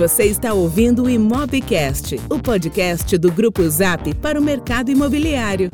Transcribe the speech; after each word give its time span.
Você 0.00 0.24
está 0.24 0.54
ouvindo 0.54 1.02
o 1.02 1.10
Imobcast, 1.10 2.18
o 2.30 2.38
podcast 2.38 3.18
do 3.18 3.30
Grupo 3.30 3.68
Zap 3.68 4.14
para 4.14 4.40
o 4.40 4.42
mercado 4.42 4.90
imobiliário. 4.90 5.70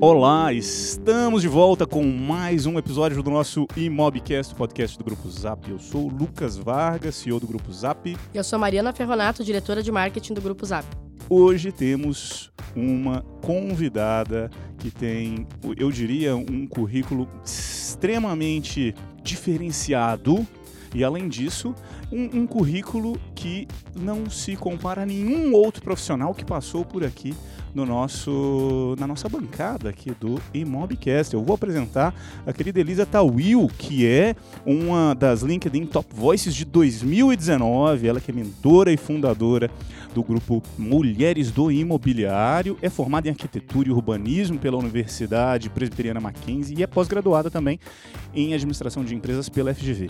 Olá, 0.00 0.52
estamos 0.52 1.42
de 1.42 1.48
volta 1.48 1.84
com 1.84 2.04
mais 2.04 2.64
um 2.64 2.78
episódio 2.78 3.24
do 3.24 3.30
nosso 3.32 3.66
Imobcast, 3.76 4.54
podcast 4.54 4.96
do 4.96 5.02
Grupo 5.02 5.28
Zap. 5.28 5.68
Eu 5.68 5.80
sou 5.80 6.06
o 6.06 6.08
Lucas 6.08 6.56
Vargas, 6.56 7.16
CEO 7.16 7.40
do 7.40 7.48
Grupo 7.48 7.72
Zap. 7.72 8.16
Eu 8.32 8.44
sou 8.44 8.56
Mariana 8.56 8.92
Ferronato, 8.92 9.42
diretora 9.42 9.82
de 9.82 9.90
marketing 9.90 10.34
do 10.34 10.40
Grupo 10.40 10.64
Zap. 10.64 10.86
Hoje 11.28 11.72
temos 11.72 12.52
uma 12.76 13.22
convidada 13.40 14.50
que 14.78 14.90
tem, 14.90 15.46
eu 15.78 15.90
diria, 15.90 16.36
um 16.36 16.66
currículo 16.66 17.26
extremamente 17.42 18.94
diferenciado 19.22 20.46
e, 20.94 21.02
além 21.02 21.28
disso, 21.28 21.74
um, 22.12 22.42
um, 22.42 22.46
currículo 22.46 23.18
que 23.34 23.66
não 23.96 24.28
se 24.28 24.54
compara 24.54 25.02
a 25.02 25.06
nenhum 25.06 25.52
outro 25.54 25.82
profissional 25.82 26.34
que 26.34 26.44
passou 26.44 26.84
por 26.84 27.02
aqui 27.02 27.34
no 27.74 27.84
nosso, 27.84 28.94
na 28.98 29.06
nossa 29.06 29.28
bancada 29.28 29.88
aqui 29.88 30.12
do 30.20 30.40
Imobcast. 30.54 31.34
Eu 31.34 31.42
vou 31.42 31.54
apresentar 31.54 32.14
a 32.46 32.52
querida 32.52 32.78
Elisa 32.78 33.04
Tawil, 33.04 33.68
que 33.76 34.06
é 34.06 34.36
uma 34.64 35.14
das 35.14 35.42
LinkedIn 35.42 35.86
Top 35.86 36.06
Voices 36.14 36.54
de 36.54 36.64
2019. 36.64 38.06
Ela 38.06 38.20
que 38.20 38.30
é 38.30 38.34
mentora 38.34 38.92
e 38.92 38.96
fundadora 38.96 39.68
do 40.14 40.22
grupo 40.22 40.62
Mulheres 40.78 41.50
do 41.50 41.70
Imobiliário, 41.70 42.78
é 42.80 42.88
formada 42.88 43.28
em 43.28 43.30
arquitetura 43.30 43.88
e 43.88 43.92
urbanismo 43.92 44.58
pela 44.58 44.78
Universidade 44.78 45.68
Presbiteriana 45.68 46.20
Mackenzie 46.20 46.78
e 46.78 46.82
é 46.82 46.86
pós-graduada 46.86 47.50
também 47.50 47.78
em 48.32 48.54
administração 48.54 49.04
de 49.04 49.14
empresas 49.14 49.48
pela 49.48 49.74
FGV. 49.74 50.08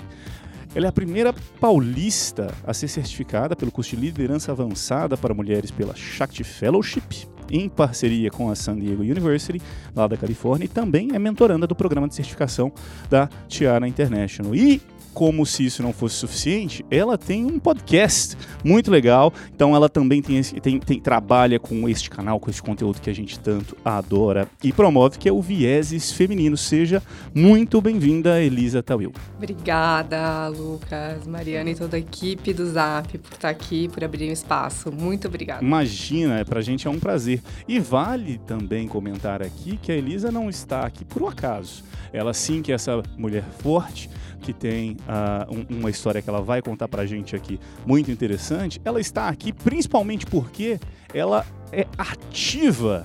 Ela 0.75 0.87
é 0.87 0.89
a 0.89 0.93
primeira 0.93 1.33
paulista 1.61 2.53
a 2.67 2.75
ser 2.75 2.89
certificada 2.89 3.57
pelo 3.57 3.71
curso 3.71 3.97
de 3.97 4.03
liderança 4.03 4.53
avançada 4.53 5.17
para 5.17 5.33
mulheres 5.33 5.71
pela 5.71 5.95
Shakti 5.95 6.45
Fellowship, 6.45 7.27
em 7.51 7.69
parceria 7.69 8.31
com 8.31 8.51
a 8.51 8.55
San 8.55 8.79
Diego 8.79 9.03
University, 9.03 9.63
lá 9.95 10.07
da 10.07 10.17
Califórnia, 10.17 10.65
e 10.65 10.69
também 10.69 11.11
é 11.15 11.19
mentoranda 11.19 11.67
do 11.67 11.75
programa 11.75 12.09
de 12.09 12.15
certificação 12.15 12.73
da 13.09 13.29
Tiara 13.49 13.87
International. 13.87 14.55
E 14.55 14.81
como 15.15 15.47
se 15.47 15.65
isso 15.65 15.83
não 15.83 15.93
fosse 15.93 16.17
suficiente, 16.17 16.85
ela 16.91 17.17
tem 17.17 17.45
um 17.45 17.59
podcast 17.59 18.37
muito 18.65 18.91
legal. 18.91 19.33
Então 19.55 19.75
ela 19.75 19.89
também 19.89 20.21
tem, 20.21 20.43
tem, 20.43 20.81
tem, 20.81 21.01
trabalha 21.01 21.61
com 21.61 21.89
este 21.89 22.11
canal, 22.11 22.41
com 22.41 22.51
este 22.51 22.63
conteúdo 22.63 23.01
que 23.01 23.09
a 23.09 23.15
gente 23.15 23.39
tanto 23.39 23.77
adora 23.85 24.49
e 24.63 24.73
promove, 24.73 25.17
que 25.17 25.29
é 25.29 25.33
o 25.33 25.41
Vieses 25.41 26.11
Feminino. 26.11 26.57
Seja 26.57 27.01
muito 27.33 27.81
bem-vinda, 27.81 28.43
Elisa 28.43 28.83
Tawil. 28.83 29.13
Obrigada, 29.37 30.49
Lucas, 30.49 31.27
Mariana 31.27 31.71
e 31.71 31.75
toda 31.77 31.97
a 31.97 32.01
equipe 32.01 32.53
do 32.53 32.67
Zap 32.67 33.17
por 33.17 33.33
estar 33.33 33.49
aqui, 33.49 33.89
por 33.89 34.03
abrir 34.03 34.29
um 34.29 34.33
espaço. 34.33 34.91
Muito 34.91 35.29
obrigada. 35.29 35.65
Imagina, 35.65 36.45
pra 36.45 36.61
gente 36.61 36.89
é 36.89 36.91
um 36.91 36.99
prazer. 36.99 37.41
E 37.69 37.79
vale 37.79 38.39
também 38.39 38.89
comentar 38.89 39.41
aqui 39.43 39.79
que 39.81 39.93
a 39.93 39.95
Elisa 39.95 40.33
não 40.33 40.51
está 40.51 40.85
aqui 40.85 41.05
por 41.05 41.23
um 41.23 41.29
acaso. 41.29 41.85
Ela 42.13 42.35
sim 42.35 42.63
que 42.63 42.73
é 42.73 42.75
essa 42.75 43.03
mulher 43.17 43.45
forte, 43.59 44.11
que 44.45 44.53
tem 44.53 44.93
uh, 45.09 45.51
um, 45.51 45.79
uma 45.79 45.89
história 45.89 46.21
que 46.21 46.29
ela 46.29 46.43
vai 46.43 46.61
contar 46.61 46.87
pra 46.87 47.07
gente 47.07 47.35
aqui 47.35 47.59
muito 47.87 48.11
interessante, 48.11 48.79
ela 48.85 49.01
está 49.01 49.29
aqui 49.29 49.55
principalmente 49.55 50.27
porque 50.27 50.79
ela 51.15 51.47
é 51.73 51.87
ativa 51.97 53.03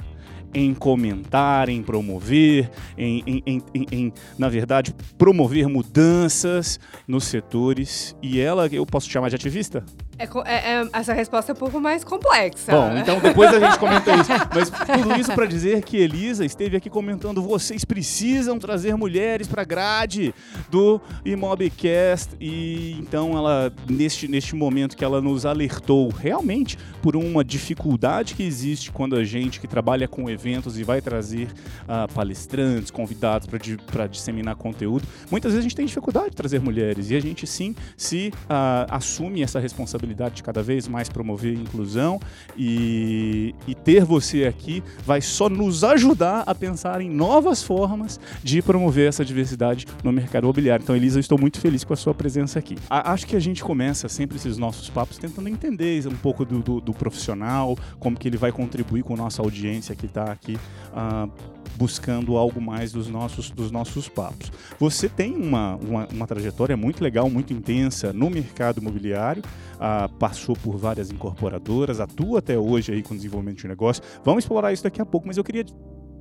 em 0.53 0.73
comentar, 0.73 1.69
em 1.69 1.81
promover, 1.81 2.69
em, 2.97 3.23
em, 3.25 3.43
em, 3.73 3.85
em, 3.91 4.13
na 4.37 4.49
verdade, 4.49 4.93
promover 5.17 5.69
mudanças 5.69 6.79
nos 7.07 7.25
setores. 7.25 8.15
E 8.21 8.39
ela, 8.39 8.67
eu 8.67 8.85
posso 8.85 9.09
chamar 9.09 9.29
de 9.29 9.35
ativista? 9.35 9.85
É, 10.19 10.25
é, 10.25 10.73
é, 10.73 10.89
essa 10.91 11.13
resposta 11.13 11.53
é 11.53 11.53
um 11.53 11.57
pouco 11.57 11.79
mais 11.79 12.03
complexa. 12.03 12.73
Bom, 12.73 12.97
então 12.97 13.21
depois 13.21 13.53
a 13.53 13.59
gente 13.59 13.79
comenta 13.79 14.13
isso. 14.15 14.29
Mas 14.53 14.69
tudo 14.69 15.15
isso 15.15 15.33
para 15.33 15.45
dizer 15.45 15.81
que 15.81 15.95
Elisa 15.95 16.43
esteve 16.43 16.75
aqui 16.75 16.89
comentando: 16.89 17.41
vocês 17.41 17.85
precisam 17.85 18.59
trazer 18.59 18.97
mulheres 18.97 19.47
para 19.47 19.63
grade 19.63 20.35
do 20.69 20.99
Imobcast. 21.23 22.35
E 22.37 22.97
então 22.99 23.37
ela, 23.37 23.71
neste, 23.89 24.27
neste 24.27 24.58
momento 24.58 24.97
que 24.97 25.05
ela 25.05 25.21
nos 25.21 25.45
alertou 25.45 26.09
realmente 26.09 26.77
por 27.02 27.15
uma 27.15 27.41
dificuldade 27.41 28.35
que 28.35 28.43
existe 28.43 28.91
quando 28.91 29.15
a 29.15 29.23
gente 29.23 29.61
que 29.61 29.67
trabalha 29.67 30.05
com 30.05 30.29
eventos 30.29 30.77
e 30.77 30.83
vai 30.83 30.99
trazer 31.02 31.47
uh, 31.83 32.13
palestrantes, 32.13 32.91
convidados 32.91 33.47
para 33.47 34.05
disseminar 34.05 34.55
conteúdo, 34.58 35.08
muitas 35.31 35.53
vezes 35.53 35.59
a 35.59 35.69
gente 35.69 35.75
tem 35.77 35.85
dificuldade 35.85 36.31
de 36.31 36.35
trazer 36.35 36.59
mulheres. 36.59 37.09
E 37.09 37.15
a 37.15 37.21
gente 37.21 37.47
sim 37.47 37.73
se 37.95 38.33
uh, 38.43 38.85
assume 38.89 39.41
essa 39.41 39.61
responsabilidade 39.61 40.08
responsabilidade 40.09 40.36
de 40.36 40.43
cada 40.43 40.61
vez 40.61 40.87
mais 40.87 41.09
promover 41.09 41.53
inclusão 41.53 42.20
e, 42.58 43.53
e 43.67 43.75
ter 43.75 44.03
você 44.03 44.45
aqui 44.45 44.83
vai 45.05 45.21
só 45.21 45.49
nos 45.49 45.83
ajudar 45.83 46.43
a 46.45 46.55
pensar 46.55 47.02
em 47.02 47.09
novas 47.09 47.64
formas 47.64 48.20
de 48.43 48.61
promover 48.61 49.08
essa 49.08 49.23
diversidade 49.23 49.86
no 50.03 50.11
mercado 50.11 50.43
imobiliário. 50.43 50.83
Então, 50.83 50.95
Elisa, 50.95 51.17
eu 51.17 51.21
estou 51.21 51.39
muito 51.39 51.59
feliz 51.59 51.83
com 51.83 51.93
a 51.93 51.97
sua 51.97 52.14
presença 52.14 52.59
aqui. 52.59 52.75
A, 52.89 53.11
acho 53.11 53.27
que 53.27 53.36
a 53.36 53.39
gente 53.39 53.64
começa 53.64 54.09
sempre 54.09 54.37
esses 54.37 54.58
nossos 54.58 54.89
papos 54.89 55.17
tentando 55.17 55.47
entender 55.47 56.05
um 56.08 56.15
pouco 56.15 56.45
do, 56.45 56.59
do, 56.59 56.81
do 56.81 56.93
profissional, 56.93 57.77
como 57.99 58.17
que 58.17 58.27
ele 58.27 58.37
vai 58.37 58.52
contribuir 58.52 59.03
com 59.03 59.14
a 59.14 59.17
nossa 59.17 59.41
audiência 59.41 59.95
que 59.95 60.05
está 60.05 60.31
aqui. 60.31 60.58
Uh, 60.93 61.30
buscando 61.75 62.36
algo 62.36 62.61
mais 62.61 62.92
dos 62.92 63.08
nossos, 63.08 63.49
dos 63.49 63.71
nossos 63.71 64.09
papos. 64.09 64.52
Você 64.77 65.08
tem 65.08 65.36
uma, 65.36 65.75
uma, 65.77 66.08
uma 66.08 66.27
trajetória 66.27 66.75
muito 66.75 67.03
legal, 67.03 67.30
muito 67.30 67.53
intensa 67.53 68.11
no 68.11 68.30
mercado 68.30 68.81
imobiliário, 68.81 69.43
ah, 69.80 70.09
passou 70.20 70.55
por 70.55 70.77
várias 70.77 71.09
incorporadoras, 71.11 71.99
atua 71.99 72.39
até 72.39 72.58
hoje 72.58 72.92
aí 72.92 73.02
com 73.02 73.15
desenvolvimento 73.15 73.59
de 73.59 73.67
negócio. 73.67 74.03
Vamos 74.23 74.43
explorar 74.43 74.73
isso 74.73 74.83
daqui 74.83 75.02
a 75.02 75.05
pouco, 75.05 75.27
mas 75.27 75.37
eu 75.37 75.43
queria 75.43 75.65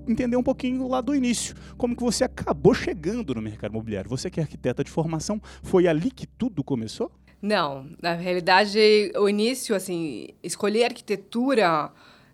entender 0.06 0.36
um 0.36 0.42
pouquinho 0.42 0.88
lá 0.88 1.00
do 1.00 1.14
início, 1.14 1.54
como 1.76 1.94
que 1.94 2.02
você 2.02 2.24
acabou 2.24 2.72
chegando 2.72 3.34
no 3.34 3.42
mercado 3.42 3.72
imobiliário. 3.72 4.08
Você 4.08 4.30
que 4.30 4.40
é 4.40 4.42
arquiteta 4.42 4.82
de 4.82 4.90
formação, 4.90 5.40
foi 5.62 5.86
ali 5.86 6.10
que 6.10 6.26
tudo 6.26 6.64
começou? 6.64 7.10
Não, 7.40 7.86
na 8.02 8.14
realidade, 8.14 9.12
o 9.16 9.28
início, 9.28 9.74
assim, 9.74 10.28
escolher 10.42 10.84
arquitetura 10.84 11.90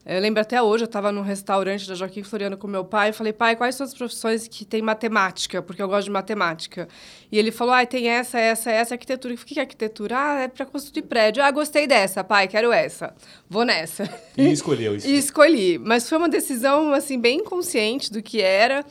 eu 0.07 0.21
lembro 0.21 0.41
até 0.41 0.61
hoje, 0.61 0.85
eu 0.85 0.87
estava 0.87 1.11
num 1.11 1.23
restaurante 1.23 1.89
da 1.89 1.95
Joaquim 1.95 2.23
Floriano 2.23 2.59
com 2.59 2.67
meu 2.67 2.85
pai 2.85 3.09
e 3.09 3.13
falei, 3.13 3.33
pai, 3.33 3.57
quais 3.57 3.75
são 3.75 3.87
as 3.87 3.95
profissões 3.95 4.47
que 4.47 4.65
tem 4.65 4.83
matemática? 4.83 5.63
Porque 5.63 5.83
eu 5.83 5.89
gosto 5.89 6.05
de 6.05 6.11
matemática. 6.11 6.87
E 7.33 7.39
ele 7.39 7.51
falou, 7.51 7.73
ah, 7.73 7.87
tem 7.87 8.09
essa, 8.09 8.39
essa, 8.39 8.71
essa 8.71 8.95
arquitetura. 8.95 9.33
O 9.33 9.37
que 9.39 9.59
é 9.59 9.63
arquitetura? 9.63 10.17
Ah, 10.19 10.41
é 10.43 10.49
para 10.49 10.67
construir 10.67 11.05
prédio. 11.05 11.43
Ah, 11.43 11.51
gostei 11.51 11.87
dessa, 11.87 12.23
pai, 12.23 12.47
quero 12.49 12.71
essa. 12.71 13.15
Vou 13.49 13.65
nessa. 13.65 14.09
E 14.37 14.53
escolheu 14.53 14.95
isso. 14.95 15.07
e 15.09 15.17
escolhi. 15.17 15.79
Mas 15.79 16.07
foi 16.07 16.19
uma 16.19 16.29
decisão, 16.29 16.93
assim, 16.93 17.19
bem 17.19 17.43
consciente 17.43 18.13
do 18.13 18.23
que 18.23 18.43
era. 18.43 18.85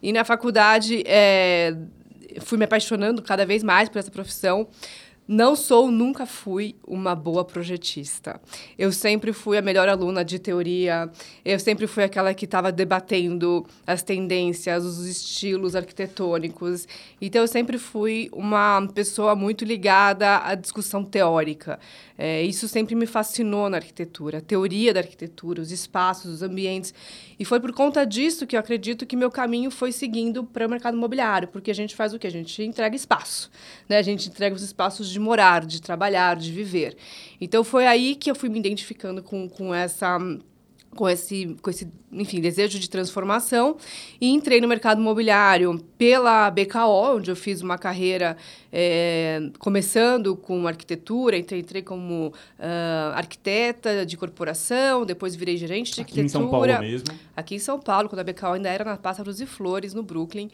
E 0.00 0.12
na 0.12 0.24
faculdade, 0.24 1.02
é, 1.04 1.74
fui 2.42 2.56
me 2.56 2.64
apaixonando 2.64 3.22
cada 3.22 3.44
vez 3.44 3.64
mais 3.64 3.88
por 3.88 3.98
essa 3.98 4.10
profissão. 4.10 4.68
Não 5.32 5.54
sou, 5.54 5.92
nunca 5.92 6.26
fui 6.26 6.74
uma 6.84 7.14
boa 7.14 7.44
projetista. 7.44 8.40
Eu 8.76 8.90
sempre 8.90 9.32
fui 9.32 9.56
a 9.56 9.62
melhor 9.62 9.88
aluna 9.88 10.24
de 10.24 10.40
teoria, 10.40 11.08
eu 11.44 11.56
sempre 11.60 11.86
fui 11.86 12.02
aquela 12.02 12.34
que 12.34 12.46
estava 12.46 12.72
debatendo 12.72 13.64
as 13.86 14.02
tendências, 14.02 14.84
os 14.84 15.06
estilos 15.06 15.76
arquitetônicos. 15.76 16.88
Então, 17.20 17.42
eu 17.42 17.46
sempre 17.46 17.78
fui 17.78 18.28
uma 18.32 18.84
pessoa 18.92 19.36
muito 19.36 19.64
ligada 19.64 20.38
à 20.38 20.56
discussão 20.56 21.04
teórica. 21.04 21.78
É, 22.18 22.42
isso 22.42 22.66
sempre 22.66 22.96
me 22.96 23.06
fascinou 23.06 23.70
na 23.70 23.76
arquitetura, 23.76 24.38
a 24.38 24.40
teoria 24.40 24.92
da 24.92 24.98
arquitetura, 24.98 25.62
os 25.62 25.70
espaços, 25.70 26.30
os 26.34 26.42
ambientes. 26.42 26.92
E 27.38 27.44
foi 27.44 27.60
por 27.60 27.72
conta 27.72 28.04
disso 28.04 28.48
que 28.48 28.56
eu 28.56 28.60
acredito 28.60 29.06
que 29.06 29.16
meu 29.16 29.30
caminho 29.30 29.70
foi 29.70 29.92
seguindo 29.92 30.42
para 30.42 30.66
o 30.66 30.68
mercado 30.68 30.96
imobiliário, 30.96 31.46
porque 31.46 31.70
a 31.70 31.74
gente 31.74 31.94
faz 31.94 32.12
o 32.12 32.18
quê? 32.18 32.26
A 32.26 32.30
gente 32.30 32.62
entrega 32.64 32.96
espaço, 32.96 33.48
né? 33.88 33.96
A 33.96 34.02
gente 34.02 34.28
entrega 34.28 34.56
os 34.56 34.62
espaços 34.62 35.08
de 35.08 35.19
morar, 35.20 35.64
de 35.64 35.80
trabalhar, 35.80 36.36
de 36.36 36.50
viver. 36.50 36.96
Então 37.40 37.62
foi 37.62 37.86
aí 37.86 38.14
que 38.14 38.30
eu 38.30 38.34
fui 38.34 38.48
me 38.48 38.58
identificando 38.58 39.22
com, 39.22 39.48
com 39.48 39.74
essa 39.74 40.18
com 40.94 41.08
esse, 41.08 41.56
com 41.62 41.70
esse, 41.70 41.88
enfim, 42.10 42.40
desejo 42.40 42.78
de 42.78 42.90
transformação 42.90 43.76
e 44.20 44.28
entrei 44.28 44.60
no 44.60 44.66
mercado 44.66 45.00
imobiliário 45.00 45.78
pela 45.96 46.50
BKO, 46.50 47.16
onde 47.16 47.30
eu 47.30 47.36
fiz 47.36 47.62
uma 47.62 47.78
carreira 47.78 48.36
é, 48.72 49.50
começando 49.58 50.34
com 50.36 50.66
arquitetura, 50.66 51.36
entrei, 51.36 51.60
entrei 51.60 51.82
como 51.82 52.28
uh, 52.28 53.14
arquiteta 53.14 54.04
de 54.04 54.16
corporação, 54.16 55.06
depois 55.06 55.36
virei 55.36 55.56
gerente 55.56 55.94
de 55.94 56.00
arquitetura. 56.00 56.26
Aqui 56.26 56.26
em 56.26 56.40
São 56.40 56.50
Paulo 56.50 56.80
mesmo? 56.80 57.08
Aqui 57.36 57.54
em 57.54 57.58
São 57.60 57.78
Paulo, 57.78 58.08
quando 58.08 58.20
a 58.20 58.24
BKO 58.24 58.46
ainda 58.46 58.68
era 58.68 58.84
na 58.84 58.96
Pássaros 58.96 59.40
e 59.40 59.46
Flores, 59.46 59.94
no 59.94 60.02
Brooklyn. 60.02 60.50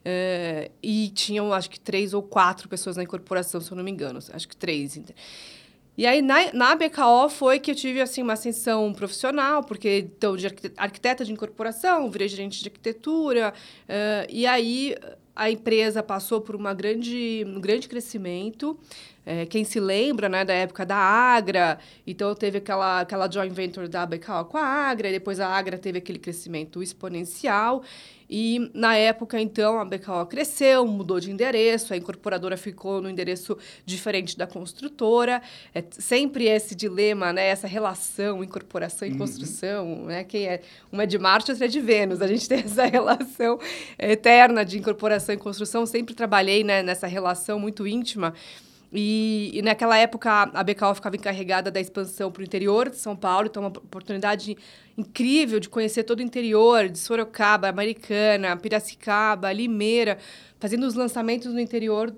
Uh, 0.00 0.70
e 0.82 1.08
tinham, 1.10 1.52
acho 1.52 1.68
que, 1.68 1.78
três 1.78 2.14
ou 2.14 2.22
quatro 2.22 2.68
pessoas 2.68 2.96
na 2.96 3.02
incorporação, 3.02 3.60
se 3.60 3.70
eu 3.70 3.76
não 3.76 3.84
me 3.84 3.90
engano. 3.90 4.18
Acho 4.32 4.48
que 4.48 4.56
três. 4.56 4.98
E 5.96 6.06
aí, 6.06 6.22
na, 6.22 6.52
na 6.52 6.74
BKO, 6.74 7.28
foi 7.28 7.60
que 7.60 7.70
eu 7.70 7.74
tive, 7.74 8.00
assim, 8.00 8.22
uma 8.22 8.32
ascensão 8.32 8.92
profissional, 8.94 9.62
porque, 9.62 10.08
então, 10.16 10.36
de 10.36 10.46
arquiteta 10.76 11.24
de 11.24 11.32
incorporação, 11.32 12.10
virei 12.10 12.28
gerente 12.28 12.62
de 12.62 12.68
arquitetura, 12.68 13.52
uh, 13.84 14.26
e 14.30 14.46
aí 14.46 14.96
a 15.34 15.50
empresa 15.50 16.02
passou 16.02 16.40
por 16.40 16.54
uma 16.56 16.74
grande, 16.74 17.44
um 17.46 17.60
grande 17.60 17.88
crescimento. 17.88 18.78
É, 19.24 19.46
quem 19.46 19.64
se 19.64 19.78
lembra 19.78 20.28
né, 20.28 20.44
da 20.44 20.52
época 20.52 20.84
da 20.84 20.96
Agra, 20.96 21.78
então 22.06 22.34
teve 22.34 22.58
aquela, 22.58 23.00
aquela 23.00 23.30
joint 23.30 23.52
venture 23.52 23.88
da 23.88 24.04
Becal 24.04 24.46
com 24.46 24.58
a 24.58 24.64
Agra, 24.64 25.08
e 25.08 25.12
depois 25.12 25.40
a 25.40 25.46
Agra 25.46 25.78
teve 25.78 25.98
aquele 25.98 26.18
crescimento 26.18 26.82
exponencial. 26.82 27.82
E 28.32 28.70
na 28.72 28.96
época, 28.96 29.40
então, 29.40 29.80
a 29.80 29.84
Becal 29.84 30.24
cresceu, 30.26 30.86
mudou 30.86 31.18
de 31.18 31.32
endereço, 31.32 31.92
a 31.92 31.96
incorporadora 31.96 32.56
ficou 32.56 33.02
no 33.02 33.10
endereço 33.10 33.58
diferente 33.84 34.38
da 34.38 34.46
construtora. 34.46 35.42
É 35.74 35.82
sempre 35.90 36.44
esse 36.44 36.76
dilema, 36.76 37.32
né, 37.32 37.46
essa 37.48 37.66
relação 37.66 38.44
incorporação 38.44 39.08
e 39.08 39.10
uhum. 39.10 39.18
construção, 39.18 40.04
né? 40.04 40.22
Quem 40.22 40.46
é 40.46 40.60
uma 40.92 41.02
é 41.02 41.06
de 41.06 41.18
Marte, 41.18 41.50
outra 41.50 41.64
é 41.64 41.68
de 41.68 41.80
Vênus. 41.80 42.22
A 42.22 42.28
gente 42.28 42.48
tem 42.48 42.60
essa 42.64 42.84
relação 42.84 43.58
eterna 43.98 44.64
de 44.64 44.78
incorporação 44.78 45.34
e 45.34 45.38
construção. 45.38 45.84
Sempre 45.84 46.14
trabalhei 46.14 46.62
né, 46.62 46.84
nessa 46.84 47.08
relação 47.08 47.58
muito 47.58 47.84
íntima. 47.84 48.32
E, 48.92 49.52
e, 49.54 49.62
naquela 49.62 49.96
época 49.96 50.50
a 50.52 50.64
Becal 50.64 50.94
ficava 50.94 51.14
encarregada 51.14 51.70
da 51.70 51.80
expansão 51.80 52.30
para 52.32 52.40
o 52.40 52.44
interior 52.44 52.90
de 52.90 52.96
São 52.96 53.14
Paulo, 53.14 53.46
então 53.46 53.62
uma 53.62 53.68
oportunidade 53.68 54.56
incrível 54.98 55.60
de 55.60 55.68
conhecer 55.68 56.02
todo 56.02 56.18
o 56.18 56.22
interior, 56.22 56.88
de 56.88 56.98
Sorocaba, 56.98 57.68
Americana, 57.68 58.56
Piracicaba, 58.56 59.52
Limeira, 59.52 60.18
fazendo 60.58 60.86
os 60.86 60.94
lançamentos 60.94 61.52
no 61.52 61.60
interior 61.60 62.12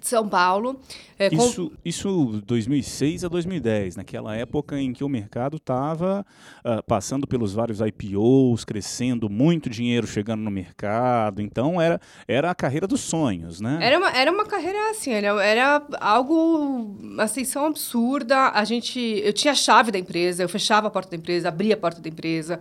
de 0.00 0.08
São 0.08 0.28
Paulo. 0.28 0.80
É, 1.18 1.32
isso, 1.32 1.70
com... 1.70 1.76
isso 1.84 2.42
2006 2.44 3.24
a 3.24 3.28
2010, 3.28 3.96
naquela 3.96 4.34
época 4.34 4.78
em 4.78 4.92
que 4.92 5.04
o 5.04 5.08
mercado 5.08 5.56
estava 5.56 6.26
uh, 6.64 6.68
ah, 6.68 6.82
passando 6.82 7.26
pelos 7.26 7.52
vários 7.52 7.80
IPOs, 7.80 8.64
crescendo, 8.64 9.30
muito 9.30 9.70
dinheiro 9.70 10.06
chegando 10.06 10.40
no 10.40 10.50
mercado. 10.50 11.40
Então 11.40 11.80
era, 11.80 12.00
era 12.26 12.50
a 12.50 12.54
carreira 12.54 12.86
dos 12.86 13.00
sonhos, 13.00 13.60
né? 13.60 13.78
Era 13.80 13.98
uma, 13.98 14.10
era 14.10 14.32
uma 14.32 14.44
carreira 14.44 14.90
assim, 14.90 15.12
era, 15.12 15.28
era 15.44 15.86
algo, 16.00 16.96
uma 17.00 17.22
ascensão 17.24 17.66
absurda. 17.66 18.50
A 18.50 18.64
gente, 18.64 18.98
eu 18.98 19.32
tinha 19.32 19.52
a 19.52 19.56
chave 19.56 19.92
da 19.92 19.98
empresa, 19.98 20.42
eu 20.42 20.48
fechava 20.48 20.88
a 20.88 20.90
porta 20.90 21.10
da 21.10 21.16
empresa, 21.16 21.48
abria 21.48 21.74
a 21.74 21.78
porta 21.78 22.00
da 22.00 22.08
empresa. 22.08 22.58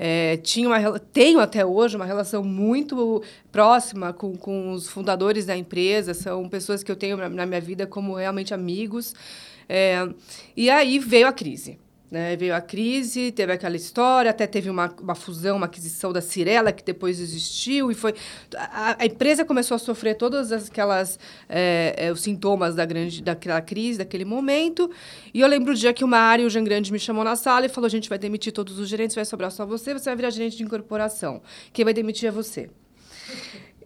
É, 0.00 0.36
tinha 0.36 0.68
uma, 0.68 0.98
tenho 1.00 1.40
até 1.40 1.66
hoje 1.66 1.96
uma 1.96 2.04
relação 2.04 2.44
muito 2.44 3.20
próxima 3.50 4.12
com, 4.12 4.36
com 4.36 4.70
os 4.70 4.88
fundadores 4.88 5.44
da 5.44 5.56
empresa, 5.56 6.14
são 6.14 6.48
pessoas 6.48 6.84
que 6.84 6.92
eu 6.92 6.94
tenho 6.94 7.16
na, 7.16 7.28
na 7.28 7.44
minha 7.44 7.60
vida 7.60 7.84
como 7.84 8.14
realmente 8.14 8.54
amigos. 8.54 9.12
É, 9.68 10.08
e 10.56 10.70
aí 10.70 11.00
veio 11.00 11.26
a 11.26 11.32
crise. 11.32 11.78
Né? 12.10 12.36
Veio 12.36 12.54
a 12.54 12.60
crise, 12.60 13.30
teve 13.32 13.52
aquela 13.52 13.76
história, 13.76 14.30
até 14.30 14.46
teve 14.46 14.70
uma, 14.70 14.94
uma 15.00 15.14
fusão, 15.14 15.58
uma 15.58 15.66
aquisição 15.66 16.10
da 16.10 16.22
Cirela, 16.22 16.72
que 16.72 16.82
depois 16.82 17.20
existiu, 17.20 17.90
e 17.90 17.94
foi. 17.94 18.14
A, 18.56 18.96
a 19.02 19.06
empresa 19.06 19.44
começou 19.44 19.74
a 19.74 19.78
sofrer 19.78 20.16
todos 20.16 20.50
aquelas 20.50 21.18
é, 21.48 21.94
é, 21.98 22.12
os 22.12 22.22
sintomas 22.22 22.74
da 22.74 22.86
grande, 22.86 23.22
daquela 23.22 23.60
crise, 23.60 23.98
daquele 23.98 24.24
momento. 24.24 24.90
E 25.34 25.40
eu 25.40 25.48
lembro 25.48 25.72
o 25.72 25.76
dia 25.76 25.92
que 25.92 26.02
o 26.02 26.08
Mário, 26.08 26.46
o 26.46 26.50
Jean 26.50 26.64
Grande, 26.64 26.90
me 26.90 26.98
chamou 26.98 27.24
na 27.24 27.36
sala 27.36 27.66
e 27.66 27.68
falou: 27.68 27.86
a 27.86 27.90
gente 27.90 28.08
vai 28.08 28.18
demitir 28.18 28.52
todos 28.52 28.78
os 28.78 28.88
gerentes, 28.88 29.14
vai 29.14 29.26
sobrar 29.26 29.50
só 29.50 29.66
você, 29.66 29.92
você 29.92 30.06
vai 30.06 30.16
virar 30.16 30.30
gerente 30.30 30.56
de 30.56 30.62
incorporação. 30.62 31.42
Quem 31.74 31.84
vai 31.84 31.92
demitir 31.92 32.28
é 32.28 32.32
você. 32.32 32.70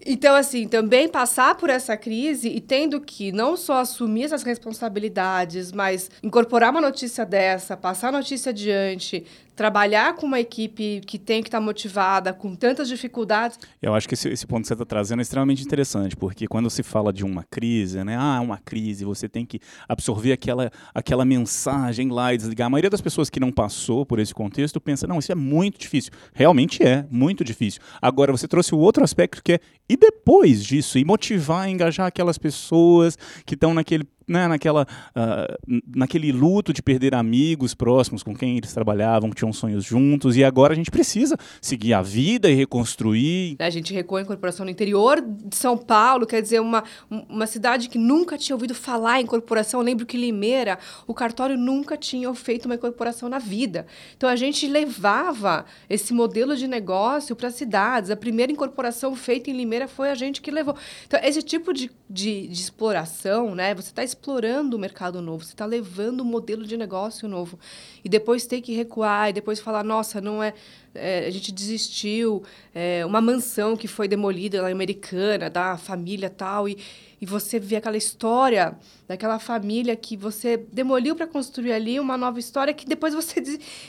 Então, 0.05 0.35
assim, 0.35 0.67
também 0.67 1.09
passar 1.09 1.55
por 1.55 1.71
essa 1.71 1.97
crise 1.97 2.49
e 2.49 2.61
tendo 2.61 3.01
que 3.01 3.31
não 3.31 3.57
só 3.57 3.79
assumir 3.79 4.25
essas 4.25 4.43
responsabilidades, 4.43 5.71
mas 5.71 6.11
incorporar 6.23 6.71
uma 6.71 6.81
notícia 6.81 7.25
dessa, 7.25 7.77
passar 7.77 8.09
a 8.09 8.13
notícia 8.13 8.51
adiante, 8.51 9.25
trabalhar 9.55 10.15
com 10.15 10.27
uma 10.27 10.41
equipe 10.41 11.01
que 11.07 11.19
tem 11.19 11.43
que 11.43 11.49
estar 11.49 11.59
tá 11.59 11.65
motivada, 11.65 12.33
com 12.33 12.55
tantas 12.55 12.89
dificuldades. 12.89 13.59
Eu 13.81 13.95
acho 13.95 14.09
que 14.09 14.15
esse, 14.15 14.29
esse 14.29 14.47
ponto 14.47 14.63
que 14.63 14.69
você 14.69 14.75
está 14.75 14.85
trazendo 14.85 15.21
é 15.21 15.23
extremamente 15.23 15.63
interessante, 15.63 16.17
porque 16.17 16.47
quando 16.47 16.71
se 16.71 16.83
fala 16.83 17.13
de 17.13 17.25
uma 17.25 17.45
crise, 17.45 18.03
né? 18.03 18.17
Ah, 18.19 18.41
uma 18.41 18.59
crise, 18.59 19.05
você 19.05 19.29
tem 19.29 19.45
que 19.45 19.61
absorver 19.89 20.33
aquela, 20.33 20.71
aquela 20.95 21.25
mensagem 21.25 22.11
lá 22.11 22.33
e 22.33 22.37
desligar. 22.37 22.67
A 22.67 22.71
maioria 22.71 22.91
das 22.91 23.01
pessoas 23.01 23.29
que 23.29 23.41
não 23.41 23.53
passou 23.53 24.07
por 24.07 24.19
esse 24.19 24.35
contexto 24.35 24.81
pensa, 24.81 25.07
não, 25.07 25.19
isso 25.19 25.33
é 25.33 25.37
muito 25.37 25.79
difícil. 25.79 26.13
Realmente 26.35 26.83
é, 26.83 27.07
muito 27.11 27.45
difícil. 27.45 27.81
Agora, 28.01 28.33
você 28.33 28.49
trouxe 28.49 28.75
o 28.75 28.79
outro 28.79 29.05
aspecto 29.05 29.43
que 29.43 29.55
é, 29.55 29.61
e 29.89 29.97
depois 29.97 30.65
disso? 30.65 30.99
E 30.99 31.05
motivar, 31.05 31.69
engajar 31.69 32.07
aquelas 32.07 32.39
pessoas 32.39 33.19
que 33.45 33.55
estão 33.55 33.75
naquele 33.75 34.07
né, 34.29 34.49
naquela, 34.49 34.87
uh, 35.17 35.79
naquele 35.95 36.33
luto 36.33 36.73
de 36.73 36.83
perder 36.83 37.15
amigos 37.15 37.75
próximos 37.75 38.23
com 38.23 38.35
quem 38.35 38.57
eles 38.57 38.73
trabalhavam, 38.73 39.31
que 39.31 39.37
tinham 39.37 39.53
sonhos 39.53 39.85
juntos, 39.85 40.37
e 40.37 40.45
agora 40.45 40.73
a 40.73 40.77
gente 40.77 40.91
precisa 40.91 41.37
seguir 41.61 41.95
a 41.95 42.03
vida 42.03 42.51
e 42.51 42.55
reconstruir. 42.55 43.57
A 43.59 43.71
gente 43.71 43.93
recuou 43.93 44.19
a 44.19 44.23
incorporação 44.23 44.65
no 44.65 44.71
interior 44.71 45.21
de 45.21 45.57
São 45.57 45.77
Paulo, 45.77 46.27
quer 46.27 46.43
dizer, 46.43 46.61
uma, 46.61 46.85
uma 47.29 47.47
cidade 47.47 47.89
que 47.89 47.99
nunca 47.99 48.37
tinha 48.39 48.55
ouvido 48.57 48.75
falar 48.75 49.21
em 49.21 49.25
incorporação. 49.25 49.81
Eu 49.81 49.85
lembro 49.85 50.07
que 50.07 50.17
Limeira, 50.17 50.79
o 51.07 51.15
cartório 51.15 51.57
nunca 51.57 51.97
tinha 51.97 52.33
feito 52.35 52.67
uma 52.67 52.75
incorporação 52.75 53.29
na 53.29 53.39
vida. 53.39 53.87
Então 54.17 54.29
a 54.29 54.37
gente 54.37 54.67
levava 54.67 55.65
esse 55.89 56.13
modelo 56.13 56.57
de 56.57 56.67
negócio 56.67 57.35
para 57.35 57.49
as 57.49 57.55
cidades. 57.55 58.11
A 58.11 58.17
primeira 58.17 58.53
incorporação 58.53 59.15
feita 59.15 59.51
em 59.51 59.57
Limeira 59.57 59.89
foi 59.89 60.11
a 60.11 60.15
gente 60.15 60.41
que 60.41 60.51
levou. 60.51 60.75
Então, 61.07 61.21
esse 61.23 61.43
tipo 61.43 61.73
de, 61.73 61.91
de, 62.09 62.47
de 62.49 62.61
exploração, 62.61 63.55
né? 63.55 63.75
Você 63.75 63.91
está 63.91 64.03
explorando 64.23 64.77
o 64.77 64.79
mercado 64.79 65.21
novo, 65.21 65.45
você 65.45 65.53
está 65.53 65.67
levando 65.67 66.21
um 66.21 66.25
modelo 66.25 66.65
de 66.65 66.77
negócio 66.77 67.27
novo. 67.27 67.59
E 68.05 68.09
depois 68.09 68.47
ter 68.47 68.61
que 68.61 68.73
recuar, 68.73 69.31
e 69.31 69.33
depois 69.33 69.59
falar, 69.59 69.83
nossa, 69.83 70.21
não 70.21 70.41
é. 70.41 70.55
é 70.95 71.27
a 71.27 71.31
gente 71.31 71.51
desistiu, 71.51 72.45
é, 72.73 73.05
uma 73.05 73.21
mansão 73.21 73.77
que 73.77 73.89
foi 73.89 74.07
demolida 74.07 74.63
lá 74.63 74.71
americana, 74.71 75.51
da 75.51 75.77
família 75.77 76.31
tal, 76.31 76.69
e, 76.69 76.79
e 77.21 77.27
você 77.27 77.59
vê 77.59 77.75
aquela 77.75 77.97
história 77.97 78.79
daquela 79.09 79.41
família 79.41 79.97
que 79.97 80.17
você 80.17 80.57
demoliu 80.57 81.17
para 81.17 81.27
construir 81.27 81.73
ali 81.73 81.99
uma 81.99 82.17
nova 82.17 82.39
história 82.39 82.73
que 82.73 82.87
depois 82.87 83.13
você. 83.15 83.43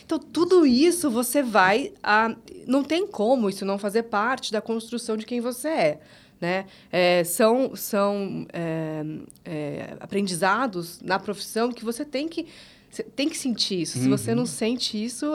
Então, 0.03 0.17
tudo 0.17 0.65
isso 0.65 1.11
você 1.11 1.43
vai. 1.43 1.93
A... 2.01 2.35
Não 2.65 2.83
tem 2.83 3.05
como 3.05 3.51
isso 3.51 3.63
não 3.63 3.77
fazer 3.77 4.03
parte 4.03 4.51
da 4.51 4.61
construção 4.61 5.15
de 5.15 5.27
quem 5.27 5.39
você 5.39 5.67
é. 5.67 5.99
Né? 6.39 6.65
É, 6.91 7.23
são 7.23 7.75
são 7.75 8.45
é, 8.51 9.03
é, 9.45 9.97
aprendizados 9.99 11.01
na 11.01 11.17
profissão 11.17 11.71
que 11.71 11.85
você 11.85 12.03
tem 12.03 12.27
que 12.27 12.47
você 12.93 13.01
tem 13.03 13.27
que 13.27 13.35
sentir 13.35 13.81
isso. 13.81 13.97
Se 13.97 14.07
você 14.07 14.35
não 14.35 14.43
uhum. 14.43 14.47
sente 14.47 15.03
isso, 15.03 15.25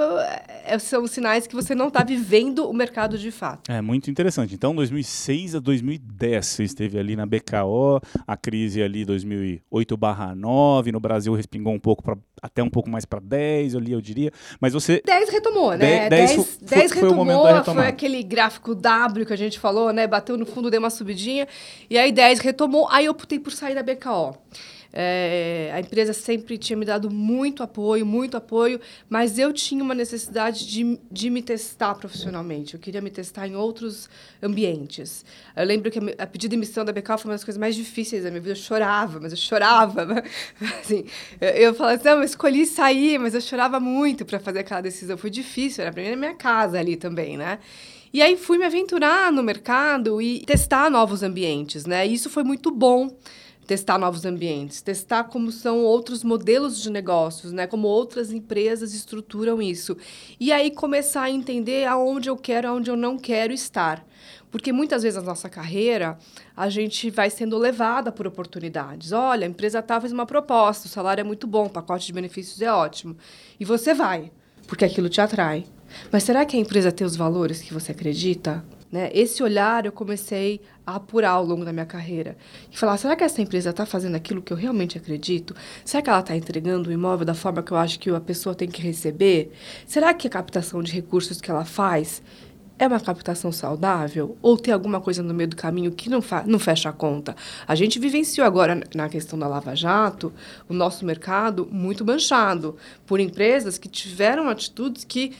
é, 0.64 0.78
são 0.78 1.04
sinais 1.08 1.44
que 1.44 1.56
você 1.56 1.74
não 1.74 1.88
está 1.88 2.04
vivendo 2.04 2.68
o 2.70 2.72
mercado 2.72 3.18
de 3.18 3.32
fato. 3.32 3.68
É 3.68 3.80
muito 3.80 4.08
interessante. 4.08 4.54
Então, 4.54 4.76
2006 4.76 5.56
a 5.56 5.58
2010, 5.58 6.46
você 6.46 6.62
esteve 6.62 6.98
ali 7.00 7.16
na 7.16 7.26
BKO, 7.26 8.00
a 8.24 8.36
crise 8.36 8.80
ali 8.80 9.04
2008/9, 9.04 10.92
no 10.92 11.00
Brasil 11.00 11.34
respingou 11.34 11.72
um 11.72 11.80
pouco 11.80 12.00
para 12.00 12.16
até 12.40 12.62
um 12.62 12.70
pouco 12.70 12.88
mais 12.88 13.04
para 13.04 13.18
10 13.18 13.74
ali, 13.74 13.90
eu 13.90 14.00
diria. 14.00 14.30
Mas 14.60 14.72
você 14.72 15.02
10 15.04 15.28
retomou, 15.30 15.72
né? 15.72 16.08
10, 16.08 16.10
10, 16.10 16.10
10, 16.10 16.34
foi, 16.34 16.68
10 16.68 16.92
retomou, 16.92 17.64
foi, 17.64 17.74
foi 17.74 17.86
aquele 17.88 18.22
gráfico 18.22 18.72
W 18.72 19.26
que 19.26 19.32
a 19.32 19.36
gente 19.36 19.58
falou, 19.58 19.92
né? 19.92 20.06
Bateu 20.06 20.38
no 20.38 20.46
fundo, 20.46 20.70
deu 20.70 20.78
uma 20.78 20.90
subidinha, 20.90 21.48
e 21.90 21.98
aí 21.98 22.12
10 22.12 22.38
retomou, 22.38 22.86
aí 22.88 23.06
eu 23.06 23.10
optei 23.10 23.40
por 23.40 23.50
sair 23.50 23.74
da 23.74 23.82
BKO. 23.82 24.36
É, 24.92 25.70
a 25.74 25.80
empresa 25.80 26.12
sempre 26.12 26.56
tinha 26.56 26.76
me 26.76 26.84
dado 26.84 27.10
muito 27.10 27.62
apoio, 27.62 28.06
muito 28.06 28.36
apoio, 28.36 28.80
mas 29.08 29.38
eu 29.38 29.52
tinha 29.52 29.82
uma 29.82 29.94
necessidade 29.94 30.66
de, 30.66 30.98
de 31.10 31.30
me 31.30 31.42
testar 31.42 31.94
profissionalmente. 31.94 32.74
Eu 32.74 32.80
queria 32.80 33.00
me 33.00 33.10
testar 33.10 33.46
em 33.46 33.54
outros 33.54 34.08
ambientes. 34.42 35.24
Eu 35.54 35.64
lembro 35.66 35.90
que 35.90 35.98
a, 35.98 36.24
a 36.24 36.26
pedida 36.26 36.48
de 36.48 36.56
demissão 36.56 36.84
da 36.84 36.92
BK 36.92 37.18
foi 37.18 37.28
uma 37.28 37.34
das 37.34 37.44
coisas 37.44 37.58
mais 37.58 37.76
difíceis 37.76 38.24
da 38.24 38.30
minha 38.30 38.40
vida. 38.40 38.52
Eu 38.52 38.56
chorava, 38.56 39.20
mas 39.20 39.32
eu 39.32 39.38
chorava. 39.38 40.06
Assim, 40.80 41.04
eu, 41.40 41.48
eu 41.48 41.74
falava 41.74 41.96
assim, 41.96 42.08
eu 42.08 42.22
escolhi 42.22 42.64
sair, 42.66 43.18
mas 43.18 43.34
eu 43.34 43.40
chorava 43.40 43.78
muito 43.78 44.24
para 44.24 44.38
fazer 44.38 44.60
aquela 44.60 44.80
decisão. 44.80 45.18
Foi 45.18 45.30
difícil, 45.30 45.84
era 45.84 45.94
mim 45.94 46.10
na 46.10 46.16
minha 46.16 46.34
casa 46.34 46.78
ali 46.78 46.96
também, 46.96 47.36
né? 47.36 47.58
E 48.12 48.22
aí 48.22 48.36
fui 48.36 48.56
me 48.56 48.64
aventurar 48.64 49.30
no 49.30 49.42
mercado 49.42 50.22
e 50.22 50.40
testar 50.40 50.90
novos 50.90 51.22
ambientes, 51.22 51.84
né? 51.84 52.06
E 52.06 52.14
isso 52.14 52.30
foi 52.30 52.42
muito 52.42 52.70
bom 52.70 53.14
testar 53.68 53.98
novos 53.98 54.24
ambientes, 54.24 54.80
testar 54.80 55.24
como 55.24 55.52
são 55.52 55.84
outros 55.84 56.24
modelos 56.24 56.80
de 56.80 56.88
negócios, 56.88 57.52
né? 57.52 57.66
Como 57.66 57.86
outras 57.86 58.32
empresas 58.32 58.94
estruturam 58.94 59.60
isso. 59.60 59.94
E 60.40 60.50
aí 60.50 60.70
começar 60.70 61.24
a 61.24 61.30
entender 61.30 61.86
aonde 61.86 62.30
eu 62.30 62.36
quero, 62.36 62.66
aonde 62.66 62.90
eu 62.90 62.96
não 62.96 63.18
quero 63.18 63.52
estar. 63.52 64.02
Porque 64.50 64.72
muitas 64.72 65.02
vezes 65.02 65.18
na 65.18 65.22
nossa 65.22 65.50
carreira, 65.50 66.16
a 66.56 66.70
gente 66.70 67.10
vai 67.10 67.28
sendo 67.28 67.58
levada 67.58 68.10
por 68.10 68.26
oportunidades. 68.26 69.12
Olha, 69.12 69.46
a 69.46 69.50
empresa 69.50 69.82
tal 69.82 70.00
fez 70.00 70.14
uma 70.14 70.24
proposta, 70.24 70.86
o 70.86 70.90
salário 70.90 71.20
é 71.20 71.24
muito 71.24 71.46
bom, 71.46 71.66
o 71.66 71.70
pacote 71.70 72.06
de 72.06 72.12
benefícios 72.14 72.62
é 72.62 72.72
ótimo. 72.72 73.18
E 73.60 73.66
você 73.66 73.92
vai, 73.92 74.32
porque 74.66 74.86
aquilo 74.86 75.10
te 75.10 75.20
atrai. 75.20 75.66
Mas 76.10 76.22
será 76.22 76.46
que 76.46 76.56
a 76.56 76.60
empresa 76.60 76.90
tem 76.90 77.06
os 77.06 77.16
valores 77.16 77.60
que 77.60 77.74
você 77.74 77.92
acredita? 77.92 78.64
Né? 78.90 79.10
Esse 79.12 79.42
olhar 79.42 79.84
eu 79.84 79.92
comecei 79.92 80.60
a 80.86 80.96
apurar 80.96 81.32
ao 81.32 81.44
longo 81.44 81.64
da 81.64 81.72
minha 81.72 81.84
carreira. 81.84 82.36
E 82.72 82.78
falar, 82.78 82.96
será 82.96 83.14
que 83.14 83.22
essa 83.22 83.42
empresa 83.42 83.70
está 83.70 83.84
fazendo 83.84 84.14
aquilo 84.14 84.40
que 84.40 84.52
eu 84.52 84.56
realmente 84.56 84.96
acredito? 84.96 85.54
Será 85.84 86.02
que 86.02 86.08
ela 86.08 86.20
está 86.20 86.34
entregando 86.34 86.88
o 86.88 86.92
imóvel 86.92 87.26
da 87.26 87.34
forma 87.34 87.62
que 87.62 87.70
eu 87.70 87.76
acho 87.76 87.98
que 87.98 88.10
a 88.10 88.20
pessoa 88.20 88.54
tem 88.54 88.68
que 88.68 88.80
receber? 88.80 89.52
Será 89.86 90.14
que 90.14 90.26
a 90.26 90.30
captação 90.30 90.82
de 90.82 90.92
recursos 90.92 91.40
que 91.40 91.50
ela 91.50 91.66
faz 91.66 92.22
é 92.78 92.86
uma 92.86 92.98
captação 92.98 93.52
saudável? 93.52 94.38
Ou 94.40 94.56
tem 94.56 94.72
alguma 94.72 95.00
coisa 95.00 95.22
no 95.22 95.34
meio 95.34 95.50
do 95.50 95.56
caminho 95.56 95.92
que 95.92 96.08
não, 96.08 96.20
não 96.46 96.58
fecha 96.58 96.88
a 96.88 96.92
conta? 96.92 97.36
A 97.66 97.74
gente 97.74 97.98
vivenciou 97.98 98.46
agora, 98.46 98.80
na 98.94 99.08
questão 99.10 99.38
da 99.38 99.46
Lava 99.46 99.74
Jato, 99.74 100.32
o 100.66 100.72
nosso 100.72 101.04
mercado 101.04 101.68
muito 101.70 102.06
manchado 102.06 102.76
por 103.04 103.20
empresas 103.20 103.76
que 103.76 103.88
tiveram 103.88 104.48
atitudes 104.48 105.04
que 105.04 105.34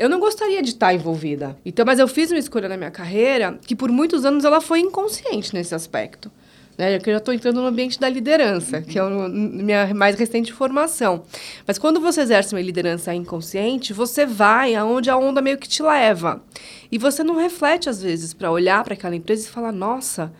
eu 0.00 0.08
não 0.08 0.18
gostaria 0.18 0.62
de 0.62 0.70
estar 0.70 0.94
envolvida. 0.94 1.58
Então, 1.62 1.84
mas 1.84 1.98
eu 1.98 2.08
fiz 2.08 2.30
uma 2.30 2.38
escolha 2.38 2.70
na 2.70 2.76
minha 2.78 2.90
carreira 2.90 3.58
que 3.66 3.76
por 3.76 3.92
muitos 3.92 4.24
anos 4.24 4.46
ela 4.46 4.58
foi 4.58 4.80
inconsciente 4.80 5.52
nesse 5.52 5.74
aspecto. 5.74 6.32
Né? 6.78 6.96
Eu 6.96 7.00
já 7.04 7.18
estou 7.18 7.34
entrando 7.34 7.60
no 7.60 7.66
ambiente 7.66 8.00
da 8.00 8.08
liderança, 8.08 8.80
que 8.80 8.98
é 8.98 9.02
a 9.02 9.28
minha 9.28 9.92
mais 9.92 10.16
recente 10.16 10.54
formação. 10.54 11.24
Mas 11.66 11.78
quando 11.78 12.00
você 12.00 12.22
exerce 12.22 12.54
uma 12.54 12.62
liderança 12.62 13.14
inconsciente, 13.14 13.92
você 13.92 14.24
vai 14.24 14.74
aonde 14.74 15.10
a 15.10 15.18
onda 15.18 15.42
meio 15.42 15.58
que 15.58 15.68
te 15.68 15.82
leva. 15.82 16.42
E 16.90 16.96
você 16.96 17.22
não 17.22 17.36
reflete, 17.36 17.90
às 17.90 18.00
vezes, 18.02 18.32
para 18.32 18.50
olhar 18.50 18.82
para 18.82 18.94
aquela 18.94 19.14
empresa 19.14 19.46
e 19.46 19.50
falar, 19.50 19.70
nossa, 19.70 20.32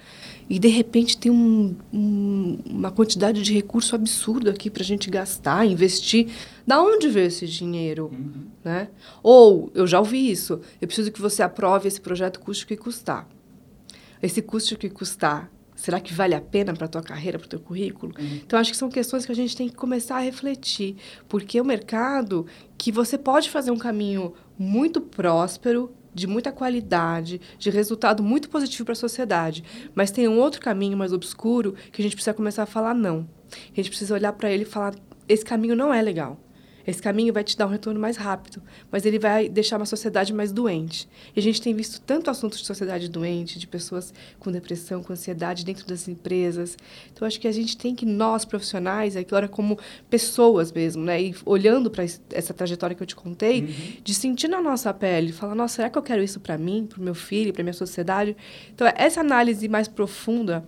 e 0.51 0.59
de 0.59 0.67
repente 0.67 1.17
tem 1.17 1.31
um, 1.31 1.77
um, 1.93 2.59
uma 2.67 2.91
quantidade 2.91 3.41
de 3.41 3.55
recurso 3.55 3.95
absurdo 3.95 4.51
aqui 4.51 4.69
para 4.69 4.83
a 4.83 4.85
gente 4.85 5.09
gastar, 5.09 5.65
investir. 5.65 6.29
Da 6.67 6.83
onde 6.83 7.09
veio 7.09 7.29
esse 7.29 7.47
dinheiro? 7.47 8.11
Uhum. 8.13 8.47
Né? 8.65 8.89
Ou, 9.23 9.71
eu 9.77 9.87
já 9.87 10.01
ouvi 10.01 10.29
isso, 10.29 10.61
eu 10.81 10.89
preciso 10.89 11.13
que 11.13 11.21
você 11.21 11.41
aprove 11.41 11.87
esse 11.87 12.01
projeto 12.01 12.41
custe 12.41 12.65
o 12.65 12.67
que 12.67 12.77
custar. 12.77 13.29
Esse 14.21 14.43
custe 14.43 14.75
o 14.75 14.77
que 14.77 14.91
custar 14.91 15.51
Será 15.81 15.99
que 15.99 16.13
vale 16.13 16.35
a 16.35 16.41
pena 16.43 16.75
para 16.75 16.85
a 16.85 16.89
tua 16.89 17.03
carreira, 17.03 17.39
para 17.39 17.47
o 17.47 17.49
teu 17.49 17.59
currículo? 17.59 18.13
Uhum. 18.19 18.41
Então, 18.45 18.59
acho 18.59 18.71
que 18.71 18.77
são 18.77 18.91
questões 18.91 19.25
que 19.25 19.33
a 19.33 19.35
gente 19.35 19.57
tem 19.57 19.67
que 19.67 19.75
começar 19.75 20.17
a 20.17 20.21
refletir. 20.21 20.95
Porque 21.27 21.59
o 21.59 21.65
mercado, 21.65 22.47
que 22.77 22.93
você 22.93 23.17
pode 23.17 23.49
fazer 23.49 23.71
um 23.71 23.79
caminho 23.79 24.35
muito 24.59 25.01
próspero, 25.01 25.91
de 26.15 26.27
muita 26.27 26.53
qualidade, 26.53 27.41
de 27.59 27.71
resultado 27.71 28.23
muito 28.23 28.49
positivo 28.49 28.85
para 28.85 28.93
a 28.93 28.97
sociedade, 28.97 29.65
mas 29.95 30.11
tem 30.11 30.29
um 30.29 30.39
outro 30.39 30.61
caminho 30.61 30.97
mais 30.97 31.13
obscuro 31.13 31.75
que 31.93 32.01
a 32.01 32.05
gente 32.05 32.17
precisa 32.17 32.35
começar 32.35 32.65
a 32.65 32.67
falar 32.67 32.95
não. 32.95 33.29
A 33.73 33.77
gente 33.77 33.91
precisa 33.91 34.15
olhar 34.15 34.33
para 34.33 34.51
ele 34.51 34.63
e 34.63 34.67
falar: 34.67 34.95
esse 35.29 35.45
caminho 35.45 35.77
não 35.77 35.93
é 35.93 36.01
legal. 36.03 36.39
Esse 36.87 37.01
caminho 37.01 37.33
vai 37.33 37.45
te 37.45 37.57
dar 37.57 37.67
um 37.67 37.71
retorno 37.71 38.01
mais 38.01 38.17
rápido, 38.17 38.63
mas 38.91 39.05
ele 39.05 39.19
vai 39.19 39.49
deixar 39.49 39.77
uma 39.77 39.87
sociedade 39.87 40.33
mais 40.33 40.53
doente. 40.53 41.09
E 41.35 41.41
a 41.41 41.43
gente 41.43 41.61
tem 41.61 41.75
visto 41.75 42.01
tanto 42.01 42.31
assuntos 42.31 42.61
de 42.61 42.67
sociedade 42.67 43.09
doente, 43.09 43.59
de 43.59 43.67
pessoas 43.67 44.13
com 44.39 44.51
depressão, 44.51 45.03
com 45.03 45.13
ansiedade 45.13 45.65
dentro 45.65 45.87
das 45.87 46.09
empresas. 46.09 46.77
Então, 47.13 47.27
acho 47.27 47.41
que 47.41 47.49
a 47.49 47.53
gente 47.53 47.77
tem 47.77 47.95
que, 47.95 48.07
nós 48.07 48.45
profissionais, 48.45 49.17
agora 49.17 49.49
como 49.49 49.79
pessoas 50.09 50.73
mesmo, 50.73 51.05
né, 51.05 51.23
e 51.23 51.35
olhando 51.45 51.91
para 51.91 52.05
essa 52.05 52.55
trajetória 52.55 52.97
que 52.97 53.03
eu 53.03 53.07
te 53.07 53.17
contei, 53.17 53.63
uhum. 53.63 53.93
de 54.03 54.15
sentir 54.15 54.49
na 54.49 54.61
nossa 54.61 54.93
pele, 54.93 55.33
falar: 55.33 55.55
nossa, 55.55 55.77
será 55.77 55.91
que 55.91 55.99
eu 55.99 56.03
quero 56.03 56.23
isso 56.23 56.41
para 56.41 56.57
mim, 56.57 56.87
para 56.89 57.01
o 57.01 57.03
meu 57.03 57.15
filho, 57.15 57.53
para 57.53 57.63
minha 57.63 57.75
sociedade? 57.75 58.37
Então, 58.75 58.91
essa 58.97 59.21
análise 59.21 59.69
mais 59.69 59.89
profunda 59.89 60.65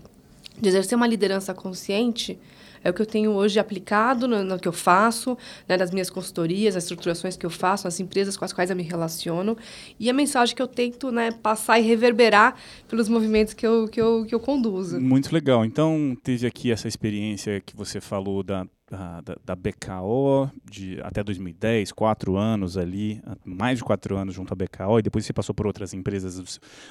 de 0.61 0.69
exercer 0.69 0.97
uma 0.97 1.07
liderança 1.07 1.55
consciente 1.55 2.39
é 2.85 2.91
o 2.91 2.95
que 2.95 3.03
eu 3.03 3.07
tenho 3.07 3.33
hoje 3.33 3.59
aplicado 3.59 4.27
no, 4.27 4.43
no 4.43 4.59
que 4.59 4.69
eu 4.69 4.73
faço, 4.73 5.37
né, 5.69 5.77
nas 5.77 5.91
minhas 5.91 6.11
consultorias, 6.11 6.77
as 6.77 6.85
estruturações 6.85 7.37
que 7.37 7.47
eu 7.47 7.51
faço, 7.51 7.85
nas 7.85 7.99
empresas 8.01 8.37
com 8.37 8.45
as 8.45 8.53
quais 8.53 8.71
eu 8.71 8.77
me 8.77 8.83
relaciono 8.83 9.57
e 9.99 10.09
a 10.11 10.13
mensagem 10.13 10.55
que 10.55 10.63
eu 10.63 10.69
tento 10.69 11.11
né, 11.11 11.31
passar 11.31 11.79
e 11.79 11.83
reverberar 11.83 12.57
pelos 12.89 13.09
movimentos 13.09 13.55
que 13.55 13.67
eu, 13.67 13.89
que, 13.89 14.01
eu, 14.01 14.25
que 14.27 14.35
eu 14.35 14.41
conduzo. 14.41 15.01
Muito 15.01 15.33
legal. 15.33 15.65
Então, 15.65 16.17
teve 16.23 16.47
aqui 16.47 16.71
essa 16.71 16.89
experiência 16.89 17.61
que 17.61 17.77
você 17.77 18.01
falou 18.01 18.43
da 18.43 18.67
da, 18.93 19.37
da, 19.45 19.57
BKO 19.57 20.51
de 20.71 21.01
até 21.03 21.23
2010, 21.23 21.93
quatro 21.93 22.37
anos 22.37 22.77
ali, 22.77 23.23
mais 23.45 23.79
de 23.79 23.85
quatro 23.85 24.17
anos 24.17 24.35
junto 24.35 24.53
à 24.53 24.57
BKO, 24.57 24.99
e 24.99 25.03
depois 25.03 25.25
você 25.25 25.33
passou 25.33 25.55
por 25.55 25.67
outras 25.67 25.95
empresas 25.95 26.37
do, 26.39 26.45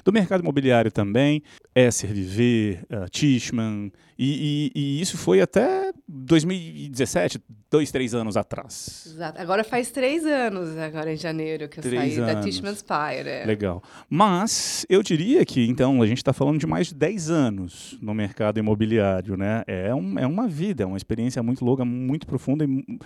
do 0.06 0.14
mercado 0.14 0.42
imobiliário 0.42 0.92
também, 0.92 1.44
SRV, 1.76 2.80
uh, 2.90 3.10
Tishman, 3.10 3.92
e, 4.24 4.72
e, 4.76 4.80
e, 4.80 5.02
isso 5.02 5.18
foi 5.18 5.42
até 5.42 5.92
2017, 6.08 7.42
dois, 7.72 7.92
três 7.92 8.14
anos 8.14 8.38
atrás. 8.38 9.08
Exato. 9.08 9.42
Agora 9.42 9.64
faz 9.64 9.90
três 9.90 10.24
anos, 10.28 10.78
agora 10.78 11.12
em 11.12 11.18
janeiro, 11.18 11.68
que 11.68 11.80
eu 11.80 11.82
três 11.82 12.14
saí 12.14 12.24
anos. 12.24 12.36
da 12.36 12.42
Tishman 12.42 12.76
Spire. 12.76 13.28
É. 13.28 13.46
Legal. 13.46 13.82
Mas 14.08 14.86
eu 14.88 15.02
diria 15.02 15.44
que, 15.44 15.66
então, 15.66 16.04
a 16.04 16.06
gente 16.06 16.18
está 16.18 16.34
falando 16.34 16.60
de 16.60 16.68
mais 16.68 16.90
de 16.90 16.94
dez 16.94 17.32
anos 17.32 17.98
no 18.00 18.14
mercado 18.14 18.60
imobiliário, 18.60 19.36
né? 19.36 19.64
É, 19.66 19.96
um, 19.96 20.20
é 20.20 20.28
uma 20.28 20.48
vida, 20.48 20.84
é 20.84 20.86
uma 20.86 20.98
experiência 20.98 21.42
muito 21.42 21.66
longa, 21.66 21.84
muito 21.92 22.26
profunda 22.26 22.66
e 22.66 23.00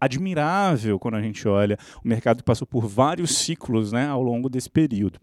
admirável 0.00 0.98
quando 0.98 1.16
a 1.16 1.22
gente 1.22 1.46
olha 1.46 1.76
o 2.04 2.08
mercado 2.08 2.38
que 2.38 2.44
passou 2.44 2.66
por 2.66 2.86
vários 2.86 3.36
ciclos 3.36 3.92
né, 3.92 4.06
ao 4.06 4.22
longo 4.22 4.48
desse 4.48 4.70
período. 4.70 5.18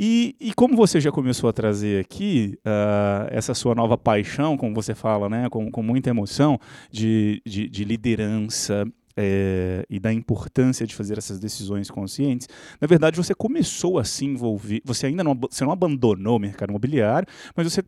E, 0.00 0.36
e, 0.40 0.54
como 0.54 0.76
você 0.76 1.00
já 1.00 1.10
começou 1.10 1.50
a 1.50 1.52
trazer 1.52 2.00
aqui, 2.00 2.56
uh, 2.58 3.26
essa 3.30 3.52
sua 3.52 3.74
nova 3.74 3.98
paixão, 3.98 4.56
como 4.56 4.72
você 4.72 4.94
fala, 4.94 5.28
né, 5.28 5.48
com, 5.50 5.72
com 5.72 5.82
muita 5.82 6.08
emoção, 6.08 6.56
de, 6.88 7.42
de, 7.44 7.68
de 7.68 7.84
liderança, 7.84 8.86
é, 9.20 9.84
e 9.90 9.98
da 9.98 10.12
importância 10.12 10.86
de 10.86 10.94
fazer 10.94 11.18
essas 11.18 11.40
decisões 11.40 11.90
conscientes, 11.90 12.46
na 12.80 12.86
verdade 12.86 13.16
você 13.16 13.34
começou 13.34 13.98
a 13.98 14.04
se 14.04 14.24
envolver, 14.24 14.80
você 14.84 15.06
ainda 15.06 15.24
não, 15.24 15.34
você 15.34 15.64
não 15.64 15.72
abandonou 15.72 16.36
o 16.36 16.38
mercado 16.38 16.70
imobiliário, 16.70 17.26
mas 17.56 17.68
você 17.68 17.82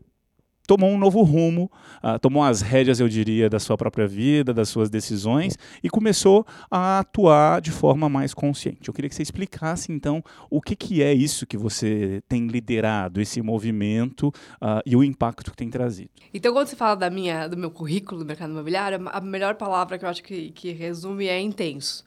tomou 0.71 0.89
um 0.89 0.99
novo 0.99 1.21
rumo, 1.23 1.69
uh, 1.97 2.17
tomou 2.21 2.45
as 2.45 2.61
rédeas, 2.61 3.01
eu 3.01 3.09
diria, 3.09 3.51
da 3.51 3.59
sua 3.59 3.77
própria 3.77 4.07
vida, 4.07 4.55
das 4.55 4.69
suas 4.69 4.89
decisões 4.89 5.59
e 5.83 5.91
começou 5.91 6.47
a 6.71 7.01
atuar 7.01 7.61
de 7.61 7.73
forma 7.73 8.09
mais 8.09 8.33
consciente. 8.33 8.87
Eu 8.87 8.95
queria 8.95 9.09
que 9.09 9.17
você 9.17 9.23
explicasse, 9.23 9.91
então, 9.91 10.23
o 10.49 10.61
que, 10.61 10.77
que 10.77 11.03
é 11.03 11.13
isso 11.13 11.45
que 11.45 11.57
você 11.57 12.23
tem 12.29 12.47
liderado, 12.47 13.21
esse 13.21 13.43
movimento 13.43 14.29
uh, 14.29 14.81
e 14.87 14.95
o 14.95 15.03
impacto 15.03 15.51
que 15.51 15.57
tem 15.57 15.69
trazido. 15.69 16.11
Então, 16.33 16.53
quando 16.53 16.69
você 16.69 16.77
fala 16.77 16.95
da 16.95 17.11
minha, 17.11 17.49
do 17.49 17.57
meu 17.57 17.73
currículo 17.73 18.21
do 18.21 18.25
mercado 18.25 18.53
imobiliário, 18.53 19.09
a 19.11 19.21
melhor 19.21 19.57
palavra 19.57 19.99
que 19.99 20.05
eu 20.05 20.09
acho 20.09 20.23
que, 20.23 20.53
que 20.53 20.71
resume 20.71 21.27
é 21.27 21.41
intenso. 21.41 22.05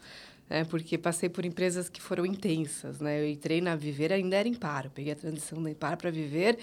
É, 0.49 0.63
porque 0.63 0.97
passei 0.97 1.27
por 1.27 1.45
empresas 1.45 1.89
que 1.89 2.01
foram 2.01 2.25
intensas, 2.25 2.99
né? 2.99 3.21
Eu 3.21 3.27
entrei 3.27 3.59
na 3.59 3.75
Viver, 3.75 4.13
ainda 4.13 4.35
era 4.35 4.47
Impar. 4.47 4.89
peguei 4.89 5.11
a 5.11 5.15
transição 5.15 5.61
da 5.61 5.69
Impar 5.71 5.97
para 5.97 6.11
Viver 6.11 6.57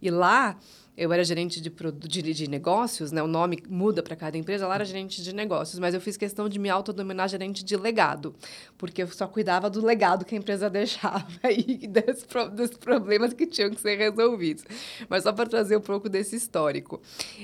e 0.00 0.10
lá 0.10 0.56
eu 1.00 1.10
era 1.14 1.24
gerente 1.24 1.62
de, 1.62 1.70
de, 1.70 2.34
de 2.34 2.50
negócios, 2.50 3.10
né? 3.10 3.22
O 3.22 3.26
nome 3.26 3.62
muda 3.70 4.02
para 4.02 4.14
cada 4.14 4.36
empresa. 4.36 4.66
Lá 4.66 4.74
era 4.74 4.84
gerente 4.84 5.22
de 5.22 5.34
negócios, 5.34 5.78
mas 5.78 5.94
eu 5.94 6.00
fiz 6.00 6.14
questão 6.14 6.46
de 6.46 6.58
me 6.58 6.68
autodenominar 6.68 7.26
gerente 7.26 7.64
de 7.64 7.74
legado, 7.74 8.34
porque 8.76 9.02
eu 9.02 9.08
só 9.08 9.26
cuidava 9.26 9.70
do 9.70 9.82
legado 9.82 10.26
que 10.26 10.34
a 10.34 10.38
empresa 10.38 10.68
deixava 10.70 11.26
e 11.50 11.88
dos, 11.88 12.26
dos 12.52 12.76
problemas 12.76 13.32
que 13.32 13.46
tinham 13.46 13.70
que 13.70 13.80
ser 13.80 13.96
resolvidos. 13.96 14.62
Mas 15.08 15.22
só 15.22 15.32
para 15.32 15.48
trazer 15.48 15.76
um 15.78 15.80
pouco 15.80 16.06
desse 16.06 16.36
histórico. 16.36 17.00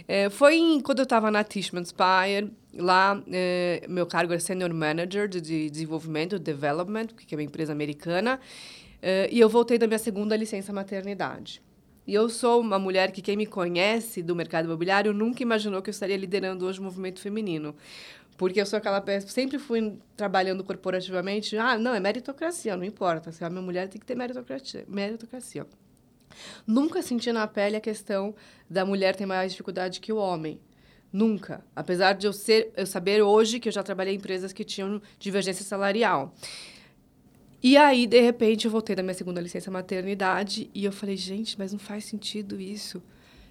É, 0.07 0.29
foi 0.29 0.57
em, 0.57 0.81
quando 0.81 0.99
eu 0.99 1.05
estava 1.05 1.31
na 1.31 1.43
Tishman 1.43 1.85
Spire, 1.85 2.53
Lá, 2.79 3.23
é, 3.33 3.87
meu 3.89 4.05
cargo 4.05 4.35
era 4.35 4.41
Senior 4.41 4.71
Manager 4.75 5.27
de, 5.27 5.41
de 5.41 5.71
Desenvolvimento, 5.71 6.39
Development, 6.39 7.07
que 7.07 7.35
é 7.35 7.39
uma 7.39 7.43
empresa 7.43 7.73
americana, 7.73 8.39
é, 9.01 9.31
e 9.33 9.41
eu 9.41 9.49
voltei 9.49 9.79
da 9.79 9.87
minha 9.87 9.99
segunda 9.99 10.37
licença 10.37 10.75
maternidade. 10.75 11.63
E 12.07 12.15
eu 12.15 12.29
sou 12.29 12.61
uma 12.61 12.79
mulher 12.79 13.11
que 13.11 13.21
quem 13.21 13.37
me 13.37 13.47
conhece 13.47 14.23
do 14.23 14.37
mercado 14.37 14.67
imobiliário 14.67 15.13
nunca 15.13 15.43
imaginou 15.43 15.83
que 15.83 15.91
eu 15.91 15.93
estaria 15.93 16.17
liderando 16.17 16.65
hoje 16.65 16.79
o 16.79 16.83
movimento 16.83 17.21
feminino. 17.21 17.75
Porque 18.37 18.61
eu 18.61 18.67
sou 18.67 18.77
aquela 18.77 19.01
pessoa, 19.01 19.31
sempre 19.31 19.59
fui 19.59 19.99
trabalhando 20.17 20.63
corporativamente, 20.63 21.57
ah, 21.57 21.79
não, 21.79 21.95
é 21.95 22.01
meritocracia, 22.01 22.77
não 22.77 22.85
importa, 22.85 23.33
se 23.33 23.43
é 23.43 23.49
uma 23.49 23.63
mulher 23.63 23.89
tem 23.89 23.99
que 23.99 24.07
ter 24.07 24.15
meritocracia. 24.15 24.85
meritocracia. 24.87 25.67
Nunca 26.67 27.03
senti 27.03 27.33
na 27.33 27.47
pele 27.47 27.77
a 27.77 27.81
questão 27.81 28.35
da 28.69 28.85
mulher 28.85 29.17
ter 29.17 29.27
mais 29.27 29.53
dificuldade 29.53 30.01
que 30.01 30.13
o 30.13 30.17
homem. 30.17 30.61
Nunca. 31.13 31.65
Apesar 31.75 32.13
de 32.13 32.27
eu, 32.27 32.33
ser, 32.33 32.73
eu 32.77 32.85
saber 32.85 33.23
hoje 33.23 33.59
que 33.59 33.69
eu 33.69 33.73
já 33.73 33.83
trabalhei 33.83 34.15
em 34.15 34.19
empresas 34.19 34.53
que 34.53 34.65
tinham 34.65 35.01
divergência 35.19 35.65
salarial. 35.65 36.35
E 37.69 37.77
aí, 37.77 38.07
de 38.07 38.21
repente, 38.21 38.67
eu 38.67 38.71
voltei 38.71 38.95
da 38.95 39.03
minha 39.03 39.13
segunda 39.13 39.41
licença 39.41 39.73
maternidade 39.73 40.71
e 40.73 40.85
eu 40.85 40.93
falei, 40.93 41.17
gente, 41.17 41.59
mas 41.59 41.73
não 41.73 41.81
faz 41.81 42.05
sentido 42.05 42.61
isso. 42.61 43.03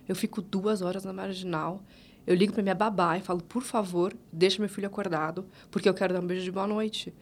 Eu 0.08 0.16
fico 0.16 0.42
duas 0.42 0.82
horas 0.82 1.04
na 1.04 1.12
marginal. 1.12 1.84
Eu 2.26 2.34
ligo 2.34 2.54
para 2.54 2.64
minha 2.64 2.74
babá 2.74 3.18
e 3.18 3.22
falo, 3.22 3.44
por 3.44 3.62
favor, 3.62 4.16
deixa 4.32 4.62
meu 4.62 4.70
filho 4.70 4.88
acordado, 4.88 5.46
porque 5.70 5.90
eu 5.90 5.94
quero 5.94 6.14
dar 6.14 6.22
um 6.22 6.26
beijo 6.26 6.46
de 6.46 6.50
boa 6.50 6.66
noite. 6.66 7.14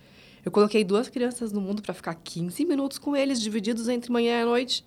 Eu 0.45 0.51
coloquei 0.51 0.83
duas 0.83 1.09
crianças 1.09 1.51
no 1.51 1.59
mundo 1.59 1.81
para 1.81 1.95
ficar 1.95 2.13
15 2.13 2.63
minutos 2.63 2.99
com 2.99 3.17
eles, 3.17 3.41
divididos 3.41 3.89
entre 3.89 4.11
manhã 4.11 4.43
e 4.43 4.45
noite. 4.45 4.85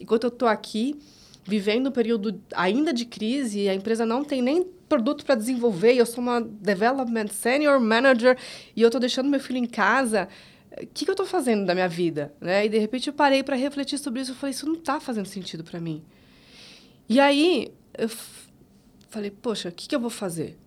Enquanto 0.00 0.24
eu 0.24 0.28
estou 0.28 0.48
aqui, 0.48 0.98
vivendo 1.44 1.86
um 1.86 1.92
período 1.92 2.42
ainda 2.52 2.92
de 2.92 3.04
crise, 3.04 3.68
a 3.68 3.74
empresa 3.76 4.04
não 4.04 4.24
tem 4.24 4.42
nem 4.42 4.64
produto 4.88 5.24
para 5.24 5.36
desenvolver, 5.36 5.94
eu 5.94 6.04
sou 6.04 6.20
uma 6.20 6.40
development 6.40 7.28
senior 7.28 7.80
manager 7.80 8.36
e 8.74 8.82
eu 8.82 8.88
estou 8.88 9.00
deixando 9.00 9.28
meu 9.30 9.38
filho 9.38 9.58
em 9.58 9.66
casa 9.66 10.28
o 10.80 10.86
que, 10.86 11.04
que 11.04 11.10
eu 11.10 11.14
estou 11.14 11.26
fazendo 11.26 11.66
da 11.66 11.74
minha 11.74 11.88
vida? 11.88 12.32
Né? 12.40 12.66
E, 12.66 12.68
de 12.68 12.78
repente, 12.78 13.08
eu 13.08 13.12
parei 13.12 13.42
para 13.42 13.56
refletir 13.56 13.98
sobre 13.98 14.20
isso. 14.20 14.32
Eu 14.32 14.36
falei, 14.36 14.52
isso 14.52 14.66
não 14.66 14.74
está 14.74 15.00
fazendo 15.00 15.26
sentido 15.26 15.62
para 15.62 15.80
mim. 15.80 16.02
E 17.08 17.20
aí, 17.20 17.72
eu 17.96 18.08
falei, 19.08 19.30
poxa, 19.30 19.68
o 19.68 19.72
que, 19.72 19.88
que 19.88 19.94
eu 19.94 20.00
vou 20.00 20.10
fazer? 20.10 20.58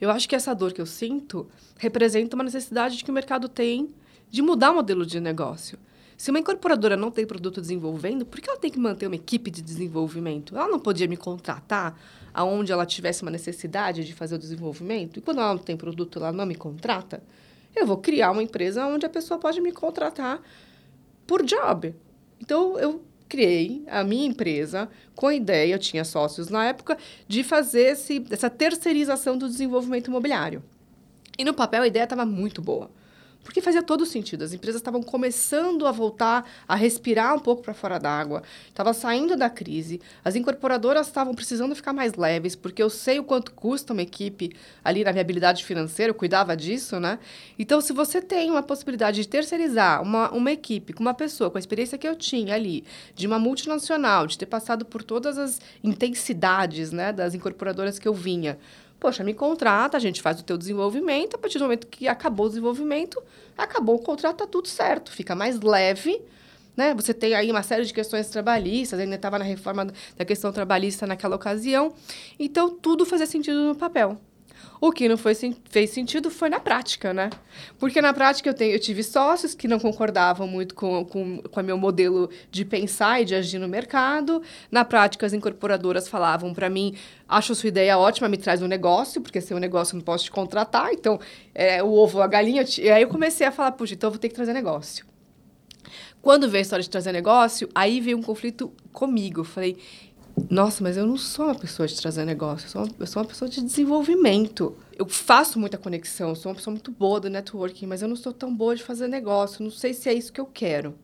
Eu 0.00 0.10
acho 0.10 0.28
que 0.28 0.36
essa 0.36 0.54
dor 0.54 0.72
que 0.72 0.80
eu 0.80 0.86
sinto 0.86 1.48
representa 1.76 2.36
uma 2.36 2.44
necessidade 2.44 3.02
que 3.04 3.10
o 3.10 3.14
mercado 3.14 3.48
tem 3.48 3.94
de 4.30 4.40
mudar 4.42 4.70
o 4.70 4.76
modelo 4.76 5.04
de 5.04 5.20
negócio. 5.20 5.78
Se 6.16 6.30
uma 6.30 6.40
incorporadora 6.40 6.96
não 6.96 7.10
tem 7.10 7.24
produto 7.24 7.60
desenvolvendo, 7.60 8.26
por 8.26 8.40
que 8.40 8.50
ela 8.50 8.58
tem 8.58 8.70
que 8.70 8.78
manter 8.78 9.06
uma 9.06 9.14
equipe 9.14 9.50
de 9.50 9.62
desenvolvimento? 9.62 10.56
Ela 10.56 10.68
não 10.68 10.80
podia 10.80 11.06
me 11.06 11.16
contratar 11.16 11.98
aonde 12.34 12.72
ela 12.72 12.84
tivesse 12.84 13.22
uma 13.22 13.30
necessidade 13.30 14.04
de 14.04 14.12
fazer 14.12 14.34
o 14.34 14.38
desenvolvimento? 14.38 15.18
E 15.18 15.20
quando 15.20 15.40
ela 15.40 15.54
não 15.54 15.62
tem 15.62 15.76
produto, 15.76 16.18
ela 16.18 16.32
não 16.32 16.44
me 16.44 16.56
contrata? 16.56 17.22
Eu 17.74 17.86
vou 17.86 17.98
criar 17.98 18.30
uma 18.30 18.42
empresa 18.42 18.86
onde 18.86 19.06
a 19.06 19.10
pessoa 19.10 19.38
pode 19.38 19.60
me 19.60 19.72
contratar 19.72 20.40
por 21.26 21.44
job. 21.44 21.94
Então, 22.40 22.78
eu 22.78 23.02
criei 23.28 23.84
a 23.88 24.02
minha 24.02 24.26
empresa 24.26 24.88
com 25.14 25.26
a 25.26 25.34
ideia, 25.34 25.74
eu 25.74 25.78
tinha 25.78 26.04
sócios 26.04 26.48
na 26.48 26.64
época, 26.64 26.96
de 27.26 27.44
fazer 27.44 27.92
esse, 27.92 28.24
essa 28.30 28.48
terceirização 28.48 29.36
do 29.36 29.48
desenvolvimento 29.48 30.08
imobiliário. 30.08 30.62
E 31.38 31.44
no 31.44 31.54
papel 31.54 31.82
a 31.82 31.86
ideia 31.86 32.04
estava 32.04 32.24
muito 32.24 32.62
boa. 32.62 32.90
Porque 33.48 33.62
fazia 33.62 33.82
todo 33.82 34.04
sentido. 34.04 34.44
As 34.44 34.52
empresas 34.52 34.78
estavam 34.78 35.02
começando 35.02 35.86
a 35.86 35.90
voltar 35.90 36.46
a 36.68 36.74
respirar 36.74 37.34
um 37.34 37.38
pouco 37.38 37.62
para 37.62 37.72
fora 37.72 37.98
d'água, 37.98 38.42
estava 38.68 38.92
saindo 38.92 39.38
da 39.38 39.48
crise. 39.48 40.02
As 40.22 40.36
incorporadoras 40.36 41.06
estavam 41.06 41.34
precisando 41.34 41.74
ficar 41.74 41.94
mais 41.94 42.12
leves, 42.12 42.54
porque 42.54 42.82
eu 42.82 42.90
sei 42.90 43.18
o 43.18 43.24
quanto 43.24 43.52
custa 43.52 43.94
uma 43.94 44.02
equipe 44.02 44.54
ali 44.84 45.02
na 45.02 45.12
viabilidade 45.12 45.64
financeira, 45.64 46.10
eu 46.10 46.14
cuidava 46.14 46.54
disso, 46.54 47.00
né? 47.00 47.18
Então, 47.58 47.80
se 47.80 47.90
você 47.90 48.20
tem 48.20 48.50
uma 48.50 48.62
possibilidade 48.62 49.22
de 49.22 49.26
terceirizar 49.26 50.02
uma, 50.02 50.30
uma 50.30 50.52
equipe 50.52 50.92
com 50.92 51.00
uma 51.00 51.14
pessoa 51.14 51.50
com 51.50 51.56
a 51.56 51.58
experiência 51.58 51.96
que 51.96 52.06
eu 52.06 52.16
tinha 52.16 52.54
ali, 52.54 52.84
de 53.14 53.26
uma 53.26 53.38
multinacional, 53.38 54.26
de 54.26 54.36
ter 54.36 54.44
passado 54.44 54.84
por 54.84 55.02
todas 55.02 55.38
as 55.38 55.58
intensidades 55.82 56.92
né, 56.92 57.14
das 57.14 57.32
incorporadoras 57.34 57.98
que 57.98 58.06
eu 58.06 58.12
vinha, 58.12 58.58
Poxa, 59.00 59.22
me 59.22 59.32
contrata, 59.32 59.96
a 59.96 60.00
gente 60.00 60.20
faz 60.20 60.40
o 60.40 60.44
teu 60.44 60.58
desenvolvimento, 60.58 61.36
a 61.36 61.38
partir 61.38 61.58
do 61.58 61.64
momento 61.64 61.86
que 61.86 62.08
acabou 62.08 62.46
o 62.46 62.48
desenvolvimento, 62.48 63.22
acabou 63.56 63.96
o 63.96 63.98
contrato, 64.00 64.38
tá 64.38 64.46
tudo 64.46 64.66
certo, 64.66 65.12
fica 65.12 65.36
mais 65.36 65.60
leve, 65.60 66.20
né? 66.76 66.94
Você 66.94 67.14
tem 67.14 67.34
aí 67.34 67.50
uma 67.50 67.62
série 67.62 67.84
de 67.84 67.92
questões 67.92 68.28
trabalhistas, 68.28 68.98
ainda 68.98 69.14
estava 69.14 69.38
na 69.38 69.44
reforma 69.44 69.86
da 70.16 70.24
questão 70.24 70.52
trabalhista 70.52 71.06
naquela 71.06 71.36
ocasião, 71.36 71.94
então 72.38 72.70
tudo 72.70 73.06
fazia 73.06 73.26
sentido 73.26 73.68
no 73.68 73.74
papel. 73.76 74.18
O 74.80 74.92
que 74.92 75.08
não 75.08 75.16
foi, 75.16 75.34
fez 75.68 75.90
sentido 75.90 76.30
foi 76.30 76.48
na 76.48 76.60
prática, 76.60 77.12
né? 77.12 77.30
Porque 77.78 78.00
na 78.00 78.14
prática 78.14 78.48
eu, 78.48 78.54
tenho, 78.54 78.72
eu 78.72 78.78
tive 78.78 79.02
sócios 79.02 79.54
que 79.54 79.66
não 79.66 79.78
concordavam 79.78 80.46
muito 80.46 80.74
com, 80.74 81.04
com, 81.04 81.38
com 81.42 81.60
o 81.60 81.64
meu 81.64 81.76
modelo 81.76 82.30
de 82.50 82.64
pensar 82.64 83.20
e 83.20 83.24
de 83.24 83.34
agir 83.34 83.58
no 83.58 83.66
mercado. 83.66 84.40
Na 84.70 84.84
prática, 84.84 85.26
as 85.26 85.32
incorporadoras 85.32 86.08
falavam 86.08 86.54
para 86.54 86.70
mim: 86.70 86.94
acho 87.28 87.54
sua 87.54 87.68
ideia 87.68 87.98
ótima, 87.98 88.28
me 88.28 88.36
traz 88.36 88.62
um 88.62 88.68
negócio, 88.68 89.20
porque 89.20 89.40
sem 89.40 89.56
um 89.56 89.60
negócio 89.60 89.94
eu 89.94 89.98
não 89.98 90.04
posso 90.04 90.24
te 90.24 90.30
contratar. 90.30 90.92
Então, 90.92 91.18
é, 91.54 91.82
o 91.82 91.90
ovo, 91.90 92.22
a 92.22 92.26
galinha. 92.26 92.64
E 92.78 92.90
aí 92.90 93.02
eu 93.02 93.08
comecei 93.08 93.46
a 93.46 93.52
falar: 93.52 93.72
puxa, 93.72 93.94
então 93.94 94.08
eu 94.08 94.12
vou 94.12 94.20
ter 94.20 94.28
que 94.28 94.34
trazer 94.34 94.52
negócio. 94.52 95.06
Quando 96.20 96.48
veio 96.48 96.60
a 96.60 96.62
história 96.62 96.82
de 96.82 96.90
trazer 96.90 97.12
negócio, 97.12 97.68
aí 97.74 98.00
veio 98.00 98.18
um 98.18 98.22
conflito 98.22 98.72
comigo. 98.92 99.40
Eu 99.40 99.44
falei, 99.44 99.78
nossa, 100.50 100.82
mas 100.82 100.96
eu 100.96 101.06
não 101.06 101.16
sou 101.16 101.46
uma 101.46 101.54
pessoa 101.54 101.86
de 101.86 101.96
trazer 101.96 102.24
negócio, 102.24 102.66
eu 102.66 102.70
sou 102.70 102.82
uma, 102.82 102.90
eu 103.00 103.06
sou 103.06 103.22
uma 103.22 103.28
pessoa 103.28 103.48
de 103.48 103.60
desenvolvimento. 103.60 104.76
Eu 104.96 105.08
faço 105.08 105.58
muita 105.58 105.78
conexão, 105.78 106.34
sou 106.34 106.50
uma 106.50 106.56
pessoa 106.56 106.72
muito 106.72 106.90
boa 106.90 107.20
do 107.20 107.30
networking, 107.30 107.86
mas 107.86 108.02
eu 108.02 108.08
não 108.08 108.16
sou 108.16 108.32
tão 108.32 108.54
boa 108.54 108.76
de 108.76 108.82
fazer 108.82 109.08
negócio, 109.08 109.62
não 109.62 109.70
sei 109.70 109.94
se 109.94 110.08
é 110.08 110.14
isso 110.14 110.32
que 110.32 110.40
eu 110.40 110.46
quero. 110.46 110.94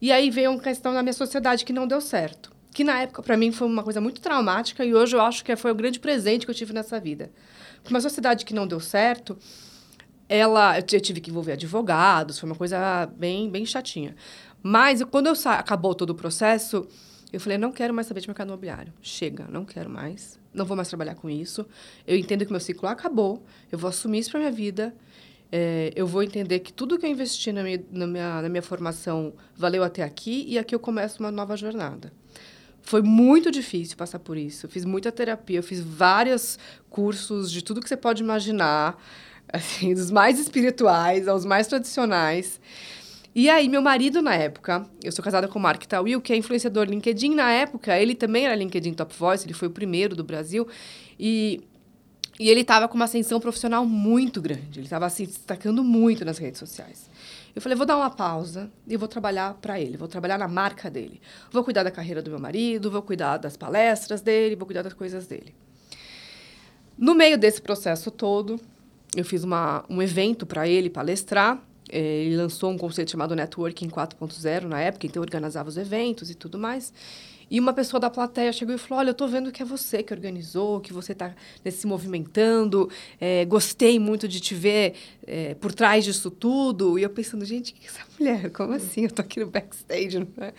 E 0.00 0.10
aí 0.12 0.30
veio 0.30 0.50
uma 0.50 0.60
questão 0.60 0.92
na 0.92 1.02
minha 1.02 1.12
sociedade 1.12 1.64
que 1.64 1.72
não 1.72 1.86
deu 1.86 2.00
certo. 2.00 2.52
Que 2.72 2.82
na 2.82 3.00
época, 3.02 3.22
para 3.22 3.36
mim, 3.36 3.52
foi 3.52 3.66
uma 3.68 3.82
coisa 3.82 4.00
muito 4.00 4.20
traumática 4.20 4.84
e 4.84 4.94
hoje 4.94 5.14
eu 5.14 5.20
acho 5.20 5.44
que 5.44 5.54
foi 5.56 5.70
o 5.70 5.74
grande 5.74 6.00
presente 6.00 6.44
que 6.44 6.50
eu 6.50 6.54
tive 6.54 6.72
nessa 6.72 6.98
vida. 6.98 7.30
Uma 7.88 8.00
sociedade 8.00 8.44
que 8.44 8.52
não 8.52 8.66
deu 8.66 8.80
certo, 8.80 9.38
ela, 10.28 10.78
eu 10.78 11.00
tive 11.00 11.20
que 11.20 11.30
envolver 11.30 11.52
advogados, 11.52 12.38
foi 12.38 12.48
uma 12.48 12.56
coisa 12.56 13.06
bem, 13.16 13.50
bem 13.50 13.64
chatinha. 13.64 14.16
Mas 14.62 15.02
quando 15.04 15.26
eu 15.26 15.34
acabou 15.46 15.94
todo 15.94 16.10
o 16.10 16.14
processo, 16.14 16.88
eu 17.34 17.40
falei, 17.40 17.58
não 17.58 17.72
quero 17.72 17.92
mais 17.92 18.06
saber 18.06 18.20
de 18.20 18.28
mercado 18.28 18.46
imobiliário. 18.46 18.92
Chega, 19.02 19.48
não 19.50 19.64
quero 19.64 19.90
mais. 19.90 20.38
Não 20.52 20.64
vou 20.64 20.76
mais 20.76 20.88
trabalhar 20.88 21.16
com 21.16 21.28
isso. 21.28 21.66
Eu 22.06 22.16
entendo 22.16 22.46
que 22.46 22.52
meu 22.52 22.60
ciclo 22.60 22.88
acabou. 22.88 23.44
Eu 23.72 23.76
vou 23.76 23.88
assumir 23.88 24.20
isso 24.20 24.30
para 24.30 24.38
minha 24.38 24.52
vida. 24.52 24.94
É, 25.50 25.92
eu 25.96 26.06
vou 26.06 26.22
entender 26.22 26.60
que 26.60 26.72
tudo 26.72 26.96
que 26.96 27.04
eu 27.04 27.10
investi 27.10 27.50
na 27.50 27.64
minha, 27.64 27.84
na, 27.90 28.06
minha, 28.06 28.42
na 28.42 28.48
minha 28.48 28.62
formação 28.62 29.32
valeu 29.56 29.82
até 29.82 30.04
aqui 30.04 30.44
e 30.46 30.56
aqui 30.56 30.76
eu 30.76 30.78
começo 30.78 31.18
uma 31.18 31.32
nova 31.32 31.56
jornada. 31.56 32.12
Foi 32.82 33.02
muito 33.02 33.50
difícil 33.50 33.96
passar 33.96 34.20
por 34.20 34.36
isso. 34.36 34.66
Eu 34.66 34.70
fiz 34.70 34.84
muita 34.84 35.10
terapia, 35.10 35.58
eu 35.58 35.62
fiz 35.62 35.80
vários 35.80 36.56
cursos 36.88 37.50
de 37.50 37.64
tudo 37.64 37.80
que 37.80 37.88
você 37.88 37.96
pode 37.96 38.22
imaginar, 38.22 38.96
assim, 39.52 39.92
dos 39.92 40.12
mais 40.12 40.38
espirituais 40.38 41.26
aos 41.26 41.44
mais 41.44 41.66
tradicionais. 41.66 42.60
E 43.34 43.50
aí, 43.50 43.68
meu 43.68 43.82
marido, 43.82 44.22
na 44.22 44.32
época, 44.36 44.88
eu 45.02 45.10
sou 45.10 45.24
casada 45.24 45.48
com 45.48 45.58
o 45.58 45.62
Mark 45.62 45.82
Tawil, 45.86 46.20
que 46.20 46.32
é 46.32 46.36
influenciador 46.36 46.84
LinkedIn. 46.84 47.34
Na 47.34 47.50
época, 47.50 47.98
ele 47.98 48.14
também 48.14 48.46
era 48.46 48.54
LinkedIn 48.54 48.94
Top 48.94 49.12
Voice, 49.12 49.44
ele 49.44 49.52
foi 49.52 49.66
o 49.66 49.72
primeiro 49.72 50.14
do 50.14 50.22
Brasil. 50.22 50.68
E, 51.18 51.60
e 52.38 52.48
ele 52.48 52.60
estava 52.60 52.86
com 52.86 52.94
uma 52.94 53.06
ascensão 53.06 53.40
profissional 53.40 53.84
muito 53.84 54.40
grande. 54.40 54.78
Ele 54.78 54.86
estava 54.86 55.10
se 55.10 55.26
destacando 55.26 55.82
muito 55.82 56.24
nas 56.24 56.38
redes 56.38 56.60
sociais. 56.60 57.10
Eu 57.56 57.60
falei, 57.60 57.74
vou 57.76 57.84
dar 57.84 57.96
uma 57.96 58.08
pausa 58.08 58.70
e 58.86 58.96
vou 58.96 59.08
trabalhar 59.08 59.54
para 59.54 59.80
ele, 59.80 59.96
vou 59.96 60.06
trabalhar 60.06 60.38
na 60.38 60.46
marca 60.46 60.88
dele. 60.88 61.20
Vou 61.50 61.64
cuidar 61.64 61.82
da 61.82 61.90
carreira 61.90 62.22
do 62.22 62.30
meu 62.30 62.38
marido, 62.38 62.88
vou 62.88 63.02
cuidar 63.02 63.38
das 63.38 63.56
palestras 63.56 64.20
dele, 64.20 64.54
vou 64.54 64.64
cuidar 64.64 64.82
das 64.82 64.92
coisas 64.92 65.26
dele. 65.26 65.52
No 66.96 67.16
meio 67.16 67.36
desse 67.36 67.60
processo 67.60 68.12
todo, 68.12 68.60
eu 69.16 69.24
fiz 69.24 69.42
uma, 69.42 69.84
um 69.90 70.00
evento 70.00 70.46
para 70.46 70.68
ele 70.68 70.88
palestrar 70.88 71.60
ele 71.98 72.36
lançou 72.36 72.70
um 72.70 72.78
conceito 72.78 73.10
chamado 73.10 73.34
Networking 73.34 73.88
4.0 73.88 74.64
na 74.64 74.80
época, 74.80 75.06
então 75.06 75.22
organizava 75.22 75.68
os 75.68 75.76
eventos 75.76 76.30
e 76.30 76.34
tudo 76.34 76.58
mais. 76.58 76.92
E 77.50 77.60
uma 77.60 77.72
pessoa 77.72 78.00
da 78.00 78.10
plateia 78.10 78.52
chegou 78.52 78.74
e 78.74 78.78
falou: 78.78 79.00
Olha, 79.00 79.08
eu 79.10 79.12
estou 79.12 79.28
vendo 79.28 79.52
que 79.52 79.62
é 79.62 79.64
você 79.64 80.02
que 80.02 80.12
organizou, 80.12 80.80
que 80.80 80.92
você 80.92 81.12
está 81.12 81.32
se 81.70 81.86
movimentando. 81.86 82.90
É, 83.20 83.44
gostei 83.44 83.98
muito 83.98 84.26
de 84.26 84.40
te 84.40 84.54
ver 84.54 84.94
é, 85.26 85.54
por 85.54 85.72
trás 85.72 86.04
disso 86.04 86.30
tudo. 86.30 86.98
E 86.98 87.02
eu 87.02 87.10
pensando: 87.10 87.44
Gente, 87.44 87.72
que 87.72 87.86
é 87.86 87.90
essa 87.90 88.02
mulher? 88.18 88.50
Como 88.50 88.72
assim? 88.72 89.02
Eu 89.02 89.08
estou 89.08 89.24
aqui 89.24 89.40
no 89.40 89.46
backstage. 89.46 90.18
Né? 90.18 90.52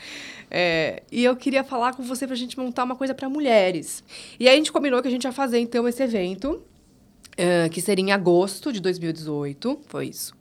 É, 0.49 1.03
e 1.11 1.23
eu 1.23 1.35
queria 1.35 1.63
falar 1.63 1.93
com 1.93 2.03
você 2.03 2.25
para 2.25 2.35
a 2.35 2.37
gente 2.37 2.57
montar 2.57 2.83
uma 2.83 2.95
coisa 2.95 3.13
para 3.13 3.27
mulheres. 3.29 4.03
E 4.39 4.47
aí 4.47 4.53
a 4.53 4.57
gente 4.57 4.71
combinou 4.71 5.01
que 5.01 5.07
a 5.07 5.11
gente 5.11 5.23
ia 5.23 5.31
fazer 5.31 5.59
então 5.59 5.87
esse 5.87 6.01
evento, 6.03 6.63
é, 7.35 7.67
que 7.69 7.81
seria 7.81 8.05
em 8.05 8.11
agosto 8.11 8.71
de 8.71 8.79
2018. 8.79 9.79
Foi 9.87 10.07
isso. 10.07 10.33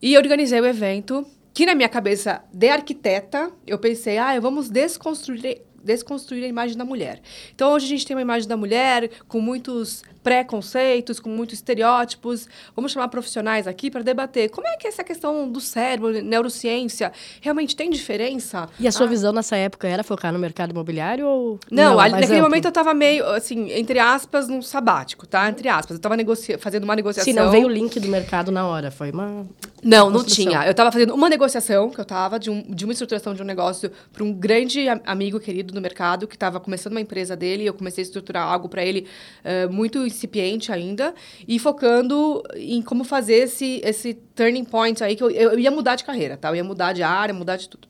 E 0.00 0.16
organizei 0.16 0.60
o 0.60 0.66
evento, 0.66 1.26
que 1.52 1.66
na 1.66 1.74
minha 1.74 1.88
cabeça 1.88 2.42
de 2.52 2.68
arquiteta, 2.68 3.50
eu 3.66 3.78
pensei, 3.78 4.18
ah, 4.18 4.38
vamos 4.40 4.68
desconstruir 4.68 5.62
desconstruir 5.82 6.44
a 6.44 6.48
imagem 6.48 6.76
da 6.76 6.84
mulher. 6.84 7.20
Então, 7.54 7.72
hoje 7.72 7.86
a 7.86 7.88
gente 7.88 8.06
tem 8.06 8.14
uma 8.14 8.22
imagem 8.22 8.48
da 8.48 8.56
mulher 8.56 9.10
com 9.26 9.40
muitos 9.40 10.02
preconceitos, 10.28 11.18
com 11.18 11.30
muitos 11.30 11.54
estereótipos. 11.54 12.46
Vamos 12.76 12.92
chamar 12.92 13.08
profissionais 13.08 13.66
aqui 13.66 13.90
para 13.90 14.02
debater 14.02 14.50
como 14.50 14.66
é 14.66 14.76
que 14.76 14.86
essa 14.86 15.02
questão 15.02 15.48
do 15.48 15.58
cérebro, 15.58 16.22
neurociência, 16.22 17.10
realmente 17.40 17.74
tem 17.74 17.88
diferença? 17.88 18.68
E 18.78 18.86
a 18.86 18.92
sua 18.92 19.06
ah. 19.06 19.08
visão 19.08 19.32
nessa 19.32 19.56
época 19.56 19.88
era 19.88 20.04
focar 20.04 20.30
no 20.30 20.38
mercado 20.38 20.72
imobiliário 20.72 21.26
ou 21.26 21.58
Não, 21.70 21.94
não 21.94 22.00
ali, 22.00 22.12
naquele 22.12 22.34
amplo? 22.34 22.42
momento 22.42 22.66
eu 22.66 22.68
estava 22.68 22.92
meio, 22.92 23.24
assim, 23.30 23.72
entre 23.72 23.98
aspas, 23.98 24.48
num 24.48 24.60
sabático, 24.60 25.26
tá? 25.26 25.48
Entre 25.48 25.66
aspas. 25.66 25.92
Eu 25.92 25.96
estava 25.96 26.14
fazendo 26.58 26.84
uma 26.84 26.94
negociação. 26.94 27.32
Sim, 27.32 27.38
não 27.38 27.50
veio 27.50 27.66
o 27.66 27.70
link 27.70 27.98
do 27.98 28.08
mercado 28.08 28.52
na 28.52 28.66
hora, 28.66 28.90
foi 28.90 29.10
uma 29.10 29.46
Não, 29.82 30.10
não 30.10 30.22
tinha. 30.22 30.66
Eu 30.66 30.72
estava 30.72 30.92
fazendo 30.92 31.14
uma 31.14 31.30
negociação, 31.30 31.88
que 31.88 31.98
eu 31.98 32.02
estava 32.02 32.38
de, 32.38 32.50
um, 32.50 32.62
de 32.62 32.84
uma 32.84 32.92
estruturação 32.92 33.32
de 33.32 33.40
um 33.40 33.46
negócio 33.46 33.90
para 34.12 34.22
um 34.22 34.32
grande 34.32 34.86
amigo 35.06 35.40
querido 35.40 35.72
do 35.72 35.80
mercado 35.80 36.28
que 36.28 36.36
estava 36.36 36.60
começando 36.60 36.92
uma 36.92 37.00
empresa 37.00 37.34
dele, 37.34 37.64
eu 37.64 37.72
comecei 37.72 38.02
a 38.02 38.06
estruturar 38.06 38.46
algo 38.46 38.68
para 38.68 38.84
ele 38.84 39.06
uh, 39.44 39.72
muito 39.72 40.04
incipiente 40.18 40.72
ainda, 40.72 41.14
e 41.46 41.58
focando 41.58 42.42
em 42.56 42.82
como 42.82 43.04
fazer 43.04 43.44
esse, 43.44 43.80
esse 43.84 44.14
turning 44.34 44.64
point 44.64 45.02
aí, 45.02 45.14
que 45.16 45.22
eu, 45.22 45.30
eu 45.30 45.58
ia 45.58 45.70
mudar 45.70 45.94
de 45.94 46.04
carreira, 46.04 46.36
tá? 46.36 46.50
Eu 46.50 46.56
ia 46.56 46.64
mudar 46.64 46.92
de 46.92 47.02
área, 47.02 47.32
mudar 47.32 47.56
de 47.56 47.68
tudo. 47.68 47.88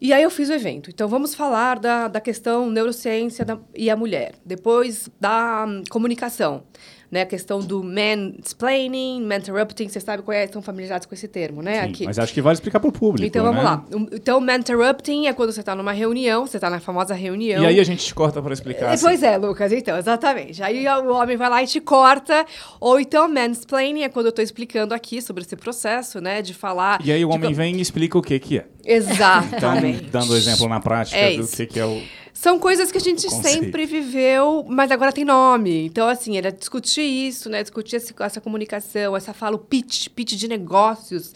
E 0.00 0.12
aí 0.12 0.22
eu 0.22 0.30
fiz 0.30 0.48
o 0.48 0.52
evento. 0.52 0.90
Então 0.90 1.06
vamos 1.06 1.32
falar 1.32 1.78
da, 1.78 2.08
da 2.08 2.20
questão 2.20 2.68
neurociência 2.68 3.44
da, 3.44 3.56
e 3.72 3.88
a 3.88 3.94
mulher. 3.94 4.34
Depois 4.44 5.08
da 5.20 5.64
um, 5.64 5.84
comunicação 5.88 6.64
né? 7.12 7.20
A 7.20 7.26
questão 7.26 7.60
do 7.60 7.84
mansplaining, 7.84 9.22
interrupting, 9.22 9.86
vocês 9.86 10.02
sabem 10.02 10.24
qual 10.24 10.34
é, 10.34 10.44
estão 10.46 10.62
familiarizados 10.62 11.06
com 11.06 11.14
esse 11.14 11.28
termo, 11.28 11.60
né? 11.60 11.82
Sim, 11.82 11.90
Aqui. 11.90 12.04
Mas 12.06 12.18
acho 12.18 12.32
que 12.32 12.40
vale 12.40 12.54
explicar 12.54 12.80
para 12.80 12.88
o 12.88 12.92
público. 12.92 13.26
Então 13.26 13.44
vamos 13.44 13.62
né? 13.62 13.70
lá. 13.70 13.84
Então, 14.12 14.42
interrupting 14.42 15.26
é 15.26 15.34
quando 15.34 15.52
você 15.52 15.60
está 15.60 15.74
numa 15.74 15.92
reunião, 15.92 16.46
você 16.46 16.56
está 16.56 16.70
na 16.70 16.80
famosa 16.80 17.12
reunião. 17.12 17.62
E 17.62 17.66
aí 17.66 17.78
a 17.78 17.84
gente 17.84 18.02
te 18.02 18.14
corta 18.14 18.40
para 18.40 18.54
explicar. 18.54 18.86
É, 18.86 18.94
assim. 18.94 19.04
Pois 19.04 19.22
é, 19.22 19.36
Lucas, 19.36 19.70
então, 19.72 19.98
exatamente. 19.98 20.62
Aí 20.62 20.86
o 20.88 21.12
homem 21.12 21.36
vai 21.36 21.50
lá 21.50 21.62
e 21.62 21.66
te 21.66 21.82
corta. 21.82 22.46
Ou 22.80 22.98
então, 22.98 23.28
mansplaining 23.28 24.04
é 24.04 24.08
quando 24.08 24.26
eu 24.26 24.30
estou 24.30 24.42
explicando 24.42 24.94
aqui 24.94 25.20
sobre 25.20 25.42
esse 25.42 25.54
processo, 25.54 26.18
né? 26.18 26.40
De 26.40 26.54
falar. 26.54 26.98
E 27.04 27.12
aí 27.12 27.22
o 27.22 27.28
de... 27.28 27.34
homem 27.34 27.52
vem 27.52 27.76
e 27.76 27.82
explica 27.82 28.16
o 28.16 28.22
que, 28.22 28.38
que 28.38 28.58
é. 28.58 28.64
Exatamente. 28.86 30.06
então, 30.08 30.22
dando 30.22 30.34
exemplo 30.34 30.66
na 30.66 30.80
prática 30.80 31.18
é 31.18 31.36
do 31.36 31.46
que, 31.46 31.66
que 31.66 31.78
é 31.78 31.84
o. 31.84 32.00
São 32.42 32.58
coisas 32.58 32.90
que 32.90 32.98
a 32.98 33.00
gente 33.00 33.30
sempre 33.30 33.86
viveu, 33.86 34.66
mas 34.68 34.90
agora 34.90 35.12
tem 35.12 35.24
nome. 35.24 35.86
Então, 35.86 36.08
assim, 36.08 36.36
era 36.36 36.50
discutir 36.50 37.02
isso, 37.02 37.48
né? 37.48 37.62
Discutir 37.62 37.94
essa 37.94 38.40
comunicação, 38.40 39.16
essa 39.16 39.32
fala, 39.32 39.54
o 39.54 39.60
pitch, 39.60 40.08
pitch 40.08 40.32
de 40.32 40.48
negócios. 40.48 41.32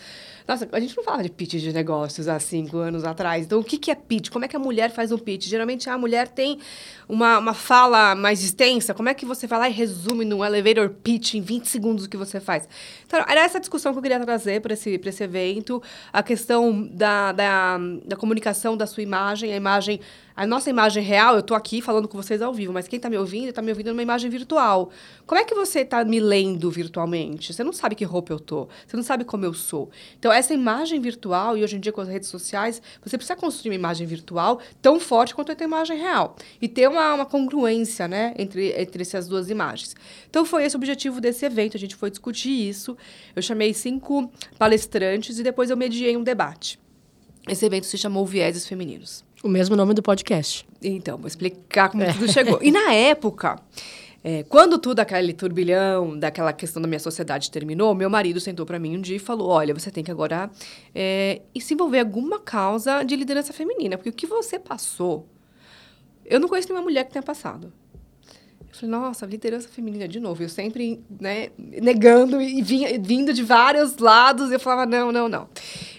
Nossa, 0.49 0.69
a 0.73 0.81
gente 0.81 0.97
não 0.97 1.05
fala 1.05 1.23
de 1.23 1.31
pitch 1.31 1.55
de 1.55 1.73
negócios 1.73 2.27
há 2.27 2.41
cinco 2.41 2.79
anos 2.79 3.05
atrás. 3.05 3.45
Então, 3.45 3.61
o 3.61 3.65
que, 3.65 3.79
que 3.79 3.89
é 3.89 3.95
pitch? 3.95 4.31
Como 4.31 4.45
é 4.45 4.49
que 4.49 4.57
a 4.57 4.59
mulher 4.59 4.91
faz 4.91 5.13
um 5.13 5.19
pitch? 5.19 5.47
Geralmente, 5.47 5.89
a 5.89 5.97
mulher 5.97 6.27
tem 6.27 6.59
uma, 7.09 7.39
uma 7.39 7.55
fala 7.55 8.17
mais 8.17 8.43
extensa. 8.43 8.93
Como 8.93 9.09
é 9.09 9.15
que 9.15 9.25
você 9.25 9.47
vai 9.47 9.61
lá 9.61 9.69
e 9.69 9.73
resume 9.73 10.25
no 10.25 10.45
elevator 10.45 10.91
pitch 10.91 11.35
em 11.35 11.41
20 11.41 11.67
segundos 11.67 12.05
o 12.07 12.09
que 12.09 12.17
você 12.17 12.41
faz? 12.41 12.69
Então, 13.07 13.25
era 13.29 13.43
essa 13.43 13.61
discussão 13.61 13.93
que 13.93 13.99
eu 13.99 14.03
queria 14.03 14.19
trazer 14.19 14.61
para 14.61 14.75
esse, 14.75 15.01
esse 15.05 15.23
evento. 15.23 15.81
A 16.13 16.21
questão 16.21 16.85
da, 16.85 17.31
da, 17.31 17.79
da 18.05 18.17
comunicação 18.17 18.77
da 18.77 18.89
sua 18.89 19.05
imagem, 19.05 19.53
a 19.53 19.57
imagem 19.57 20.01
a 20.37 20.47
nossa 20.47 20.69
imagem 20.69 21.03
real, 21.03 21.33
eu 21.33 21.41
estou 21.41 21.57
aqui 21.57 21.81
falando 21.81 22.07
com 22.07 22.21
vocês 22.21 22.43
ao 22.43 22.53
vivo, 22.53 22.71
mas 22.71 22.87
quem 22.87 22.99
está 22.99 23.09
me 23.09 23.17
ouvindo, 23.17 23.49
está 23.49 23.63
me 23.63 23.71
ouvindo 23.71 23.89
numa 23.89 24.03
imagem 24.03 24.31
virtual. 24.31 24.91
Como 25.27 25.41
é 25.41 25.45
que 25.45 25.55
você 25.55 25.81
está 25.81 26.05
me 26.05 26.21
lendo 26.21 26.71
virtualmente? 26.71 27.55
Você 27.55 27.65
não 27.65 27.73
sabe 27.73 27.95
que 27.95 28.05
roupa 28.05 28.35
eu 28.35 28.39
tô, 28.39 28.69
você 28.87 28.97
não 28.97 29.03
sabe 29.03 29.25
como 29.25 29.47
eu 29.47 29.55
sou. 29.55 29.89
Então, 30.19 30.31
essa 30.31 30.53
imagem 30.53 31.01
virtual, 31.01 31.57
e 31.57 31.65
hoje 31.65 31.77
em 31.77 31.81
dia 31.81 31.91
com 31.91 32.03
as 32.03 32.09
redes 32.09 32.29
sociais, 32.29 32.83
você 33.03 33.17
precisa 33.17 33.35
construir 33.35 33.71
uma 33.71 33.77
imagem 33.77 34.07
virtual 34.07 34.61
tão 34.83 35.01
forte 35.01 35.35
quanto 35.35 35.53
a 35.53 35.55
tua 35.55 35.65
imagem 35.65 35.97
real. 35.97 36.37
E 36.61 36.69
ter 36.69 36.87
uma, 36.87 37.15
uma 37.15 37.25
congruência, 37.25 38.07
né, 38.07 38.35
entre, 38.37 38.79
entre 38.79 39.01
essas 39.01 39.27
duas 39.27 39.49
imagens. 39.49 39.97
Então, 40.29 40.45
foi 40.45 40.65
esse 40.65 40.77
o 40.77 40.79
objetivo 40.79 41.19
desse 41.19 41.47
evento, 41.47 41.79
a 41.79 41.81
gente 41.81 41.97
foi 41.97 42.11
discutir 42.11 42.51
isso. 42.69 42.95
Eu 43.35 43.41
chamei 43.41 43.73
cinco 43.73 44.31
palestrantes 44.59 45.39
e 45.39 45.43
depois 45.43 45.71
eu 45.71 45.79
mediei 45.79 46.15
um 46.15 46.23
debate. 46.23 46.79
Esse 47.49 47.65
evento 47.65 47.87
se 47.87 47.97
chamou 47.97 48.27
Vieses 48.27 48.67
Femininos. 48.67 49.25
O 49.47 49.49
mesmo 49.49 49.77
nome 49.77 49.95
do 49.95 50.03
podcast. 50.03 50.67
Então, 50.83 51.17
vou 51.17 51.29
explicar 51.29 51.89
como 51.89 52.03
é. 52.03 52.13
tudo 52.13 52.27
chegou. 52.33 52.59
E 52.61 52.73
na 52.73 52.91
época, 52.93 53.57
é, 54.25 54.43
quando 54.43 54.77
tudo 54.77 54.99
aquele 54.99 55.33
turbilhão 55.33 56.19
daquela 56.19 56.53
questão 56.53 56.83
da 56.83 56.89
minha 56.89 56.99
sociedade 56.99 57.49
terminou, 57.49 57.95
meu 57.95 58.11
marido 58.11 58.41
sentou 58.41 58.67
para 58.67 58.77
mim 58.77 58.97
um 58.97 59.01
dia 59.01 59.15
e 59.15 59.21
falou: 59.21 59.49
Olha, 59.51 59.73
você 59.73 59.89
tem 59.89 60.03
que 60.03 60.11
agora 60.11 60.51
é, 60.93 61.43
se 61.61 61.75
envolver 61.75 61.99
em 61.99 62.01
alguma 62.01 62.41
causa 62.41 63.05
de 63.05 63.15
liderança 63.15 63.53
feminina, 63.53 63.97
porque 63.97 64.11
o 64.11 64.13
que 64.13 64.27
você 64.27 64.59
passou, 64.59 65.29
eu 66.25 66.41
não 66.41 66.49
conheço 66.49 66.67
nenhuma 66.67 66.83
mulher 66.83 67.05
que 67.05 67.13
tenha 67.13 67.23
passado. 67.23 67.73
Falei, 68.77 68.91
nossa, 68.91 69.25
liderança 69.25 69.69
feminina 69.69 70.07
de 70.07 70.21
novo. 70.21 70.43
Eu 70.43 70.51
sempre, 70.51 71.01
né, 71.19 71.49
negando 71.59 72.43
e 72.43 72.61
vinha, 72.61 72.99
vindo 73.01 73.33
de 73.33 73.43
vários 73.43 73.97
lados. 73.97 74.53
Eu 74.53 74.61
falava, 74.61 74.85
não, 74.85 75.11
não, 75.11 75.29
não. 75.29 75.49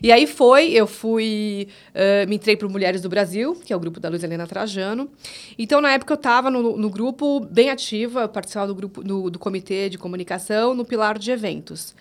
E 0.02 0.12
aí 0.12 0.28
foi, 0.28 0.70
eu 0.70 0.86
fui, 0.86 1.68
uh, 1.96 2.30
me 2.30 2.36
entrei 2.36 2.56
para 2.56 2.70
Mulheres 2.70 3.02
do 3.02 3.10
Brasil, 3.10 3.56
que 3.66 3.74
é 3.74 3.76
o 3.76 3.80
grupo 3.80 4.00
da 4.00 4.10
Luiz 4.10 4.24
Helena 4.24 4.46
Trajano. 4.46 5.10
Então, 5.58 5.82
na 5.82 5.92
época, 5.92 6.14
eu 6.14 6.18
estava 6.18 6.52
no, 6.52 6.78
no, 6.78 6.90
grupo 6.90 7.40
bem 7.40 7.72
ativa, 7.72 8.22
eu 8.22 8.30
participava 8.30 8.68
do 8.68 8.76
grupo, 8.76 9.04
do, 9.04 9.32
do 9.32 9.40
comitê 9.40 9.90
de 9.90 9.98
comunicação, 9.98 10.76
no 10.76 10.86
pilar 10.86 11.18
de 11.18 11.32
eventos, 11.32 11.96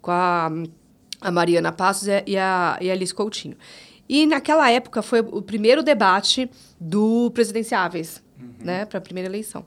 com 0.00 0.10
a, 0.10 0.50
a 1.20 1.30
Mariana 1.30 1.72
Passos 1.72 2.08
e 2.08 2.38
a, 2.38 2.78
e 2.80 2.90
a 2.90 2.92
Alice 2.94 3.12
Coutinho. 3.12 3.56
E 4.08 4.26
naquela 4.26 4.70
época 4.70 5.02
foi 5.02 5.20
o 5.20 5.42
primeiro 5.42 5.82
debate 5.82 6.50
do 6.80 7.30
Presidenciáveis, 7.32 8.22
uhum. 8.40 8.52
né, 8.60 8.84
para 8.86 8.98
a 8.98 9.00
primeira 9.00 9.28
eleição. 9.28 9.64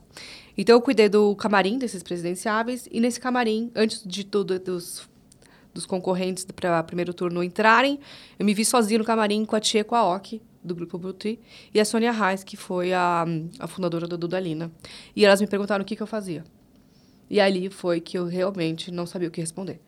Então 0.56 0.76
eu 0.76 0.80
cuidei 0.80 1.08
do 1.08 1.36
camarim 1.36 1.78
desses 1.78 2.02
presidenciáveis 2.02 2.88
e 2.90 2.98
nesse 2.98 3.20
camarim, 3.20 3.70
antes 3.74 4.02
de 4.04 4.24
tudo 4.24 4.58
dos, 4.58 5.08
dos 5.74 5.84
concorrentes 5.84 6.46
para 6.46 6.80
o 6.80 6.84
primeiro 6.84 7.12
turno 7.12 7.42
entrarem, 7.42 8.00
eu 8.38 8.46
me 8.46 8.54
vi 8.54 8.64
sozinha 8.64 8.98
no 8.98 9.04
camarim 9.04 9.44
com 9.44 9.54
a 9.54 9.60
tia 9.60 9.84
com 9.84 9.94
a 9.94 10.04
Ok, 10.04 10.40
do 10.64 10.74
Grupo 10.74 10.98
Beauty, 10.98 11.38
e 11.72 11.78
a 11.78 11.84
Sônia 11.84 12.10
Reis, 12.10 12.42
que 12.42 12.56
foi 12.56 12.92
a, 12.92 13.24
a 13.58 13.66
fundadora 13.66 14.08
do 14.08 14.16
Dudalina. 14.16 14.72
E 15.14 15.24
elas 15.24 15.40
me 15.40 15.46
perguntaram 15.46 15.82
o 15.82 15.86
que, 15.86 15.94
que 15.94 16.02
eu 16.02 16.06
fazia. 16.06 16.44
E 17.28 17.40
ali 17.40 17.70
foi 17.70 18.00
que 18.00 18.18
eu 18.18 18.26
realmente 18.26 18.90
não 18.90 19.06
sabia 19.06 19.28
o 19.28 19.30
que 19.30 19.40
responder. 19.40 19.80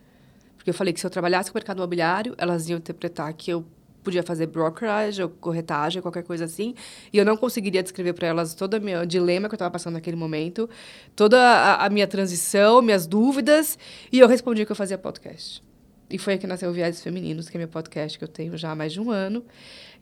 Porque 0.56 0.70
eu 0.70 0.74
falei 0.74 0.92
que 0.92 1.00
se 1.00 1.06
eu 1.06 1.10
trabalhasse 1.10 1.50
com 1.50 1.56
o 1.56 1.58
mercado 1.58 1.78
imobiliário, 1.78 2.34
elas 2.36 2.68
iam 2.68 2.78
interpretar 2.78 3.32
que 3.32 3.50
eu 3.50 3.64
podia 4.08 4.22
fazer 4.22 4.46
brokerage 4.46 5.22
ou 5.22 5.28
corretagem, 5.28 6.00
qualquer 6.00 6.22
coisa 6.22 6.46
assim. 6.46 6.74
E 7.12 7.18
eu 7.18 7.26
não 7.26 7.36
conseguiria 7.36 7.82
descrever 7.82 8.14
para 8.14 8.26
elas 8.26 8.54
todo 8.54 8.72
o 8.74 8.80
meu 8.80 9.04
dilema 9.04 9.50
que 9.50 9.54
eu 9.54 9.56
estava 9.56 9.70
passando 9.70 9.94
naquele 9.94 10.16
momento, 10.16 10.68
toda 11.14 11.38
a, 11.38 11.84
a, 11.84 11.90
minha 11.90 12.06
transição, 12.06 12.80
minhas 12.80 13.06
dúvidas. 13.06 13.78
E 14.10 14.18
eu 14.18 14.26
respondi 14.26 14.64
que 14.64 14.72
eu 14.72 14.76
fazia 14.76 14.96
podcast. 14.96 15.62
E 16.08 16.16
foi 16.16 16.32
aí 16.32 16.38
que 16.38 16.46
nasceu 16.46 16.72
Viés 16.72 17.02
Femininos, 17.02 17.50
que 17.50 17.58
é 17.58 17.60
meu 17.60 17.68
podcast 17.68 18.18
que 18.18 18.24
eu 18.24 18.28
tenho 18.28 18.56
já 18.56 18.70
há 18.70 18.74
mais 18.74 18.94
de 18.94 19.00
um 19.00 19.10
ano. 19.10 19.44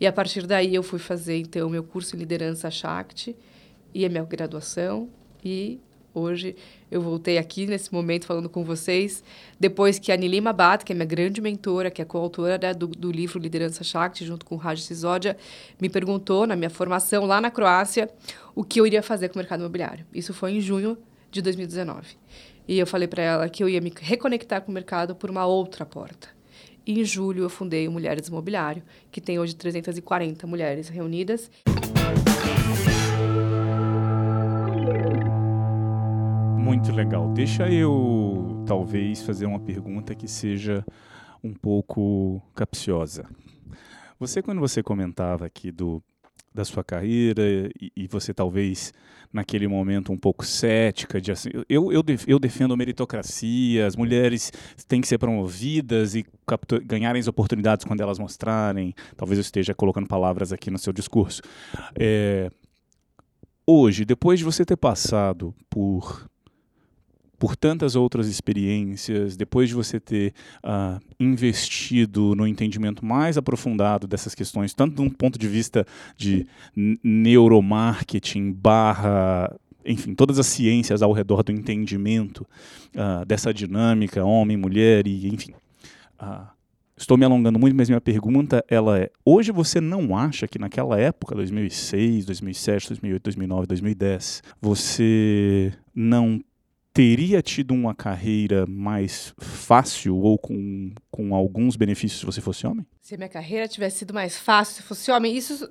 E 0.00 0.06
a 0.06 0.12
partir 0.12 0.46
daí 0.46 0.72
eu 0.72 0.84
fui 0.84 1.00
fazer, 1.00 1.38
então, 1.38 1.66
o 1.66 1.70
meu 1.70 1.82
curso 1.82 2.14
em 2.14 2.20
liderança 2.20 2.70
Shakti 2.70 3.34
e 3.92 4.06
a 4.06 4.08
minha 4.08 4.22
graduação. 4.22 5.10
E 5.44 5.80
Hoje 6.18 6.56
eu 6.90 7.02
voltei 7.02 7.36
aqui 7.36 7.66
nesse 7.66 7.92
momento 7.92 8.24
falando 8.24 8.48
com 8.48 8.64
vocês, 8.64 9.22
depois 9.60 9.98
que 9.98 10.10
a 10.10 10.16
Nilima 10.16 10.50
Bat, 10.50 10.82
que 10.82 10.90
é 10.90 10.94
minha 10.94 11.04
grande 11.04 11.42
mentora, 11.42 11.90
que 11.90 12.00
é 12.00 12.06
coautora 12.06 12.56
né, 12.56 12.72
do, 12.72 12.86
do 12.86 13.12
livro 13.12 13.38
Liderança 13.38 13.84
Shakti, 13.84 14.24
junto 14.24 14.46
com 14.46 14.54
o 14.54 14.58
Raj 14.58 14.80
Sisodia, 14.80 15.36
me 15.78 15.90
perguntou 15.90 16.46
na 16.46 16.56
minha 16.56 16.70
formação 16.70 17.26
lá 17.26 17.38
na 17.38 17.50
Croácia 17.50 18.08
o 18.54 18.64
que 18.64 18.80
eu 18.80 18.86
iria 18.86 19.02
fazer 19.02 19.28
com 19.28 19.34
o 19.34 19.38
mercado 19.38 19.60
imobiliário. 19.60 20.06
Isso 20.14 20.32
foi 20.32 20.52
em 20.52 20.60
junho 20.62 20.96
de 21.30 21.42
2019. 21.42 22.16
E 22.66 22.78
eu 22.78 22.86
falei 22.86 23.06
para 23.06 23.22
ela 23.22 23.48
que 23.50 23.62
eu 23.62 23.68
ia 23.68 23.82
me 23.82 23.92
reconectar 24.00 24.62
com 24.62 24.70
o 24.70 24.74
mercado 24.74 25.14
por 25.14 25.28
uma 25.28 25.44
outra 25.44 25.84
porta. 25.84 26.28
E 26.86 26.98
em 26.98 27.04
julho 27.04 27.42
eu 27.42 27.50
fundei 27.50 27.86
o 27.86 27.92
Mulheres 27.92 28.28
Imobiliário, 28.28 28.82
que 29.12 29.20
tem 29.20 29.38
hoje 29.38 29.54
340 29.54 30.46
mulheres 30.46 30.88
reunidas. 30.88 31.50
Muito 36.66 36.90
legal. 36.90 37.28
Deixa 37.32 37.70
eu 37.70 38.64
talvez 38.66 39.22
fazer 39.22 39.46
uma 39.46 39.60
pergunta 39.60 40.16
que 40.16 40.26
seja 40.26 40.84
um 41.42 41.54
pouco 41.54 42.42
capciosa. 42.56 43.24
Você, 44.18 44.42
quando 44.42 44.60
você 44.60 44.82
comentava 44.82 45.46
aqui 45.46 45.70
do, 45.70 46.02
da 46.52 46.64
sua 46.64 46.82
carreira 46.82 47.40
e, 47.80 47.92
e 47.96 48.08
você 48.08 48.34
talvez 48.34 48.92
naquele 49.32 49.68
momento 49.68 50.12
um 50.12 50.18
pouco 50.18 50.44
cética 50.44 51.20
de 51.20 51.30
assim, 51.30 51.50
eu, 51.68 51.92
eu, 51.92 52.04
eu 52.26 52.38
defendo 52.40 52.74
a 52.74 52.76
meritocracia, 52.76 53.86
as 53.86 53.94
mulheres 53.94 54.52
têm 54.88 55.00
que 55.00 55.06
ser 55.06 55.18
promovidas 55.18 56.16
e 56.16 56.26
ganharem 56.84 57.20
as 57.20 57.28
oportunidades 57.28 57.84
quando 57.84 58.00
elas 58.00 58.18
mostrarem. 58.18 58.92
Talvez 59.16 59.38
eu 59.38 59.42
esteja 59.42 59.72
colocando 59.72 60.08
palavras 60.08 60.52
aqui 60.52 60.68
no 60.68 60.78
seu 60.78 60.92
discurso. 60.92 61.42
É, 61.96 62.50
hoje, 63.64 64.04
depois 64.04 64.40
de 64.40 64.44
você 64.44 64.64
ter 64.64 64.76
passado 64.76 65.54
por 65.70 66.28
por 67.38 67.56
tantas 67.56 67.94
outras 67.94 68.28
experiências, 68.28 69.36
depois 69.36 69.68
de 69.68 69.74
você 69.74 70.00
ter 70.00 70.32
uh, 70.64 71.00
investido 71.20 72.34
no 72.34 72.46
entendimento 72.46 73.04
mais 73.04 73.36
aprofundado 73.36 74.06
dessas 74.06 74.34
questões, 74.34 74.72
tanto 74.72 74.96
de 74.96 75.02
um 75.02 75.10
ponto 75.10 75.38
de 75.38 75.48
vista 75.48 75.86
de 76.16 76.46
neuromarketing 76.74 78.52
barra 78.52 79.54
enfim, 79.88 80.14
todas 80.14 80.38
as 80.38 80.46
ciências 80.46 81.00
ao 81.00 81.12
redor 81.12 81.44
do 81.44 81.52
entendimento 81.52 82.46
uh, 82.94 83.24
dessa 83.24 83.54
dinâmica 83.54 84.24
homem, 84.24 84.56
mulher 84.56 85.06
e 85.06 85.28
enfim. 85.28 85.52
Uh, 86.20 86.46
estou 86.96 87.16
me 87.16 87.24
alongando 87.24 87.58
muito, 87.58 87.76
mas 87.76 87.88
minha 87.88 88.00
pergunta 88.00 88.64
ela 88.68 88.98
é: 88.98 89.10
hoje 89.24 89.52
você 89.52 89.80
não 89.80 90.16
acha 90.16 90.48
que 90.48 90.58
naquela 90.58 90.98
época, 90.98 91.34
2006, 91.36 92.26
2007, 92.26 92.88
2008, 92.88 93.22
2009, 93.22 93.66
2010, 93.68 94.42
você 94.60 95.72
não 95.94 96.40
teria 96.96 97.42
tido 97.42 97.74
uma 97.74 97.94
carreira 97.94 98.64
mais 98.66 99.34
fácil 99.36 100.16
ou 100.16 100.38
com, 100.38 100.94
com 101.10 101.34
alguns 101.34 101.76
benefícios 101.76 102.20
se 102.20 102.24
você 102.24 102.40
fosse 102.40 102.66
homem? 102.66 102.86
Se 103.02 103.14
a 103.14 103.18
minha 103.18 103.28
carreira 103.28 103.68
tivesse 103.68 103.98
sido 103.98 104.14
mais 104.14 104.38
fácil 104.38 104.76
se 104.76 104.82
fosse 104.82 105.10
homem, 105.10 105.36
isso 105.36 105.70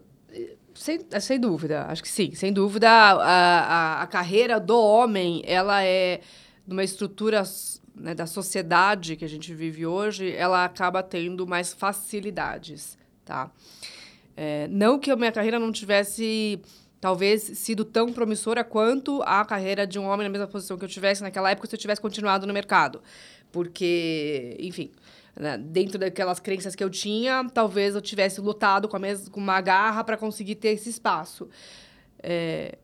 sem, 0.76 1.00
sem 1.20 1.40
dúvida, 1.40 1.88
acho 1.88 2.04
que 2.04 2.10
sim, 2.10 2.36
sem 2.36 2.54
dúvida 2.54 2.92
a, 2.92 3.14
a, 3.14 4.02
a 4.04 4.08
carreira 4.08 4.60
do 4.60 4.80
homem 4.80 5.42
ela 5.48 5.84
é 5.84 6.22
numa 6.68 6.84
estrutura 6.84 7.42
né, 7.96 8.14
da 8.14 8.28
sociedade 8.28 9.16
que 9.16 9.26
a 9.26 9.30
gente 9.30 9.52
vive 9.52 9.84
hoje, 9.84 10.32
ela 10.32 10.64
acaba 10.64 11.02
tendo 11.02 11.48
mais 11.48 11.74
facilidades, 11.74 13.00
tá? 13.24 13.50
É, 14.38 14.68
não 14.68 15.00
que 15.00 15.10
a 15.10 15.16
minha 15.16 15.32
carreira 15.32 15.58
não 15.58 15.72
tivesse 15.72 16.62
talvez 17.06 17.44
sido 17.44 17.86
tão 17.86 18.12
promissora 18.12 18.64
quanto 18.64 19.22
a 19.28 19.46
carreira 19.46 19.86
de 19.86 20.00
um 20.00 20.08
homem 20.08 20.26
na 20.26 20.30
mesma 20.32 20.48
posição 20.48 20.76
que 20.76 20.84
eu 20.84 20.90
tivesse 20.90 21.22
naquela 21.22 21.52
época 21.52 21.68
se 21.68 21.76
eu 21.76 21.80
tivesse 21.80 22.02
continuado 22.02 22.48
no 22.48 22.52
mercado. 22.52 23.00
Porque, 23.52 24.58
enfim, 24.60 24.90
né, 25.36 25.56
dentro 25.56 26.00
daquelas 26.00 26.40
crenças 26.40 26.74
que 26.74 26.84
eu 26.84 26.90
tinha, 26.90 27.48
talvez 27.54 27.94
eu 27.94 28.02
tivesse 28.02 28.42
lutado 28.42 28.88
com, 28.88 28.96
a 28.96 29.00
mes 29.00 29.30
com 29.30 29.40
uma 29.40 29.62
garra 29.62 30.04
para 30.04 30.18
conseguir 30.18 30.56
ter 30.56 30.70
esse 30.70 30.90
espaço. 30.90 31.48
É, 32.24 32.76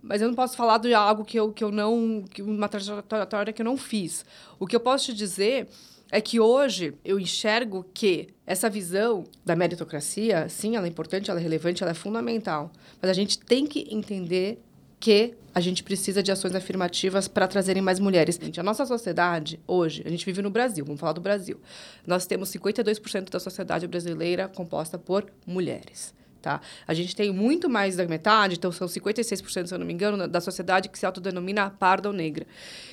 mas 0.00 0.22
eu 0.22 0.28
não 0.28 0.36
posso 0.36 0.56
falar 0.56 0.78
de 0.78 0.94
algo 0.94 1.24
que 1.24 1.36
eu, 1.36 1.52
que 1.52 1.64
eu 1.64 1.72
não. 1.72 2.22
Que 2.30 2.42
uma 2.42 2.68
trajetória 2.68 3.52
que 3.52 3.62
eu 3.62 3.66
não 3.66 3.76
fiz. 3.76 4.24
O 4.60 4.66
que 4.66 4.76
eu 4.76 4.80
posso 4.80 5.06
te 5.06 5.12
dizer 5.12 5.66
é 6.10 6.20
que 6.20 6.40
hoje 6.40 6.94
eu 7.04 7.18
enxergo 7.18 7.84
que 7.94 8.28
essa 8.46 8.68
visão 8.68 9.24
da 9.44 9.54
meritocracia, 9.54 10.48
sim, 10.48 10.76
ela 10.76 10.86
é 10.86 10.88
importante, 10.88 11.30
ela 11.30 11.38
é 11.38 11.42
relevante, 11.42 11.82
ela 11.82 11.92
é 11.92 11.94
fundamental. 11.94 12.72
Mas 13.00 13.10
a 13.10 13.14
gente 13.14 13.38
tem 13.38 13.66
que 13.66 13.86
entender 13.90 14.60
que 14.98 15.34
a 15.54 15.60
gente 15.60 15.82
precisa 15.82 16.22
de 16.22 16.30
ações 16.30 16.54
afirmativas 16.54 17.26
para 17.26 17.48
trazerem 17.48 17.82
mais 17.82 17.98
mulheres. 17.98 18.38
A 18.56 18.62
nossa 18.62 18.84
sociedade, 18.84 19.58
hoje, 19.66 20.02
a 20.04 20.10
gente 20.10 20.24
vive 20.26 20.42
no 20.42 20.50
Brasil, 20.50 20.84
vamos 20.84 21.00
falar 21.00 21.12
do 21.12 21.20
Brasil. 21.20 21.58
Nós 22.06 22.26
temos 22.26 22.50
52% 22.50 23.30
da 23.30 23.40
sociedade 23.40 23.86
brasileira 23.86 24.46
composta 24.48 24.98
por 24.98 25.26
mulheres. 25.46 26.14
Tá? 26.40 26.60
A 26.86 26.94
gente 26.94 27.14
tem 27.14 27.30
muito 27.32 27.68
mais 27.68 27.96
da 27.96 28.06
metade, 28.06 28.56
então 28.56 28.72
são 28.72 28.88
56%, 28.88 29.66
se 29.66 29.74
eu 29.74 29.78
não 29.78 29.86
me 29.86 29.92
engano, 29.92 30.26
da 30.26 30.40
sociedade 30.40 30.88
que 30.88 30.98
se 30.98 31.04
autodenomina 31.04 31.68
parda 31.68 32.08
ou 32.08 32.14
negra. 32.14 32.46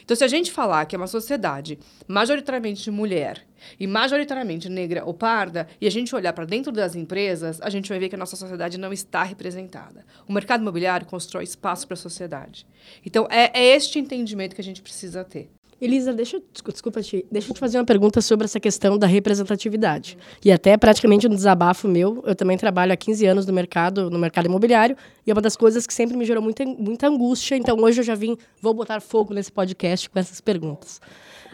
Então, 0.04 0.16
se 0.16 0.24
a 0.24 0.28
gente 0.28 0.52
falar 0.52 0.86
que 0.86 0.96
é 0.96 0.98
uma 0.98 1.08
sociedade 1.08 1.80
majoritariamente 2.08 2.92
mulher 2.92 3.46
e 3.80 3.88
majoritariamente 3.88 4.70
negra 4.70 5.06
ou 5.06 5.14
parda, 5.14 5.68
e 5.80 5.88
a 5.88 5.90
gente 5.90 6.14
olhar 6.14 6.34
para 6.34 6.46
dentro 6.46 6.72
das 6.72 6.96
empresas, 6.96 7.62
a 7.62 7.70
gente 7.70 7.90
vai 7.90 8.00
ver 8.00 8.10
que 8.10 8.16
a 8.16 8.20
nossa 8.20 8.36
sociedade 8.36 8.78
não 8.78 8.92
está 8.92 9.24
representada. 9.24 10.06
O 10.28 10.34
mercado 10.34 10.62
imobiliário 10.62 11.08
constrói 11.08 11.44
espaço 11.44 11.88
para 11.88 11.96
a 11.96 11.98
sociedade. 11.98 12.68
Então, 13.06 13.28
é, 13.32 13.52
é 13.58 13.76
este 13.76 13.98
entendimento 13.98 14.56
que 14.56 14.62
a 14.62 14.64
gente 14.64 14.82
precisa 14.82 15.24
ter. 15.24 15.50
Elisa, 15.80 16.12
deixa, 16.12 16.42
desculpa 16.72 17.02
te, 17.04 17.24
deixa 17.32 17.52
eu 17.52 17.54
te 17.54 17.60
fazer 17.60 17.78
uma 17.78 17.86
pergunta 17.86 18.20
sobre 18.20 18.46
essa 18.46 18.60
questão 18.60 18.98
da 18.98 19.06
representatividade. 19.06 20.18
E 20.44 20.52
até 20.52 20.76
praticamente 20.76 21.28
um 21.28 21.30
desabafo 21.30 21.88
meu, 21.88 22.24
eu 22.26 22.36
também 22.36 22.58
trabalho 22.58 22.92
há 22.92 22.98
15 22.98 23.26
anos 23.28 23.46
no 23.46 23.54
mercado, 23.54 24.10
no 24.10 24.18
mercado 24.18 24.48
imobiliário, 24.48 24.98
e 25.26 25.30
é 25.30 25.34
uma 25.34 25.42
das 25.42 25.56
coisas 25.56 25.86
que 25.86 25.94
sempre 25.94 26.18
me 26.18 26.26
gerou 26.26 26.42
muita, 26.42 26.66
muita 26.66 27.08
angústia, 27.08 27.56
então 27.56 27.78
hoje 27.80 28.02
eu 28.02 28.04
já 28.04 28.16
vim, 28.16 28.36
vou 28.60 28.74
botar 28.74 29.00
fogo 29.00 29.36
nesse 29.36 29.52
podcast 29.52 30.10
com 30.10 30.18
essas 30.18 30.42
perguntas. 30.42 31.00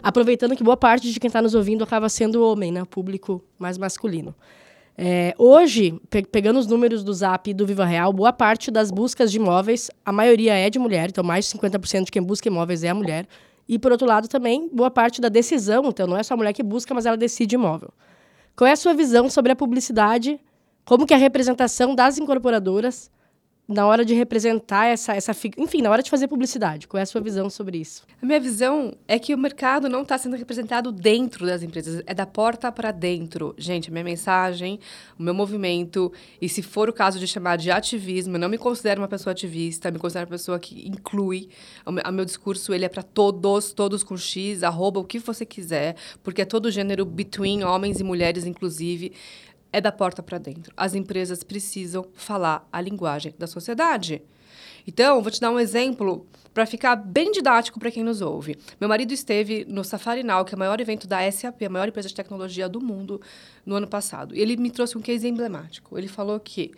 Aproveitando 0.02 0.56
que 0.56 0.64
boa 0.64 0.78
parte 0.78 1.12
de 1.12 1.20
quem 1.20 1.28
está 1.28 1.42
nos 1.42 1.54
ouvindo 1.54 1.84
acaba 1.84 2.08
sendo 2.08 2.46
homem, 2.46 2.72
né, 2.72 2.84
público 2.86 3.44
mais 3.60 3.78
masculino. 3.78 4.34
É, 4.98 5.34
hoje, 5.38 6.00
pe 6.10 6.24
pegando 6.24 6.60
os 6.60 6.68
números 6.68 7.04
do 7.04 7.14
Zap 7.14 7.50
e 7.50 7.54
do 7.54 7.66
Viva 7.66 7.84
Real, 7.84 8.14
boa 8.14 8.32
parte 8.32 8.70
das 8.70 8.92
buscas 8.92 9.32
de 9.32 9.38
imóveis, 9.38 9.90
a 10.06 10.12
maioria 10.12 10.54
é 10.54 10.70
de 10.70 10.80
mulher, 10.80 11.10
então 11.10 11.24
mais 11.24 11.46
de 11.46 11.58
50% 11.58 12.06
de 12.06 12.12
quem 12.12 12.22
busca 12.22 12.48
imóveis 12.48 12.84
é 12.84 12.90
a 12.90 12.94
mulher. 12.94 13.28
E, 13.68 13.80
por 13.80 13.92
outro 13.92 14.08
lado, 14.08 14.28
também, 14.28 14.70
boa 14.72 14.92
parte 14.92 15.22
da 15.22 15.30
decisão, 15.30 15.86
então 15.86 16.06
não 16.06 16.18
é 16.18 16.24
só 16.24 16.34
a 16.34 16.38
mulher 16.38 16.54
que 16.54 16.64
busca, 16.64 16.94
mas 16.94 17.06
ela 17.06 17.18
decide 17.18 17.56
imóvel. 17.56 17.90
Qual 18.56 18.68
é 18.68 18.72
a 18.72 18.76
sua 18.76 18.94
visão 18.94 19.30
sobre 19.30 19.52
a 19.52 19.56
publicidade? 19.56 20.40
Como 20.86 21.06
que 21.06 21.14
a 21.14 21.18
representação 21.18 21.96
das 21.96 22.18
incorporadoras 22.18 23.10
na 23.68 23.88
hora 23.88 24.04
de 24.04 24.14
representar 24.14 24.88
essa, 24.88 25.14
essa 25.14 25.32
enfim, 25.58 25.82
na 25.82 25.90
hora 25.90 26.04
de 26.04 26.10
fazer 26.10 26.28
publicidade. 26.28 26.88
Qual 26.88 27.00
é 27.00 27.04
a 27.04 27.06
sua 27.06 27.22
visão 27.22 27.50
sobre 27.50 27.78
isso? 27.78 28.04
A 28.22 28.26
minha 28.26 28.40
visão 28.40 28.94
é 29.08 29.18
que 29.18 29.34
o 29.34 29.38
mercado 29.38 29.88
não 29.88 30.02
está 30.02 30.18
sendo 30.18 30.36
representado 30.36 30.92
dentro 30.92 31.46
das 31.46 31.64
empresas, 31.64 32.04
é 32.06 32.14
da 32.14 32.26
porta 32.26 32.72
para 32.72 32.92
dentro. 32.92 33.56
Gente, 33.58 33.90
a 33.90 33.92
minha 33.92 34.04
mensagem, 34.04 34.80
o 35.18 35.24
meu 35.24 35.34
movimento, 35.34 36.12
e 36.42 36.50
se 36.50 36.62
for 36.62 36.90
o 36.90 36.94
caso 36.94 37.20
de 37.20 37.26
chamar 37.26 37.58
de 37.58 37.72
ativismo, 37.72 38.36
eu 38.36 38.40
não 38.40 38.50
me 38.50 38.58
considero 38.58 39.02
uma 39.02 39.08
pessoa 39.08 39.32
ativista, 39.32 39.90
me 39.90 39.98
considero 39.98 40.26
uma 40.26 40.32
pessoa 40.32 40.60
que 40.60 40.86
inclui. 40.88 41.48
O 41.86 41.92
meu, 41.92 42.04
o 42.04 42.12
meu 42.12 42.26
discurso 42.26 42.74
ele 42.74 42.84
é 42.84 42.90
para 42.90 43.04
todos, 43.04 43.72
todos 43.72 44.04
com 44.04 44.18
X, 44.18 44.62
arroba 44.62 45.00
o 45.00 45.06
que 45.06 45.20
você 45.20 45.46
quiser, 45.46 45.96
porque 46.22 46.42
é 46.42 46.46
todo 46.46 46.70
gênero 46.70 47.06
between 47.06 47.64
homens 47.64 48.02
e 48.02 48.04
mulheres, 48.04 48.46
inclusive 48.46 49.14
é 49.74 49.82
da 49.82 49.92
porta 49.92 50.22
para 50.22 50.38
dentro. 50.38 50.72
As 50.78 50.94
empresas 50.94 51.44
precisam 51.44 52.06
falar 52.14 52.66
a 52.72 52.80
linguagem 52.80 53.34
da 53.38 53.48
sociedade. 53.48 54.22
Então, 54.86 55.22
vou 55.22 55.32
te 55.32 55.42
dar 55.42 55.50
um 55.50 55.60
exemplo 55.60 56.28
para 56.54 56.66
ficar 56.68 56.96
bem 56.96 57.32
didático 57.32 57.80
para 57.80 57.90
quem 57.90 58.04
nos 58.04 58.22
ouve. 58.22 58.56
Meu 58.80 58.88
marido 58.88 59.12
esteve 59.12 59.66
no 59.68 59.84
Safari 59.84 60.22
Now, 60.24 60.46
que 60.46 60.54
é 60.54 60.56
o 60.56 60.60
maior 60.60 60.80
evento 60.80 61.08
da 61.08 61.30
SAP, 61.32 61.64
a 61.64 61.70
maior 61.70 61.88
empresa 61.88 62.08
de 62.08 62.14
tecnologia 62.14 62.70
do 62.70 62.80
mundo, 62.80 63.20
no 63.66 63.76
ano 63.76 63.88
passado. 63.88 64.36
E 64.36 64.40
ele 64.40 64.56
me 64.56 64.70
trouxe 64.70 64.96
um 64.96 65.02
case 65.02 65.28
emblemático. 65.28 65.98
Ele 65.98 66.08
falou 66.08 66.40
que, 66.40 66.72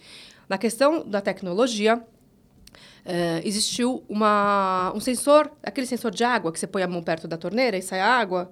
na 0.48 0.58
questão 0.58 1.08
da 1.08 1.22
tecnologia, 1.22 2.02
Uh, 3.06 3.38
existiu 3.46 4.04
uma, 4.10 4.92
um 4.96 5.00
sensor, 5.00 5.52
aquele 5.62 5.86
sensor 5.86 6.10
de 6.10 6.24
água 6.24 6.52
que 6.52 6.60
você 6.60 6.66
põe 6.66 6.82
a 6.82 6.88
mão 6.88 7.04
perto 7.04 7.28
da 7.28 7.38
torneira 7.38 7.78
e 7.78 7.82
sai 7.84 8.00
água, 8.00 8.52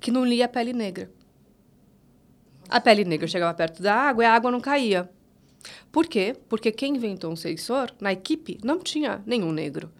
que 0.00 0.10
não 0.10 0.24
lia 0.24 0.46
a 0.46 0.48
pele 0.48 0.72
negra. 0.72 1.10
A 2.72 2.80
pele 2.80 3.04
negra 3.04 3.28
chegava 3.28 3.52
perto 3.52 3.82
da 3.82 3.94
água 3.94 4.24
e 4.24 4.26
a 4.26 4.32
água 4.32 4.50
não 4.50 4.58
caía. 4.58 5.10
Por 5.92 6.06
quê? 6.06 6.34
Porque 6.48 6.72
quem 6.72 6.96
inventou 6.96 7.30
um 7.30 7.36
sensor 7.36 7.94
na 8.00 8.10
equipe 8.14 8.58
não 8.64 8.78
tinha 8.78 9.22
nenhum 9.26 9.52
negro. 9.52 9.92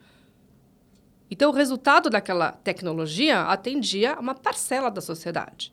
Então, 1.31 1.51
o 1.51 1.55
resultado 1.55 2.09
daquela 2.09 2.53
tecnologia 2.53 3.43
atendia 3.43 4.19
uma 4.19 4.35
parcela 4.35 4.91
da 4.91 5.03
sociedade. 5.03 5.71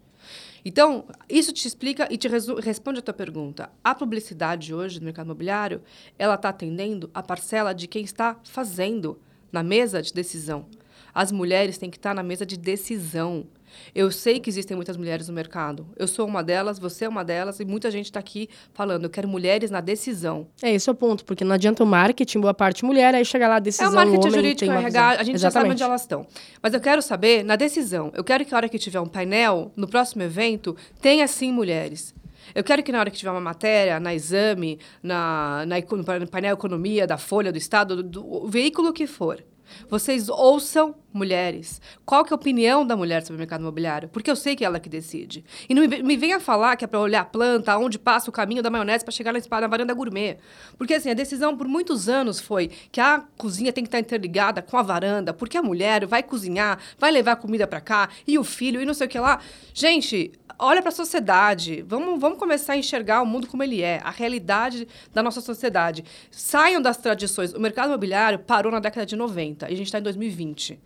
Então, 0.66 1.06
isso 1.30 1.54
te 1.54 1.66
explica 1.66 2.06
e 2.12 2.18
te 2.18 2.28
responde 2.28 3.00
a 3.00 3.02
tua 3.02 3.14
pergunta. 3.14 3.70
A 3.82 3.96
publicidade 3.96 4.74
hoje 4.74 5.00
no 5.00 5.06
mercado 5.06 5.28
imobiliário, 5.28 5.82
ela 6.18 6.36
está 6.36 6.50
atendendo 6.50 7.10
a 7.14 7.24
parcela 7.24 7.74
de 7.74 7.88
quem 7.88 8.04
está 8.04 8.38
fazendo 8.44 9.18
na 9.54 9.64
mesa 9.64 10.02
de 10.02 10.14
decisão. 10.14 10.66
As 11.14 11.32
mulheres 11.32 11.78
têm 11.78 11.90
que 11.90 11.98
estar 11.98 12.14
na 12.14 12.24
mesa 12.24 12.46
de 12.46 12.58
decisão. 12.58 13.48
Eu 13.94 14.12
sei 14.12 14.40
que 14.40 14.50
existem 14.50 14.76
muitas 14.76 14.98
mulheres 14.98 15.28
no 15.28 15.34
mercado. 15.34 15.88
Eu 15.96 16.08
sou 16.08 16.28
uma 16.28 16.44
delas, 16.44 16.80
você 16.80 17.06
é 17.06 17.10
uma 17.10 17.24
delas, 17.24 17.60
e 17.60 17.66
muita 17.66 17.90
gente 17.92 18.06
está 18.06 18.20
aqui 18.20 18.50
falando, 18.74 19.04
eu 19.04 19.10
quero 19.10 19.28
mulheres 19.28 19.72
na 19.72 19.82
decisão. 19.82 20.48
É, 20.62 20.74
esse 20.74 20.90
é 20.90 20.92
o 20.92 20.96
ponto, 20.96 21.26
porque 21.26 21.44
não 21.44 21.54
adianta 21.54 21.84
o 21.84 21.88
marketing, 21.88 22.40
boa 22.40 22.54
parte 22.54 22.86
mulher, 22.86 23.14
aí 23.16 23.26
chega 23.26 23.48
lá 23.48 23.56
a 23.56 23.60
decisão. 23.60 23.88
É 23.88 23.92
o 23.92 23.96
marketing 23.96 24.28
homem, 24.28 24.32
jurídico, 24.32 24.72
RH, 24.72 25.10
a 25.10 25.24
gente 25.24 25.36
Exatamente. 25.36 25.42
já 25.42 25.52
sabe 25.52 25.70
onde 25.70 25.84
elas 25.84 26.02
estão. 26.02 26.28
Mas 26.62 26.74
eu 26.74 26.80
quero 26.80 27.02
saber, 27.02 27.44
na 27.44 27.56
decisão, 27.56 28.12
eu 28.16 28.24
quero 28.24 28.46
que 28.46 28.54
a 28.54 28.58
hora 28.58 28.70
que 28.70 28.78
tiver 28.78 29.00
um 29.00 29.08
painel, 29.08 29.72
no 29.76 29.88
próximo 29.88 30.24
evento, 30.24 30.76
tenha 31.02 31.28
sim 31.28 31.52
mulheres. 31.52 32.14
Eu 32.54 32.64
quero 32.64 32.82
que 32.82 32.92
na 32.92 33.00
hora 33.00 33.12
que 33.12 33.18
tiver 33.18 33.32
uma 33.32 33.42
matéria, 33.42 34.00
na 34.00 34.14
exame, 34.14 34.80
na, 35.04 35.66
na, 35.66 35.76
no 35.80 36.28
painel 36.28 36.54
economia 36.54 37.06
da 37.06 37.18
Folha, 37.18 37.52
do 37.52 37.58
Estado, 37.58 37.98
do, 37.98 38.04
do 38.04 38.48
veículo 38.48 38.92
que 38.92 39.06
for, 39.06 39.44
vocês 39.90 40.30
ouçam 40.30 40.96
mulheres. 41.12 41.82
Qual 42.06 42.24
que 42.24 42.32
é 42.32 42.36
a 42.36 42.36
opinião 42.36 42.86
da 42.86 42.96
mulher 42.96 43.22
sobre 43.22 43.36
o 43.36 43.40
mercado 43.40 43.62
imobiliário? 43.62 44.10
Porque 44.10 44.30
eu 44.30 44.36
sei 44.36 44.56
que 44.56 44.64
é 44.64 44.68
ela 44.68 44.80
que 44.80 44.90
decide. 44.90 45.44
E 45.68 45.74
não 45.74 45.88
me, 45.88 46.18
venha 46.18 46.40
falar 46.40 46.76
que 46.76 46.86
é 46.86 46.88
para 46.88 47.00
olhar 47.00 47.22
a 47.22 47.26
planta, 47.26 47.78
onde 47.78 47.98
passa 47.98 48.30
o 48.30 48.34
caminho 48.34 48.62
da 48.62 48.70
maionese 48.70 49.04
para 49.04 49.12
chegar 49.12 49.34
na, 49.34 49.40
na 49.62 49.68
varanda 49.68 49.94
gourmet. 49.94 50.38
Porque 50.78 50.94
assim, 50.94 51.10
a 51.10 51.14
decisão 51.14 51.58
por 51.58 51.68
muitos 51.68 52.08
anos 52.08 52.40
foi 52.40 52.70
que 52.92 53.02
a 53.02 53.24
cozinha 53.38 53.74
tem 53.74 53.84
que 53.84 53.88
estar 53.88 54.00
interligada 54.00 54.62
com 54.62 54.78
a 54.78 54.84
varanda, 54.84 55.34
porque 55.34 55.58
a 55.58 55.62
mulher 55.62 56.06
vai 56.06 56.24
cozinhar, 56.24 56.80
vai 56.98 57.12
levar 57.12 57.36
comida 57.38 57.66
para 57.66 57.82
cá, 57.82 58.10
e 58.28 58.38
o 58.38 58.44
filho, 58.44 58.82
e 58.82 58.86
não 58.86 58.94
sei 58.94 59.08
o 59.08 59.10
que 59.10 59.20
lá. 59.20 59.40
Gente, 59.74 60.32
olha 60.60 60.82
para 60.82 60.90
a 60.90 60.94
sociedade. 60.94 61.84
Vamos, 61.88 62.20
vamos 62.20 62.38
começar 62.38 62.74
a 62.74 62.78
enxergar 62.78 63.22
o 63.22 63.26
mundo 63.26 63.48
como 63.48 63.64
ele 63.64 63.82
é, 63.82 64.02
a 64.04 64.12
realidade 64.12 64.88
da 65.14 65.24
nossa 65.24 65.42
sociedade. 65.42 66.04
Saiam 66.30 66.82
das 66.82 66.98
tradições. 66.98 67.54
O 67.54 67.60
mercado 67.60 67.88
imobiliário 67.88 68.40
parou 68.40 68.72
na 68.72 68.80
década 68.80 69.06
de 69.06 69.16
90 69.16 69.70
e 69.70 69.74
a 69.74 69.78
gente 69.78 69.88
está 69.88 70.00
em 70.00 70.04
2020. 70.04 70.80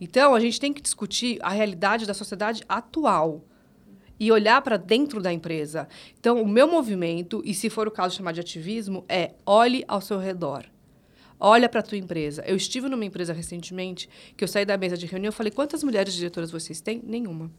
Então, 0.00 0.34
a 0.34 0.40
gente 0.40 0.58
tem 0.58 0.72
que 0.72 0.80
discutir 0.80 1.38
a 1.42 1.50
realidade 1.50 2.06
da 2.06 2.14
sociedade 2.14 2.64
atual 2.68 3.44
e 4.18 4.32
olhar 4.32 4.60
para 4.62 4.76
dentro 4.76 5.20
da 5.20 5.32
empresa. 5.32 5.88
Então, 6.18 6.42
o 6.42 6.48
meu 6.48 6.66
movimento, 6.66 7.42
e 7.44 7.54
se 7.54 7.70
for 7.70 7.86
o 7.86 7.90
caso 7.90 8.16
chamar 8.16 8.32
de 8.32 8.40
ativismo, 8.40 9.04
é 9.08 9.34
olhe 9.44 9.84
ao 9.86 10.00
seu 10.00 10.18
redor. 10.18 10.64
Olha 11.38 11.68
para 11.68 11.80
a 11.80 11.82
tua 11.82 11.96
empresa. 11.96 12.42
Eu 12.46 12.56
estive 12.56 12.88
numa 12.88 13.04
empresa 13.04 13.32
recentemente 13.32 14.08
que 14.36 14.44
eu 14.44 14.48
saí 14.48 14.64
da 14.64 14.76
mesa 14.76 14.96
de 14.96 15.06
reunião 15.06 15.30
e 15.30 15.34
falei: 15.34 15.50
quantas 15.50 15.82
mulheres 15.82 16.12
diretoras 16.12 16.50
vocês 16.50 16.82
têm? 16.82 17.00
Nenhuma 17.02 17.50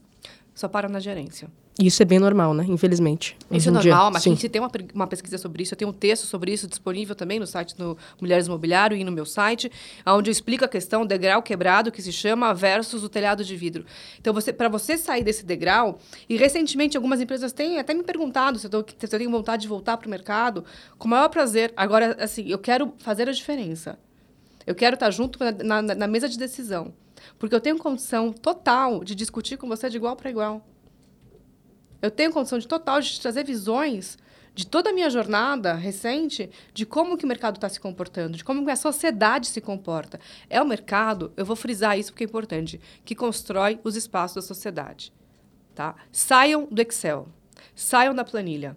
só 0.62 0.68
para 0.68 0.88
na 0.88 1.00
gerência. 1.00 1.50
Isso 1.80 2.04
é 2.04 2.06
bem 2.06 2.20
normal, 2.20 2.54
né? 2.54 2.66
Infelizmente. 2.68 3.36
Isso 3.50 3.70
é 3.70 3.72
normal, 3.72 4.06
dia. 4.06 4.12
mas 4.12 4.24
Sim. 4.24 4.32
a 4.32 4.34
gente 4.36 4.50
tem 4.50 4.62
uma, 4.62 4.70
uma 4.94 5.08
pesquisa 5.08 5.38
sobre 5.40 5.64
isso. 5.64 5.74
Eu 5.74 5.78
tenho 5.78 5.90
um 5.90 5.94
texto 5.94 6.26
sobre 6.28 6.54
isso 6.54 6.68
disponível 6.68 7.16
também 7.16 7.40
no 7.40 7.48
site 7.48 7.76
do 7.76 7.98
Mulheres 8.20 8.46
Imobiliário 8.46 8.96
e 8.96 9.04
no 9.04 9.12
meu 9.12 9.26
site, 9.26 9.72
onde 10.06 10.30
eu 10.30 10.32
explico 10.32 10.64
a 10.64 10.68
questão 10.68 11.06
degrau 11.06 11.42
quebrado, 11.42 11.92
que 11.92 12.02
se 12.02 12.12
chama, 12.14 12.54
versus 12.54 13.04
o 13.04 13.10
telhado 13.10 13.44
de 13.44 13.56
vidro. 13.56 13.86
Então, 14.20 14.34
você, 14.34 14.54
para 14.54 14.70
você 14.70 14.98
sair 14.98 15.24
desse 15.24 15.44
degrau, 15.44 15.98
e 16.30 16.38
recentemente 16.38 16.96
algumas 16.96 17.20
empresas 17.20 17.52
têm 17.52 17.80
até 17.80 17.94
me 17.94 18.04
perguntado 18.04 18.60
se 18.60 18.68
eu, 18.68 18.70
tô, 18.70 18.82
se 18.82 19.16
eu 19.16 19.20
tenho 19.20 19.32
vontade 19.32 19.64
de 19.64 19.68
voltar 19.68 19.98
para 19.98 20.08
o 20.08 20.10
mercado, 20.12 20.64
com 21.00 21.08
o 21.08 21.12
maior 21.12 21.30
prazer. 21.30 21.74
Agora, 21.76 22.16
assim, 22.20 22.48
eu 22.48 22.60
quero 22.60 22.94
fazer 23.00 23.28
a 23.28 23.32
diferença. 23.32 23.98
Eu 24.68 24.76
quero 24.76 24.94
estar 24.94 25.10
junto 25.10 25.40
na, 25.40 25.82
na, 25.82 25.96
na 25.96 26.08
mesa 26.08 26.30
de 26.30 26.38
decisão. 26.38 26.94
Porque 27.38 27.56
eu 27.56 27.62
tenho 27.62 27.78
condição 27.78 28.32
total 28.32 29.04
de 29.04 29.16
discutir 29.16 29.58
com 29.58 29.68
você 29.68 29.90
de 29.90 29.98
igual 29.98 30.16
para 30.16 30.30
igual. 30.30 30.66
Eu 32.02 32.10
tenho 32.10 32.32
condição 32.32 32.58
de 32.58 32.68
total 32.68 33.00
de 33.00 33.20
trazer 33.20 33.46
visões 33.46 34.18
de 34.54 34.68
toda 34.68 34.90
a 34.90 34.94
minha 34.94 35.10
jornada 35.10 35.74
recente 35.74 36.50
de 36.74 36.86
como 36.86 37.18
que 37.18 37.24
o 37.24 37.28
mercado 37.28 37.56
está 37.56 37.70
se 37.70 37.80
comportando, 37.80 38.38
de 38.38 38.44
como 38.44 38.66
que 38.66 38.72
a 38.72 38.76
sociedade 38.76 39.48
se 39.48 39.62
comporta. 39.62 40.20
É 40.50 40.62
o 40.62 40.66
mercado, 40.66 41.32
eu 41.38 41.46
vou 41.46 41.56
frisar 41.56 41.98
isso 41.98 42.12
porque 42.12 42.24
é 42.24 42.28
importante, 42.28 42.80
que 43.06 43.16
constrói 43.16 43.80
os 43.84 43.96
espaços 43.96 44.36
da 44.36 44.42
sociedade. 44.42 45.14
Tá? 45.74 45.96
Saiam 46.12 46.68
do 46.70 46.82
Excel, 46.82 47.28
saiam 47.74 48.14
da 48.14 48.26
planilha. 48.26 48.76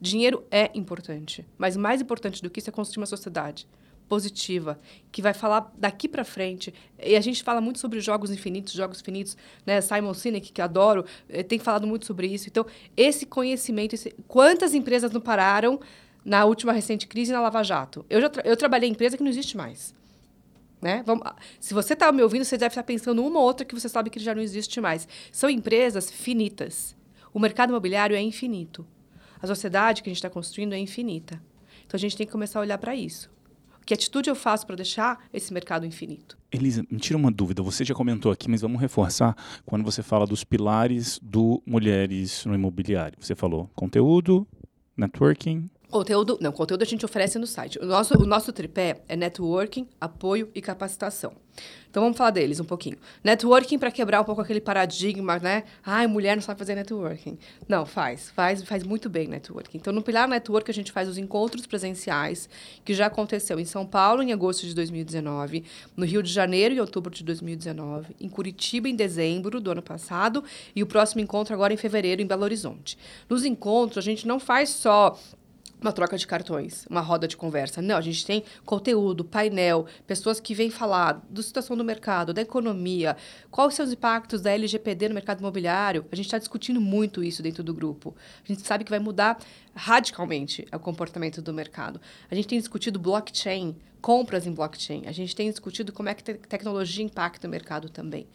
Dinheiro 0.00 0.46
é 0.50 0.70
importante, 0.74 1.46
mas 1.58 1.76
mais 1.76 2.00
importante 2.00 2.42
do 2.42 2.48
que 2.48 2.60
isso 2.60 2.70
é 2.70 2.72
construir 2.72 3.02
uma 3.02 3.06
sociedade 3.06 3.66
positiva, 4.10 4.76
que 5.12 5.22
vai 5.22 5.32
falar 5.32 5.72
daqui 5.78 6.08
para 6.08 6.24
frente. 6.24 6.74
E 7.00 7.14
a 7.14 7.20
gente 7.20 7.44
fala 7.44 7.60
muito 7.60 7.78
sobre 7.78 8.00
jogos 8.00 8.32
infinitos, 8.32 8.72
jogos 8.72 9.00
finitos, 9.00 9.36
né? 9.64 9.80
Simon 9.80 10.12
Sinek, 10.12 10.50
que 10.50 10.60
adoro, 10.60 11.04
eh, 11.28 11.44
tem 11.44 11.60
falado 11.60 11.86
muito 11.86 12.06
sobre 12.06 12.26
isso. 12.26 12.48
Então, 12.48 12.66
esse 12.96 13.24
conhecimento, 13.24 13.94
esse... 13.94 14.12
quantas 14.26 14.74
empresas 14.74 15.12
não 15.12 15.20
pararam 15.20 15.78
na 16.24 16.44
última 16.44 16.72
recente 16.72 17.06
crise 17.06 17.30
na 17.30 17.40
Lava 17.40 17.62
Jato? 17.62 18.04
Eu 18.10 18.20
já 18.20 18.28
tra 18.28 18.42
eu 18.44 18.56
trabalhei 18.56 18.88
em 18.88 18.92
empresa 18.92 19.16
que 19.16 19.22
não 19.22 19.30
existe 19.30 19.56
mais. 19.56 19.94
Né? 20.82 21.04
Vamos, 21.06 21.22
se 21.60 21.72
você 21.72 21.92
está 21.92 22.10
me 22.10 22.22
ouvindo, 22.22 22.44
você 22.44 22.58
deve 22.58 22.72
estar 22.72 22.82
pensando 22.82 23.24
uma 23.24 23.38
ou 23.38 23.44
outra 23.44 23.64
que 23.64 23.74
você 23.76 23.88
sabe 23.88 24.10
que 24.10 24.18
já 24.18 24.34
não 24.34 24.42
existe 24.42 24.80
mais. 24.80 25.06
São 25.30 25.48
empresas 25.48 26.10
finitas. 26.10 26.96
O 27.32 27.38
mercado 27.38 27.70
imobiliário 27.70 28.16
é 28.16 28.20
infinito. 28.20 28.84
A 29.40 29.46
sociedade 29.46 30.02
que 30.02 30.08
a 30.08 30.12
gente 30.12 30.18
está 30.18 30.30
construindo 30.30 30.72
é 30.72 30.78
infinita. 30.78 31.40
Então 31.86 31.96
a 31.96 32.00
gente 32.00 32.16
tem 32.16 32.26
que 32.26 32.32
começar 32.32 32.58
a 32.58 32.62
olhar 32.62 32.78
para 32.78 32.96
isso. 32.96 33.30
Que 33.84 33.94
atitude 33.94 34.30
eu 34.30 34.34
faço 34.34 34.66
para 34.66 34.76
deixar 34.76 35.24
esse 35.32 35.52
mercado 35.52 35.84
infinito? 35.86 36.38
Elisa, 36.52 36.84
me 36.90 36.98
tira 36.98 37.16
uma 37.16 37.30
dúvida. 37.30 37.62
Você 37.62 37.84
já 37.84 37.94
comentou 37.94 38.30
aqui, 38.30 38.48
mas 38.48 38.60
vamos 38.60 38.80
reforçar 38.80 39.36
quando 39.64 39.84
você 39.84 40.02
fala 40.02 40.26
dos 40.26 40.44
pilares 40.44 41.18
do 41.22 41.62
Mulheres 41.66 42.44
no 42.44 42.54
Imobiliário. 42.54 43.16
Você 43.20 43.34
falou 43.34 43.70
conteúdo, 43.74 44.46
networking, 44.96 45.68
Conteúdo, 45.90 46.38
não, 46.40 46.52
conteúdo 46.52 46.82
a 46.82 46.86
gente 46.86 47.04
oferece 47.04 47.36
no 47.38 47.46
site. 47.46 47.78
O 47.80 47.84
nosso, 47.84 48.14
o 48.14 48.24
nosso 48.24 48.52
tripé 48.52 49.00
é 49.08 49.16
networking, 49.16 49.88
apoio 50.00 50.48
e 50.54 50.62
capacitação. 50.62 51.32
Então 51.90 52.04
vamos 52.04 52.16
falar 52.16 52.30
deles 52.30 52.60
um 52.60 52.64
pouquinho. 52.64 52.96
Networking 53.24 53.76
para 53.76 53.90
quebrar 53.90 54.20
um 54.20 54.24
pouco 54.24 54.40
aquele 54.40 54.60
paradigma, 54.60 55.40
né? 55.40 55.64
Ai, 55.84 56.06
mulher 56.06 56.36
não 56.36 56.42
sabe 56.42 56.56
fazer 56.56 56.76
networking. 56.76 57.36
Não, 57.68 57.84
faz, 57.84 58.30
faz, 58.30 58.62
faz 58.62 58.84
muito 58.84 59.10
bem 59.10 59.26
networking. 59.26 59.78
Então 59.78 59.92
no 59.92 60.00
Pilar 60.00 60.28
Network 60.28 60.70
a 60.70 60.74
gente 60.74 60.92
faz 60.92 61.08
os 61.08 61.18
encontros 61.18 61.66
presenciais, 61.66 62.48
que 62.84 62.94
já 62.94 63.06
aconteceu 63.06 63.58
em 63.58 63.64
São 63.64 63.84
Paulo 63.84 64.22
em 64.22 64.32
agosto 64.32 64.64
de 64.64 64.74
2019, 64.74 65.64
no 65.96 66.06
Rio 66.06 66.22
de 66.22 66.32
Janeiro 66.32 66.76
em 66.76 66.78
outubro 66.78 67.12
de 67.12 67.24
2019, 67.24 68.14
em 68.20 68.28
Curitiba 68.28 68.88
em 68.88 68.94
dezembro 68.94 69.60
do 69.60 69.72
ano 69.72 69.82
passado 69.82 70.44
e 70.76 70.84
o 70.84 70.86
próximo 70.86 71.20
encontro 71.20 71.52
agora 71.52 71.74
em 71.74 71.76
fevereiro 71.76 72.22
em 72.22 72.26
Belo 72.26 72.44
Horizonte. 72.44 72.96
Nos 73.28 73.44
encontros 73.44 73.98
a 73.98 74.08
gente 74.08 74.28
não 74.28 74.38
faz 74.38 74.70
só 74.70 75.18
uma 75.80 75.92
troca 75.92 76.16
de 76.16 76.26
cartões, 76.26 76.86
uma 76.88 77.00
roda 77.00 77.26
de 77.26 77.36
conversa. 77.36 77.80
Não, 77.80 77.96
a 77.96 78.00
gente 78.00 78.24
tem 78.24 78.44
conteúdo, 78.64 79.24
painel, 79.24 79.86
pessoas 80.06 80.38
que 80.38 80.54
vêm 80.54 80.70
falar 80.70 81.24
da 81.28 81.42
situação 81.42 81.76
do 81.76 81.84
mercado, 81.84 82.34
da 82.34 82.42
economia, 82.42 83.16
quais 83.50 83.74
são 83.74 83.84
os 83.84 83.92
impactos 83.92 84.40
da 84.40 84.50
LGPD 84.50 85.08
no 85.08 85.14
mercado 85.14 85.40
imobiliário. 85.40 86.04
A 86.12 86.16
gente 86.16 86.26
está 86.26 86.38
discutindo 86.38 86.80
muito 86.80 87.24
isso 87.24 87.42
dentro 87.42 87.62
do 87.62 87.72
grupo. 87.72 88.14
A 88.44 88.48
gente 88.48 88.66
sabe 88.66 88.84
que 88.84 88.90
vai 88.90 88.98
mudar 88.98 89.38
radicalmente 89.74 90.66
o 90.72 90.78
comportamento 90.78 91.40
do 91.40 91.52
mercado. 91.52 92.00
A 92.30 92.34
gente 92.34 92.48
tem 92.48 92.58
discutido 92.58 92.98
blockchain, 92.98 93.74
compras 94.00 94.46
em 94.46 94.52
blockchain. 94.52 95.04
A 95.06 95.12
gente 95.12 95.34
tem 95.34 95.50
discutido 95.50 95.92
como 95.92 96.08
é 96.08 96.14
que 96.14 96.22
tecnologia 96.22 97.04
impacta 97.04 97.46
o 97.46 97.50
mercado 97.50 97.88
também. 97.88 98.26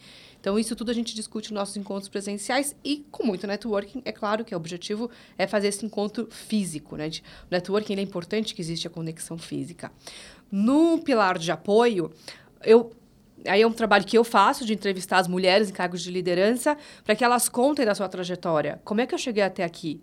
Então, 0.46 0.56
isso 0.56 0.76
tudo 0.76 0.92
a 0.92 0.94
gente 0.94 1.12
discute 1.12 1.52
nos 1.52 1.58
nossos 1.58 1.76
encontros 1.76 2.08
presenciais 2.08 2.76
e 2.84 3.04
com 3.10 3.26
muito 3.26 3.48
networking. 3.48 4.00
É 4.04 4.12
claro 4.12 4.44
que 4.44 4.54
o 4.54 4.56
objetivo 4.56 5.10
é 5.36 5.44
fazer 5.44 5.66
esse 5.66 5.84
encontro 5.84 6.28
físico. 6.30 6.94
Né? 6.94 7.10
O 7.50 7.50
networking 7.50 7.96
é 7.96 8.00
importante 8.00 8.54
que 8.54 8.62
exista 8.62 8.86
a 8.86 8.90
conexão 8.92 9.36
física. 9.36 9.90
No 10.48 11.00
pilar 11.00 11.36
de 11.36 11.50
apoio, 11.50 12.12
eu 12.62 12.92
aí 13.44 13.60
é 13.60 13.66
um 13.66 13.72
trabalho 13.72 14.04
que 14.04 14.16
eu 14.16 14.22
faço 14.22 14.64
de 14.64 14.72
entrevistar 14.72 15.18
as 15.18 15.26
mulheres 15.26 15.68
em 15.68 15.72
cargos 15.72 16.00
de 16.00 16.12
liderança 16.12 16.78
para 17.04 17.16
que 17.16 17.24
elas 17.24 17.48
contem 17.48 17.84
da 17.84 17.96
sua 17.96 18.08
trajetória. 18.08 18.80
Como 18.84 19.00
é 19.00 19.06
que 19.06 19.16
eu 19.16 19.18
cheguei 19.18 19.42
até 19.42 19.64
aqui? 19.64 20.00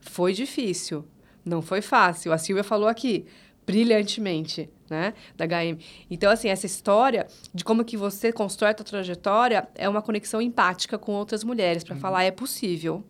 Foi 0.00 0.32
difícil, 0.32 1.04
não 1.44 1.60
foi 1.60 1.82
fácil. 1.82 2.32
A 2.32 2.38
Silvia 2.38 2.62
falou 2.62 2.86
aqui 2.86 3.26
brilhantemente, 3.66 4.70
né, 4.90 5.14
da 5.36 5.46
HM. 5.46 5.78
Então, 6.10 6.30
assim, 6.30 6.48
essa 6.48 6.66
história 6.66 7.26
de 7.52 7.64
como 7.64 7.84
que 7.84 7.96
você 7.96 8.32
constrói 8.32 8.70
a 8.70 8.74
tua 8.74 8.84
trajetória 8.84 9.68
é 9.74 9.88
uma 9.88 10.02
conexão 10.02 10.40
empática 10.40 10.98
com 10.98 11.12
outras 11.12 11.44
mulheres 11.44 11.84
para 11.84 11.94
uhum. 11.94 12.00
falar 12.00 12.24
é 12.24 12.30
possível. 12.30 13.04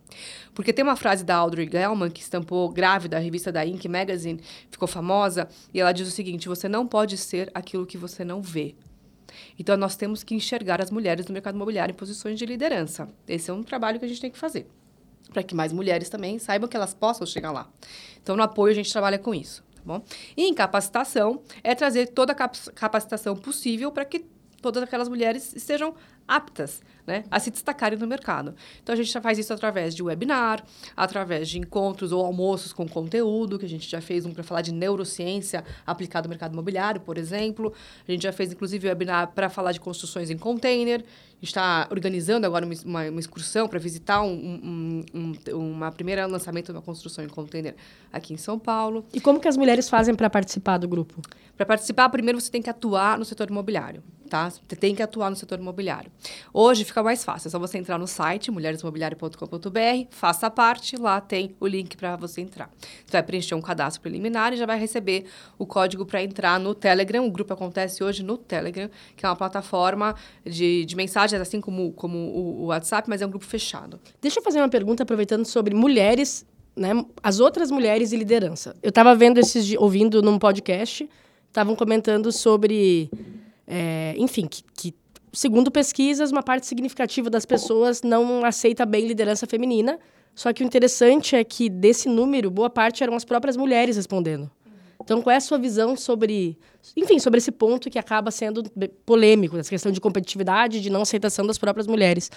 Porque 0.55 0.73
tem 0.73 0.83
uma 0.83 0.97
frase 0.97 1.25
da 1.25 1.37
Audrey 1.37 1.69
Gelman 1.71 2.11
que 2.11 2.21
estampou 2.21 2.69
grávida 2.69 3.17
a 3.17 3.21
revista 3.21 3.53
da 3.53 3.64
Inc 3.64 3.85
Magazine, 3.88 4.41
ficou 4.71 4.88
famosa, 4.88 5.49
e 5.73 5.81
ela 5.81 5.93
diz 5.93 6.09
o 6.09 6.11
seguinte: 6.11 6.49
você 6.49 6.69
não 6.69 6.87
pode 6.87 7.17
ser 7.17 7.51
aquilo 7.55 7.87
que 7.87 7.97
você 7.97 8.25
não 8.25 8.43
vê. 8.43 8.75
Então, 9.59 9.77
nós 9.77 9.95
temos 9.95 10.25
que 10.25 10.35
enxergar 10.35 10.81
as 10.81 10.91
mulheres 10.91 11.27
no 11.27 11.33
mercado 11.33 11.55
imobiliário 11.55 11.93
em 11.93 11.97
posições 11.97 12.38
de 12.38 12.47
liderança. 12.47 13.09
Esse 13.27 13.51
é 13.51 13.55
um 13.55 13.62
trabalho 13.62 13.99
que 13.99 14.05
a 14.05 14.09
gente 14.09 14.21
tem 14.21 14.31
que 14.31 14.38
fazer 14.38 14.67
para 15.31 15.43
que 15.43 15.55
mais 15.55 15.75
mulheres 15.75 16.09
também 16.09 16.38
saibam 16.38 16.67
que 16.67 16.75
elas 16.75 16.95
possam 16.95 17.27
chegar 17.27 17.53
lá. 17.53 17.71
Então, 18.23 18.35
no 18.35 18.43
apoio, 18.43 18.73
a 18.73 18.75
gente 18.75 18.91
trabalha 18.91 19.19
com 19.19 19.35
isso 19.35 19.62
bom? 19.85 20.03
E 20.37 20.45
em 20.45 20.55
capacitação 20.55 21.43
é 21.62 21.75
trazer 21.75 22.09
toda 22.09 22.33
a 22.33 22.35
capacitação 22.35 23.37
possível 23.37 23.91
para 23.91 24.05
que 24.05 24.27
todas 24.61 24.83
aquelas 24.83 25.09
mulheres 25.09 25.55
estejam 25.55 25.95
aptas 26.29 26.81
né, 27.09 27.25
a 27.31 27.41
se 27.41 27.51
destacarem 27.51 27.99
no 27.99 28.07
mercado. 28.07 28.55
Então, 28.83 28.93
a 28.93 28.97
gente 28.97 29.11
já 29.11 29.21
faz 29.21 29.38
isso 29.38 29.53
através 29.53 29.95
de 29.95 30.03
webinar, 30.03 30.62
através 30.95 31.49
de 31.49 31.59
encontros 31.59 32.12
ou 32.12 32.25
almoços 32.25 32.71
com 32.71 32.87
conteúdo, 32.87 33.59
que 33.59 33.64
a 33.64 33.69
gente 33.69 33.88
já 33.88 34.01
fez 34.01 34.27
um 34.27 34.33
para 34.33 34.45
falar 34.45 34.61
de 34.61 34.73
neurociência 34.73 35.64
aplicada 35.87 36.27
ao 36.27 36.29
mercado 36.29 36.53
imobiliário, 36.53 37.01
por 37.01 37.17
exemplo. 37.17 37.73
A 38.07 38.12
gente 38.12 38.23
já 38.23 38.33
fez, 38.33 38.53
inclusive, 38.53 38.87
webinar 38.87 39.33
para 39.35 39.49
falar 39.49 39.73
de 39.73 39.81
construções 39.81 40.29
em 40.29 40.37
container. 40.37 41.01
A 41.01 41.41
gente 41.41 41.47
está 41.47 41.88
organizando 41.91 42.47
agora 42.47 42.67
uma, 42.67 42.75
uma, 42.85 43.11
uma 43.11 43.21
excursão 43.21 43.67
para 43.67 43.79
visitar 43.79 44.21
um, 44.21 45.05
um, 45.14 45.33
um, 45.55 45.71
uma 45.71 45.91
primeira 45.91 46.27
lançamento 46.27 46.67
de 46.67 46.73
uma 46.73 46.83
construção 46.83 47.25
em 47.25 47.29
container 47.29 47.75
aqui 48.12 48.35
em 48.35 48.37
São 48.37 48.59
Paulo. 48.59 49.07
E 49.14 49.21
como 49.21 49.41
que 49.41 49.49
as 49.49 49.57
mulheres 49.57 49.88
fazem 49.88 50.14
para 50.14 50.29
participar 50.29 50.77
do 50.77 50.87
grupo? 50.87 51.23
Para 51.57 51.64
participar, 51.64 52.09
primeiro 52.11 52.41
você 52.41 52.51
tem 52.51 52.61
que 52.61 52.69
atuar 52.69 53.19
no 53.19 53.25
setor 53.25 53.49
imobiliário, 53.49 54.03
tá? 54.29 54.51
Você 54.51 54.77
tem 54.77 54.95
que 54.95 55.03
atuar 55.03 55.31
no 55.31 55.37
setor 55.37 55.59
imobiliário. 55.59 56.11
Hoje 56.53 56.85
fica 56.85 57.03
mais 57.03 57.25
fácil, 57.25 57.49
é 57.49 57.51
só 57.51 57.59
você 57.59 57.79
entrar 57.79 57.99
no 57.99 58.07
site 58.07 58.51
mulheresmobiliário.com.br, 58.51 60.07
faça 60.11 60.51
parte, 60.51 60.97
lá 60.97 61.21
tem 61.21 61.57
o 61.59 61.67
link 61.67 61.97
para 61.97 62.17
você 62.17 62.41
entrar. 62.41 62.71
Você 63.05 63.12
vai 63.12 63.23
preencher 63.23 63.55
um 63.55 63.61
cadastro 63.61 64.03
preliminar 64.03 64.53
e 64.53 64.57
já 64.57 64.67
vai 64.67 64.79
receber 64.79 65.25
o 65.59 65.67
código 65.67 66.05
para 66.07 66.23
entrar 66.23 66.61
no 66.61 66.75
Telegram. 66.75 67.27
O 67.27 67.31
grupo 67.31 67.53
acontece 67.53 68.05
hoje 68.05 68.23
no 68.23 68.37
Telegram, 68.37 68.91
que 69.17 69.25
é 69.25 69.29
uma 69.29 69.37
plataforma 69.37 70.14
de, 70.45 70.85
de 70.85 70.97
mensagem 70.97 71.38
assim 71.38 71.61
como, 71.61 71.93
como 71.93 72.19
o, 72.19 72.62
o 72.62 72.67
WhatsApp, 72.67 73.09
mas 73.09 73.23
é 73.23 73.27
um 73.27 73.31
grupo 73.31 73.45
fechado. 73.45 73.99
Deixa 74.21 74.41
eu 74.41 74.45
fazer 74.45 74.59
uma 74.59 74.69
pergunta 74.69 75.03
aproveitando 75.03 75.45
sobre 75.45 75.75
mulheres, 75.75 76.47
né? 76.77 76.91
As 77.23 77.41
outras 77.41 77.71
mulheres 77.71 78.12
e 78.12 78.17
liderança. 78.17 78.77
Eu 78.83 78.91
estava 78.91 79.14
vendo 79.14 79.38
esses, 79.38 79.75
ouvindo 79.79 80.23
num 80.23 80.38
podcast, 80.38 81.09
estavam 81.49 81.75
comentando 81.75 82.31
sobre, 82.31 83.11
é, 83.69 84.15
enfim, 84.17 84.47
que, 84.47 84.65
que 84.75 84.95
segundo 85.33 85.71
pesquisas, 85.71 86.33
uma 86.33 86.43
parte 86.43 86.67
significativa 86.67 87.29
das 87.29 87.45
pessoas 87.45 88.03
não 88.03 88.45
aceita 88.45 88.87
bem 88.87 89.07
liderança 89.07 89.47
feminina. 89.47 89.99
Só 90.35 90.53
que 90.53 90.63
o 90.63 90.67
interessante 90.67 91.37
é 91.37 91.45
que 91.45 91.69
desse 91.69 92.09
número, 92.09 92.51
boa 92.51 92.71
parte 92.71 93.03
eram 93.03 93.15
as 93.15 93.25
próprias 93.25 93.57
mulheres 93.57 93.97
respondendo. 93.97 94.51
Então, 95.03 95.21
qual 95.23 95.33
é 95.33 95.37
a 95.37 95.41
sua 95.41 95.59
visão 95.59 95.97
sobre, 95.97 96.59
enfim, 96.97 97.19
sobre 97.19 97.39
esse 97.39 97.51
ponto 97.51 97.91
que 97.91 97.99
acaba 97.99 98.31
sendo 98.31 98.63
polêmico, 99.05 99.57
essa 99.57 99.71
questão 99.71 99.91
de 99.91 100.01
competitividade, 100.01 100.81
de 100.81 100.91
não 100.91 101.03
aceitação 101.03 101.47
das 101.47 101.59
próprias 101.59 101.87
mulheres? 101.87 102.31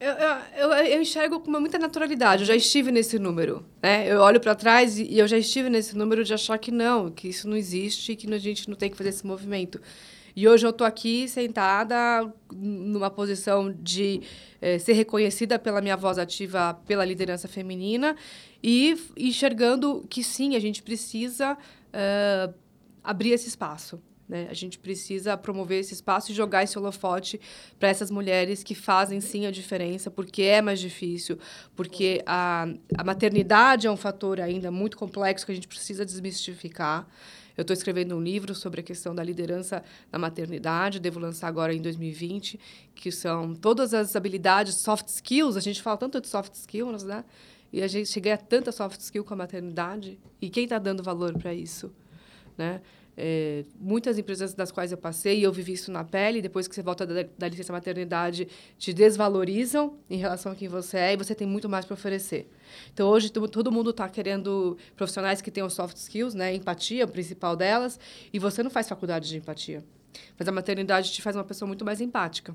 Eu, 0.00 0.12
eu, 0.12 0.72
eu, 0.72 1.02
enxergo 1.02 1.40
com 1.40 1.50
muita 1.50 1.78
naturalidade. 1.78 2.42
Eu 2.42 2.46
já 2.46 2.54
estive 2.54 2.90
nesse 2.90 3.18
número. 3.18 3.64
Né? 3.82 4.10
Eu 4.10 4.20
olho 4.20 4.38
para 4.38 4.54
trás 4.54 4.98
e 4.98 5.18
eu 5.18 5.26
já 5.26 5.38
estive 5.38 5.70
nesse 5.70 5.96
número 5.96 6.22
de 6.24 6.34
achar 6.34 6.58
que 6.58 6.70
não, 6.70 7.10
que 7.10 7.28
isso 7.28 7.48
não 7.48 7.56
existe, 7.56 8.14
que 8.14 8.32
a 8.32 8.38
gente 8.38 8.68
não 8.68 8.76
tem 8.76 8.90
que 8.90 8.96
fazer 8.96 9.10
esse 9.10 9.26
movimento. 9.26 9.80
E 10.36 10.48
hoje 10.48 10.66
eu 10.66 10.70
estou 10.70 10.86
aqui 10.86 11.28
sentada 11.28 12.32
numa 12.52 13.08
posição 13.08 13.72
de 13.72 14.20
eh, 14.60 14.78
ser 14.78 14.94
reconhecida 14.94 15.58
pela 15.58 15.80
minha 15.80 15.96
voz 15.96 16.18
ativa 16.18 16.74
pela 16.86 17.04
liderança 17.04 17.46
feminina 17.46 18.16
e 18.62 18.96
enxergando 19.16 20.04
que 20.10 20.24
sim, 20.24 20.56
a 20.56 20.58
gente 20.58 20.82
precisa 20.82 21.52
uh, 21.54 22.54
abrir 23.02 23.30
esse 23.30 23.46
espaço. 23.46 24.00
Né? 24.28 24.48
A 24.50 24.54
gente 24.54 24.78
precisa 24.78 25.36
promover 25.36 25.80
esse 25.80 25.92
espaço 25.94 26.32
e 26.32 26.34
jogar 26.34 26.64
esse 26.64 26.78
holofote 26.78 27.40
para 27.78 27.88
essas 27.88 28.10
mulheres 28.10 28.62
que 28.62 28.74
fazem 28.74 29.20
sim 29.20 29.46
a 29.46 29.50
diferença, 29.50 30.10
porque 30.10 30.42
é 30.42 30.62
mais 30.62 30.80
difícil, 30.80 31.38
porque 31.76 32.22
a, 32.26 32.66
a 32.96 33.04
maternidade 33.04 33.86
é 33.86 33.90
um 33.90 33.96
fator 33.96 34.40
ainda 34.40 34.70
muito 34.70 34.96
complexo 34.96 35.44
que 35.44 35.52
a 35.52 35.54
gente 35.54 35.68
precisa 35.68 36.04
desmistificar. 36.04 37.06
Eu 37.56 37.62
estou 37.62 37.74
escrevendo 37.74 38.16
um 38.16 38.20
livro 38.20 38.54
sobre 38.54 38.80
a 38.80 38.82
questão 38.82 39.14
da 39.14 39.22
liderança 39.22 39.82
na 40.10 40.18
maternidade, 40.18 40.98
devo 40.98 41.20
lançar 41.20 41.48
agora 41.48 41.72
em 41.72 41.80
2020, 41.80 42.58
que 42.94 43.12
são 43.12 43.54
todas 43.54 43.94
as 43.94 44.16
habilidades, 44.16 44.80
soft 44.82 45.08
skills, 45.08 45.56
a 45.56 45.60
gente 45.60 45.80
fala 45.80 45.96
tanto 45.96 46.20
de 46.20 46.28
soft 46.28 46.54
skills, 46.54 47.04
né? 47.04 47.24
E 47.72 47.82
a 47.82 47.88
gente 47.88 48.08
chega 48.08 48.34
a 48.34 48.36
tanta 48.36 48.70
soft 48.70 49.00
skill 49.00 49.24
com 49.24 49.34
a 49.34 49.36
maternidade. 49.36 50.16
E 50.40 50.48
quem 50.48 50.62
está 50.62 50.78
dando 50.78 51.02
valor 51.02 51.36
para 51.36 51.52
isso? 51.52 51.92
Né? 52.56 52.80
É, 53.16 53.64
muitas 53.78 54.18
empresas 54.18 54.54
das 54.54 54.72
quais 54.72 54.90
eu 54.90 54.98
passei, 54.98 55.38
e 55.38 55.42
eu 55.42 55.52
vivi 55.52 55.72
isso 55.72 55.92
na 55.92 56.02
pele, 56.02 56.42
depois 56.42 56.66
que 56.66 56.74
você 56.74 56.82
volta 56.82 57.06
da, 57.06 57.24
da 57.38 57.48
licença 57.48 57.72
maternidade, 57.72 58.48
te 58.78 58.92
desvalorizam 58.92 59.96
em 60.10 60.16
relação 60.16 60.52
a 60.52 60.54
quem 60.54 60.68
você 60.68 60.96
é 60.98 61.12
e 61.12 61.16
você 61.16 61.34
tem 61.34 61.46
muito 61.46 61.68
mais 61.68 61.84
para 61.84 61.94
oferecer. 61.94 62.50
Então, 62.92 63.08
hoje, 63.08 63.30
todo 63.30 63.70
mundo 63.70 63.90
está 63.90 64.08
querendo 64.08 64.76
profissionais 64.96 65.40
que 65.40 65.50
tenham 65.50 65.70
soft 65.70 65.96
skills, 65.96 66.34
né? 66.34 66.54
empatia, 66.54 67.04
o 67.04 67.08
principal 67.08 67.54
delas, 67.54 67.98
e 68.32 68.38
você 68.38 68.62
não 68.62 68.70
faz 68.70 68.88
faculdade 68.88 69.28
de 69.28 69.36
empatia. 69.36 69.84
Mas 70.38 70.48
a 70.48 70.52
maternidade 70.52 71.12
te 71.12 71.22
faz 71.22 71.36
uma 71.36 71.44
pessoa 71.44 71.66
muito 71.66 71.84
mais 71.84 72.00
empática. 72.00 72.54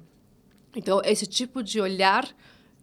Então, 0.75 1.01
esse 1.03 1.25
tipo 1.25 1.63
de 1.63 1.81
olhar 1.81 2.27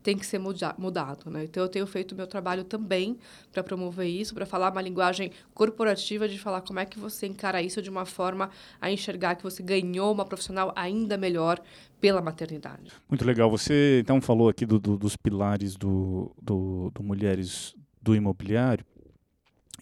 tem 0.07 0.17
que 0.17 0.25
ser 0.25 0.39
muda 0.39 0.73
mudado. 0.79 1.29
Né? 1.29 1.43
Então, 1.43 1.65
eu 1.65 1.69
tenho 1.69 1.85
feito 1.85 2.15
meu 2.15 2.29
trabalho 2.29 2.63
também 2.63 3.19
para 3.51 3.65
promover 3.65 4.07
isso, 4.07 4.33
para 4.37 4.47
falar 4.47 4.71
uma 4.71 4.81
linguagem 4.81 5.33
corporativa, 5.53 6.29
de 6.29 6.39
falar 6.39 6.61
como 6.61 6.79
é 6.79 6.87
que 6.87 6.97
você 6.97 7.27
encara 7.27 7.61
isso 7.61 7.83
de 7.83 7.91
uma 7.91 8.07
forma 8.07 8.49
a 8.81 8.89
enxergar 8.89 9.35
que 9.35 9.43
você 9.43 9.65
ganhou 9.65 10.13
uma 10.13 10.25
profissional 10.25 10.73
ainda 10.77 11.19
melhor 11.19 11.61
pela 12.01 12.23
maternidade. 12.23 12.93
Muito 13.09 13.25
legal. 13.25 13.51
Você, 13.51 13.99
então, 14.01 14.21
falou 14.21 14.49
aqui 14.49 14.65
do, 14.65 14.79
do, 14.79 14.97
dos 14.97 15.17
pilares 15.17 15.75
do, 15.75 16.31
do, 16.41 16.93
do 16.95 17.03
Mulheres 17.03 17.75
do 18.01 18.15
Imobiliário. 18.15 18.87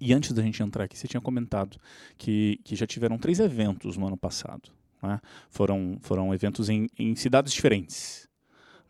E 0.00 0.14
antes 0.14 0.32
da 0.32 0.40
gente 0.40 0.62
entrar 0.62 0.84
aqui, 0.84 0.98
você 0.98 1.06
tinha 1.06 1.20
comentado 1.20 1.78
que, 2.16 2.58
que 2.64 2.74
já 2.74 2.86
tiveram 2.86 3.18
três 3.18 3.40
eventos 3.40 3.98
no 3.98 4.06
ano 4.06 4.16
passado. 4.16 4.70
Né? 5.02 5.20
Foram, 5.50 5.98
foram 6.00 6.32
eventos 6.32 6.70
em, 6.70 6.86
em 6.98 7.14
cidades 7.14 7.52
diferentes. 7.52 8.26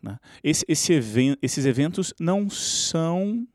Né? 0.05 0.19
Esse, 0.43 0.63
esse 0.67 0.93
even 0.93 1.35
esses 1.41 1.65
eventos 1.65 2.13
não 2.19 2.47
são 2.49 3.47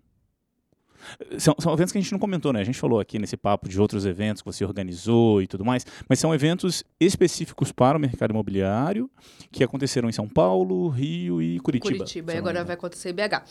são, 1.38 1.54
são, 1.58 1.72
eventos 1.72 1.92
que 1.92 1.98
a 1.98 2.00
gente 2.00 2.12
não 2.12 2.18
comentou, 2.18 2.52
né? 2.52 2.60
A 2.60 2.64
gente 2.64 2.78
falou 2.78 3.00
aqui 3.00 3.18
nesse 3.18 3.36
papo 3.36 3.68
de 3.68 3.80
outros 3.80 4.04
eventos 4.04 4.42
que 4.42 4.46
você 4.46 4.64
organizou 4.64 5.40
e 5.40 5.46
tudo 5.46 5.64
mais, 5.64 5.86
mas 6.08 6.18
são 6.18 6.34
eventos 6.34 6.84
específicos 6.98 7.72
para 7.72 7.96
o 7.96 8.00
mercado 8.00 8.32
imobiliário 8.32 9.10
que 9.50 9.64
aconteceram 9.64 10.08
em 10.08 10.12
São 10.12 10.28
Paulo, 10.28 10.88
Rio 10.88 11.40
e 11.40 11.58
Curitiba. 11.60 11.96
Curitiba, 11.98 12.34
e 12.34 12.36
agora 12.36 12.64
vai 12.64 12.74
acontecer 12.74 13.10
em 13.10 13.14
BH. 13.14 13.44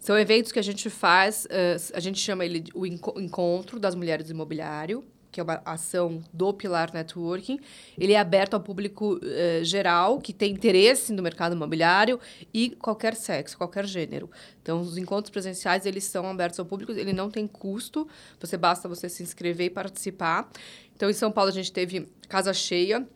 São 0.00 0.18
eventos 0.18 0.50
que 0.50 0.58
a 0.58 0.62
gente 0.62 0.90
faz, 0.90 1.46
uh, 1.46 1.92
a 1.94 2.00
gente 2.00 2.18
chama 2.18 2.44
ele 2.44 2.64
o 2.74 2.86
encontro 2.86 3.78
das 3.78 3.94
mulheres 3.94 4.26
do 4.26 4.32
imobiliário, 4.32 5.04
que 5.36 5.40
é 5.40 5.42
uma 5.42 5.60
ação 5.66 6.24
do 6.32 6.50
Pilar 6.54 6.90
Networking. 6.94 7.60
Ele 7.98 8.14
é 8.14 8.18
aberto 8.18 8.54
ao 8.54 8.60
público 8.60 9.16
uh, 9.16 9.62
geral 9.62 10.18
que 10.18 10.32
tem 10.32 10.50
interesse 10.50 11.12
no 11.12 11.22
mercado 11.22 11.54
imobiliário 11.54 12.18
e 12.54 12.70
qualquer 12.70 13.14
sexo, 13.14 13.54
qualquer 13.58 13.84
gênero. 13.84 14.30
Então, 14.62 14.80
os 14.80 14.96
encontros 14.96 15.30
presenciais, 15.30 15.84
eles 15.84 16.04
são 16.04 16.26
abertos 16.26 16.58
ao 16.58 16.64
público, 16.64 16.90
ele 16.90 17.12
não 17.12 17.30
tem 17.30 17.46
custo, 17.46 18.08
você 18.40 18.56
basta 18.56 18.88
você 18.88 19.10
se 19.10 19.22
inscrever 19.22 19.66
e 19.66 19.70
participar. 19.70 20.50
Então, 20.94 21.10
em 21.10 21.12
São 21.12 21.30
Paulo, 21.30 21.50
a 21.50 21.54
gente 21.54 21.70
teve 21.70 22.08
casa 22.30 22.54
cheia, 22.54 23.06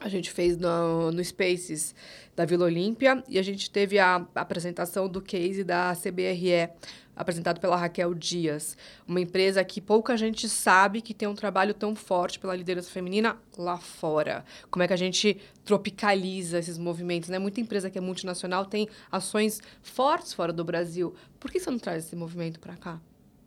a 0.00 0.08
gente 0.08 0.30
fez 0.30 0.56
no, 0.56 1.12
no 1.12 1.22
Spaces 1.22 1.94
da 2.34 2.46
Vila 2.46 2.64
Olímpia 2.64 3.22
e 3.28 3.38
a 3.38 3.42
gente 3.42 3.70
teve 3.70 3.98
a 3.98 4.26
apresentação 4.34 5.06
do 5.06 5.20
case 5.20 5.62
da 5.62 5.94
CBRE, 5.94 6.70
apresentado 7.20 7.60
pela 7.60 7.76
Raquel 7.76 8.14
Dias, 8.14 8.76
uma 9.06 9.20
empresa 9.20 9.62
que 9.62 9.80
pouca 9.80 10.16
gente 10.16 10.48
sabe 10.48 11.02
que 11.02 11.12
tem 11.12 11.28
um 11.28 11.34
trabalho 11.34 11.74
tão 11.74 11.94
forte 11.94 12.38
pela 12.38 12.56
liderança 12.56 12.90
feminina 12.90 13.36
lá 13.58 13.76
fora. 13.76 14.44
Como 14.70 14.82
é 14.82 14.86
que 14.86 14.94
a 14.94 14.96
gente 14.96 15.38
tropicaliza 15.64 16.58
esses 16.58 16.78
movimentos, 16.78 17.28
né? 17.28 17.38
Muita 17.38 17.60
empresa 17.60 17.90
que 17.90 17.98
é 17.98 18.00
multinacional 18.00 18.64
tem 18.64 18.88
ações 19.12 19.60
fortes 19.82 20.32
fora 20.32 20.52
do 20.52 20.64
Brasil. 20.64 21.14
Por 21.38 21.50
que 21.50 21.60
você 21.60 21.70
não 21.70 21.78
traz 21.78 22.06
esse 22.06 22.16
movimento 22.16 22.58
para 22.58 22.76
cá? 22.76 23.00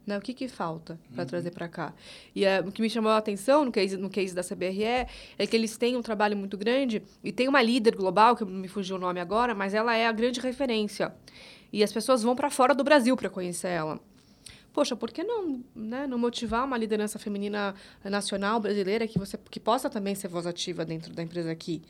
Né? 0.06 0.18
O 0.18 0.22
que, 0.22 0.34
que 0.34 0.47
falta 0.47 0.99
para 1.14 1.24
uhum. 1.24 1.28
trazer 1.30 1.51
para 1.51 1.68
cá? 1.68 1.93
E 2.36 2.45
uh, 2.45 2.68
o 2.68 2.72
que 2.72 2.82
me 2.82 2.89
chamou 2.89 3.12
a 3.12 3.18
atenção 3.18 3.64
no 3.64 3.72
case, 3.72 3.95
no 3.95 4.10
case 4.10 4.36
da 4.36 4.43
CBRE 4.43 4.84
é 4.84 5.47
que 5.47 5.56
eles 5.56 5.78
têm 5.78 5.95
um 5.95 6.01
trabalho 6.01 6.36
muito 6.36 6.58
grande 6.58 7.01
e 7.24 7.32
tem 7.32 7.47
uma 7.47 7.62
líder 7.62 7.95
global, 7.95 8.36
que 8.36 8.43
me 8.43 8.68
fugiu 8.68 8.97
o 8.97 8.99
nome 8.99 9.20
agora, 9.20 9.56
mas 9.56 9.74
ela 9.74 9.95
é 9.95 10.06
a 10.06 10.12
grande 10.12 10.39
referência. 10.39 11.14
E 11.72 11.84
as 11.84 11.91
pessoas 11.91 12.22
vão 12.22 12.36
para 12.36 12.49
fora 12.49 12.76
do 12.76 12.84
Brasil 12.84 13.16
para 13.16 13.30
conhecer 13.30 13.70
ela. 13.70 13.99
Poxa, 14.74 14.95
por 14.95 15.11
que 15.11 15.24
não, 15.24 15.63
né, 15.76 16.07
não 16.07 16.17
motivar 16.17 16.65
uma 16.65 16.76
liderança 16.76 17.19
feminina 17.19 17.76
nacional 18.03 18.59
brasileira 18.59 19.07
que 19.07 19.19
você 19.19 19.38
que 19.38 19.59
possa 19.59 19.88
também 19.88 20.15
ser 20.15 20.28
voz 20.28 20.47
ativa 20.47 20.84
dentro 20.84 21.13
da 21.13 21.21
empresa 21.21 21.51
aqui? 21.51 21.84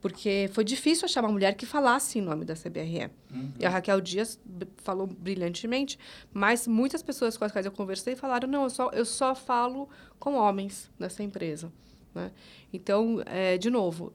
Porque 0.00 0.48
foi 0.54 0.64
difícil 0.64 1.04
achar 1.04 1.22
uma 1.22 1.30
mulher 1.30 1.54
que 1.54 1.66
falasse 1.66 2.18
em 2.18 2.22
nome 2.22 2.46
da 2.46 2.54
CBRE. 2.54 3.10
Uhum. 3.30 3.52
E 3.58 3.66
a 3.66 3.68
Raquel 3.68 4.00
Dias 4.00 4.40
falou 4.78 5.06
brilhantemente, 5.06 5.98
mas 6.32 6.66
muitas 6.66 7.02
pessoas 7.02 7.36
com 7.36 7.44
as 7.44 7.52
quais 7.52 7.66
eu 7.66 7.72
conversei 7.72 8.16
falaram: 8.16 8.48
não, 8.48 8.62
eu 8.64 8.70
só, 8.70 8.90
eu 8.90 9.04
só 9.04 9.34
falo 9.34 9.86
com 10.18 10.34
homens 10.34 10.90
nessa 10.98 11.22
empresa. 11.22 11.70
Né? 12.14 12.32
Então, 12.72 13.22
é, 13.26 13.58
de 13.58 13.68
novo, 13.68 14.14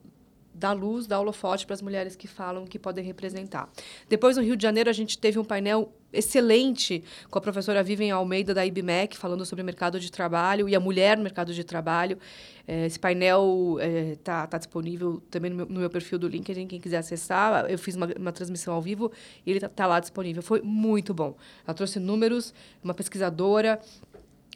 dá 0.55 0.71
luz, 0.71 1.05
dá 1.05 1.19
holofote 1.19 1.65
para 1.65 1.73
as 1.73 1.81
mulheres 1.81 2.15
que 2.15 2.27
falam 2.27 2.65
que 2.65 2.79
podem 2.79 3.03
representar. 3.03 3.69
Depois, 4.07 4.37
no 4.37 4.43
Rio 4.43 4.55
de 4.55 4.63
Janeiro, 4.63 4.89
a 4.89 4.93
gente 4.93 5.17
teve 5.17 5.37
um 5.37 5.43
painel 5.43 5.93
excelente 6.13 7.03
com 7.29 7.37
a 7.37 7.41
professora 7.41 7.83
Vivian 7.83 8.15
Almeida, 8.15 8.53
da 8.53 8.65
IBMEC, 8.65 9.17
falando 9.17 9.45
sobre 9.45 9.61
o 9.61 9.65
mercado 9.65 9.99
de 9.99 10.09
trabalho 10.09 10.69
e 10.69 10.75
a 10.75 10.79
mulher 10.79 11.17
no 11.17 11.23
mercado 11.23 11.53
de 11.53 11.63
trabalho. 11.63 12.17
É, 12.65 12.85
esse 12.85 12.97
painel 12.97 13.77
está 13.79 13.85
é, 13.85 14.15
tá, 14.15 14.47
tá 14.47 14.57
disponível 14.57 15.21
também 15.29 15.51
no 15.51 15.57
meu, 15.57 15.65
no 15.65 15.79
meu, 15.81 15.89
perfil 15.89 16.17
do 16.17 16.27
LinkedIn, 16.27 16.67
quem 16.67 16.79
quiser 16.79 16.97
acessar. 16.97 17.65
Eu 17.69 17.77
fiz 17.77 17.95
uma, 17.95 18.07
uma 18.17 18.31
transmissão 18.31 18.73
ao 18.73 18.81
vivo 18.81 19.11
e 19.45 19.51
ele 19.51 19.57
está 19.57 19.67
tá 19.67 19.85
lá 19.85 19.99
disponível. 19.99 20.41
Foi 20.41 20.61
muito 20.61 21.13
bom. 21.13 21.35
Ela 21.67 21.73
trouxe 21.73 21.99
números, 21.99 22.53
uma 22.81 22.93
pesquisadora, 22.93 23.79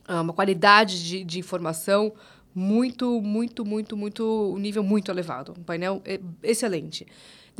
ah, 0.08 0.22
uma 0.22 0.34
qualidade 0.34 1.08
de, 1.08 1.24
de 1.24 1.40
informação 1.40 2.14
muito, 2.54 3.22
muito, 3.22 3.66
muito, 3.66 3.96
muito, 3.96 4.54
um 4.56 4.60
nível 4.60 4.84
muito 4.84 5.12
elevado. 5.12 5.54
Um 5.58 5.64
painel 5.64 6.02
excelente. 6.44 7.06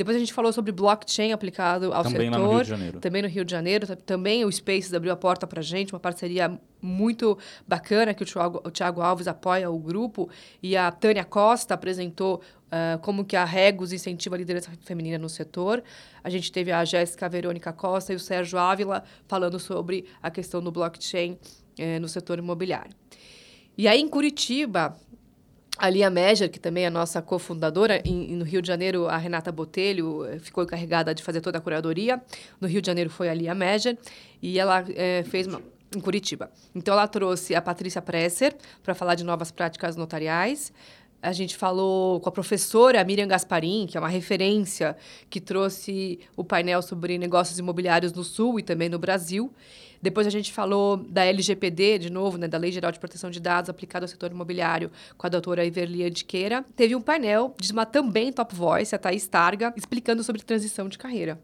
Depois 0.00 0.16
a 0.16 0.20
gente 0.20 0.32
falou 0.32 0.50
sobre 0.50 0.72
blockchain 0.72 1.30
aplicado 1.30 1.92
ao 1.92 2.02
também 2.02 2.32
setor. 2.32 2.32
Também 2.32 2.40
no 2.40 2.48
Rio 2.48 2.62
de 2.62 2.70
Janeiro. 2.70 3.00
Também 3.00 3.22
no 3.22 3.28
Rio 3.28 3.44
de 3.44 3.50
Janeiro. 3.50 3.96
Também 3.96 4.44
o 4.46 4.50
Spaces 4.50 4.94
abriu 4.94 5.12
a 5.12 5.16
porta 5.16 5.46
para 5.46 5.60
a 5.60 5.62
gente, 5.62 5.92
uma 5.92 6.00
parceria 6.00 6.58
muito 6.80 7.36
bacana 7.68 8.14
que 8.14 8.22
o 8.22 8.26
Thiago, 8.26 8.62
o 8.64 8.70
Thiago 8.70 9.02
Alves 9.02 9.28
apoia 9.28 9.70
o 9.70 9.78
grupo. 9.78 10.30
E 10.62 10.74
a 10.74 10.90
Tânia 10.90 11.22
Costa 11.22 11.74
apresentou 11.74 12.40
uh, 12.68 12.98
como 13.00 13.26
que 13.26 13.36
a 13.36 13.44
Regos 13.44 13.92
incentiva 13.92 14.36
a 14.36 14.38
liderança 14.38 14.70
feminina 14.80 15.18
no 15.18 15.28
setor. 15.28 15.82
A 16.24 16.30
gente 16.30 16.50
teve 16.50 16.72
a 16.72 16.82
Jéssica 16.82 17.28
Verônica 17.28 17.70
Costa 17.70 18.14
e 18.14 18.16
o 18.16 18.20
Sérgio 18.20 18.58
Ávila 18.58 19.04
falando 19.28 19.58
sobre 19.58 20.06
a 20.22 20.30
questão 20.30 20.62
do 20.62 20.72
blockchain 20.72 21.38
eh, 21.78 21.98
no 21.98 22.08
setor 22.08 22.38
imobiliário. 22.38 22.94
E 23.80 23.88
aí, 23.88 23.98
em 23.98 24.08
Curitiba, 24.08 24.94
a 25.78 25.88
Lia 25.88 26.10
Mejer, 26.10 26.50
que 26.50 26.60
também 26.60 26.84
é 26.84 26.88
a 26.88 26.90
nossa 26.90 27.22
cofundadora, 27.22 28.02
em, 28.04 28.36
no 28.36 28.44
Rio 28.44 28.60
de 28.60 28.68
Janeiro, 28.68 29.08
a 29.08 29.16
Renata 29.16 29.50
Botelho 29.50 30.22
eh, 30.26 30.38
ficou 30.38 30.64
encarregada 30.64 31.14
de 31.14 31.22
fazer 31.22 31.40
toda 31.40 31.56
a 31.56 31.62
curadoria. 31.62 32.22
No 32.60 32.68
Rio 32.68 32.82
de 32.82 32.86
Janeiro 32.86 33.08
foi 33.08 33.30
a 33.30 33.32
Lia 33.32 33.54
Mejer, 33.54 33.96
e 34.42 34.58
ela 34.58 34.84
é, 34.94 35.22
fez 35.22 35.46
uma, 35.46 35.62
em 35.96 35.98
Curitiba. 35.98 36.50
Então, 36.74 36.92
ela 36.92 37.08
trouxe 37.08 37.54
a 37.54 37.62
Patrícia 37.62 38.02
Presser 38.02 38.54
para 38.82 38.94
falar 38.94 39.14
de 39.14 39.24
novas 39.24 39.50
práticas 39.50 39.96
notariais. 39.96 40.70
A 41.22 41.32
gente 41.32 41.56
falou 41.56 42.18
com 42.20 42.28
a 42.30 42.32
professora 42.32 43.04
Miriam 43.04 43.28
Gasparim, 43.28 43.86
que 43.86 43.96
é 43.96 44.00
uma 44.00 44.08
referência, 44.08 44.96
que 45.28 45.40
trouxe 45.40 46.18
o 46.34 46.42
painel 46.42 46.80
sobre 46.80 47.18
negócios 47.18 47.58
imobiliários 47.58 48.12
no 48.12 48.24
Sul 48.24 48.58
e 48.58 48.62
também 48.62 48.88
no 48.88 48.98
Brasil. 48.98 49.52
Depois 50.02 50.26
a 50.26 50.30
gente 50.30 50.50
falou 50.50 50.96
da 50.96 51.26
LGPD, 51.26 51.98
de 51.98 52.10
novo, 52.10 52.38
né, 52.38 52.48
da 52.48 52.56
Lei 52.56 52.72
Geral 52.72 52.90
de 52.90 52.98
Proteção 52.98 53.30
de 53.30 53.38
Dados 53.38 53.68
aplicada 53.68 54.04
ao 54.04 54.08
setor 54.08 54.30
imobiliário, 54.30 54.90
com 55.18 55.26
a 55.26 55.30
doutora 55.30 55.64
Iverli 55.64 56.04
Antiqueira. 56.04 56.64
Teve 56.74 56.96
um 56.96 57.02
painel 57.02 57.54
de 57.60 57.70
uma 57.70 57.84
também 57.84 58.32
top 58.32 58.54
voice, 58.54 58.94
a 58.94 58.98
Thaís 58.98 59.26
Targa, 59.26 59.74
explicando 59.76 60.24
sobre 60.24 60.42
transição 60.42 60.88
de 60.88 60.96
carreira. 60.96 61.38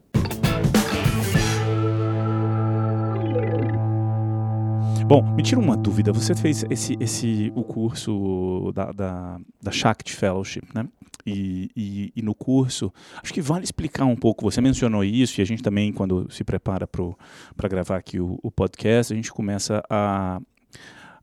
Bom, 5.07 5.23
me 5.23 5.41
tira 5.41 5.57
uma 5.57 5.77
dúvida. 5.77 6.11
Você 6.11 6.35
fez 6.35 6.65
esse, 6.69 6.97
esse 6.99 7.49
o 7.55 7.63
curso 7.63 8.73
da, 8.75 8.91
da, 8.91 9.39
da 9.63 9.71
Shakti 9.71 10.13
Fellowship, 10.13 10.63
né? 10.75 10.85
E, 11.25 11.71
e, 11.73 12.11
e, 12.13 12.21
no 12.21 12.35
curso, 12.35 12.91
acho 13.23 13.33
que 13.33 13.39
vale 13.39 13.63
explicar 13.63 14.03
um 14.03 14.17
pouco. 14.17 14.43
Você 14.43 14.59
mencionou 14.59 15.05
isso, 15.05 15.39
e 15.39 15.41
a 15.41 15.45
gente 15.45 15.63
também, 15.63 15.93
quando 15.93 16.29
se 16.29 16.43
prepara 16.43 16.85
para 16.85 17.69
gravar 17.69 17.95
aqui 17.95 18.19
o, 18.19 18.37
o 18.43 18.51
podcast, 18.51 19.13
a 19.13 19.15
gente 19.15 19.31
começa 19.31 19.81
a, 19.89 20.41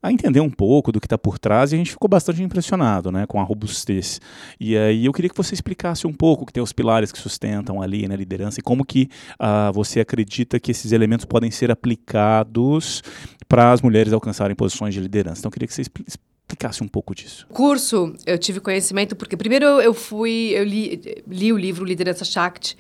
a 0.05 0.13
entender 0.13 0.41
um 0.41 0.51
pouco 0.51 0.93
do 0.93 1.01
que 1.01 1.07
está 1.07 1.17
por 1.17 1.39
trás 1.39 1.73
e 1.73 1.77
a 1.77 1.79
gente 1.79 1.93
ficou 1.93 2.07
bastante 2.07 2.43
impressionado 2.43 3.11
né, 3.11 3.25
com 3.27 3.41
a 3.41 3.43
robustez. 3.43 4.21
E 4.61 4.77
aí 4.77 5.07
eu 5.07 5.13
queria 5.15 5.31
que 5.31 5.37
você 5.37 5.55
explicasse 5.55 6.07
um 6.07 6.13
pouco 6.13 6.45
que 6.45 6.53
tem 6.53 6.63
os 6.63 6.75
pilares 6.75 7.11
que 7.11 7.19
sustentam 7.19 7.81
ali 7.81 8.03
na 8.03 8.09
né, 8.09 8.17
liderança 8.17 8.61
e 8.61 8.63
como 8.63 8.85
que 8.85 9.09
uh, 9.41 9.73
você 9.73 10.01
acredita 10.01 10.61
que 10.61 10.71
esses 10.71 10.93
elementos 10.93 11.25
podem 11.25 11.51
ser 11.51 11.71
aplicados 11.71 13.03
para 13.49 13.73
as 13.73 13.81
mulheres 13.81 14.13
alcançarem 14.13 14.55
posições 14.55 14.93
de 14.93 15.01
liderança. 15.01 15.39
Então 15.39 15.49
eu 15.49 15.53
queria 15.53 15.67
que 15.67 15.73
você 15.73 15.81
explicasse 15.81 16.83
um 16.83 16.89
pouco 16.89 17.15
disso. 17.15 17.47
Curso, 17.51 18.15
eu 18.27 18.37
tive 18.37 18.61
conhecimento 18.61 19.17
porque 19.17 19.39
primeiro 19.39 19.65
eu 19.81 19.95
fui, 19.95 20.53
eu 20.55 20.65
li, 20.65 21.01
li 21.27 21.51
o 21.51 21.57
livro 21.57 21.83
Liderança 21.83 22.27
Shakti, 22.27 22.77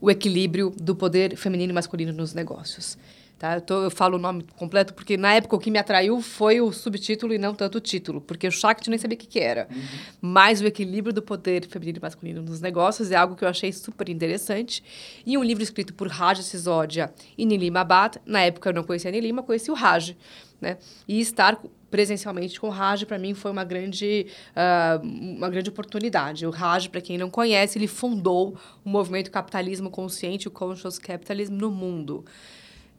o 0.00 0.10
equilíbrio 0.10 0.74
do 0.76 0.96
poder 0.96 1.36
feminino 1.36 1.70
e 1.70 1.74
masculino 1.74 2.12
nos 2.12 2.34
negócios. 2.34 2.98
Tá? 3.44 3.56
Eu, 3.56 3.60
tô, 3.60 3.82
eu, 3.82 3.90
falo 3.90 4.16
o 4.16 4.18
nome 4.18 4.42
completo 4.56 4.94
porque 4.94 5.18
na 5.18 5.34
época 5.34 5.54
o 5.54 5.58
que 5.58 5.70
me 5.70 5.78
atraiu 5.78 6.18
foi 6.22 6.62
o 6.62 6.72
subtítulo 6.72 7.34
e 7.34 7.36
não 7.36 7.54
tanto 7.54 7.76
o 7.76 7.80
título, 7.80 8.18
porque 8.18 8.48
o 8.48 8.50
Shakti 8.50 8.88
nem 8.88 8.98
sabia 8.98 9.16
o 9.16 9.18
que, 9.18 9.26
que 9.26 9.38
era. 9.38 9.68
Uhum. 9.70 9.82
Mas 10.22 10.62
o 10.62 10.66
equilíbrio 10.66 11.12
do 11.12 11.20
poder 11.20 11.66
feminino 11.66 11.98
e 11.98 12.00
masculino 12.00 12.40
nos 12.40 12.62
negócios 12.62 13.10
é 13.10 13.16
algo 13.16 13.36
que 13.36 13.44
eu 13.44 13.48
achei 13.48 13.70
super 13.70 14.08
interessante. 14.08 14.82
E 15.26 15.36
um 15.36 15.44
livro 15.44 15.62
escrito 15.62 15.92
por 15.92 16.08
Raj 16.08 16.40
Sisodia 16.40 17.12
e 17.36 17.44
Nilima 17.44 17.80
Abad. 17.80 18.16
Na 18.24 18.40
época 18.40 18.70
eu 18.70 18.72
não 18.72 18.82
conhecia 18.82 19.10
a 19.10 19.12
Nilima, 19.12 19.42
conheci 19.42 19.70
o 19.70 19.74
Raj. 19.74 20.16
Né? 20.58 20.78
E 21.06 21.20
estar 21.20 21.60
presencialmente 21.90 22.58
com 22.58 22.68
o 22.68 22.70
Raj, 22.70 23.04
para 23.04 23.18
mim 23.18 23.34
foi 23.34 23.50
uma 23.50 23.62
grande, 23.62 24.26
uh, 24.56 25.06
uma 25.06 25.50
grande 25.50 25.68
oportunidade. 25.68 26.46
O 26.46 26.50
Raj, 26.50 26.88
para 26.88 27.02
quem 27.02 27.18
não 27.18 27.28
conhece, 27.28 27.76
ele 27.76 27.88
fundou 27.88 28.56
o 28.82 28.88
movimento 28.88 29.30
capitalismo 29.30 29.90
consciente, 29.90 30.48
o 30.48 30.50
conscious 30.50 30.98
capitalism 30.98 31.52
no 31.52 31.70
mundo. 31.70 32.24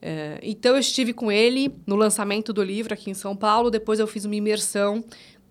Uh, 0.01 0.39
então 0.41 0.73
eu 0.73 0.79
estive 0.79 1.13
com 1.13 1.31
ele 1.31 1.73
no 1.85 1.95
lançamento 1.95 2.53
do 2.53 2.61
livro 2.61 2.93
aqui 2.93 3.09
em 3.09 3.13
São 3.13 3.35
Paulo. 3.35 3.71
Depois 3.71 3.99
eu 3.99 4.07
fiz 4.07 4.25
uma 4.25 4.35
imersão 4.35 5.03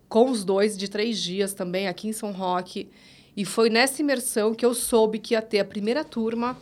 com 0.09 0.31
os 0.31 0.45
dois 0.45 0.77
de 0.77 0.89
três 0.89 1.21
dias 1.21 1.55
também 1.55 1.89
aqui 1.89 2.09
em 2.09 2.13
São 2.13 2.31
Roque. 2.33 2.89
E 3.37 3.45
foi 3.45 3.69
nessa 3.69 4.01
imersão 4.01 4.55
que 4.55 4.65
eu 4.65 4.75
soube 4.75 5.19
que 5.19 5.35
ia 5.35 5.43
ter 5.43 5.59
a 5.59 5.65
primeira 5.65 6.05
turma 6.05 6.57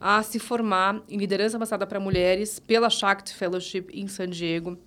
a 0.00 0.22
se 0.22 0.38
formar 0.38 1.02
em 1.08 1.16
liderança 1.16 1.56
avançada 1.56 1.86
para 1.86 2.00
mulheres 2.00 2.58
pela 2.58 2.90
Shakti 2.90 3.34
Fellowship 3.34 3.86
em 3.92 4.06
San 4.06 4.28
Diego, 4.28 4.78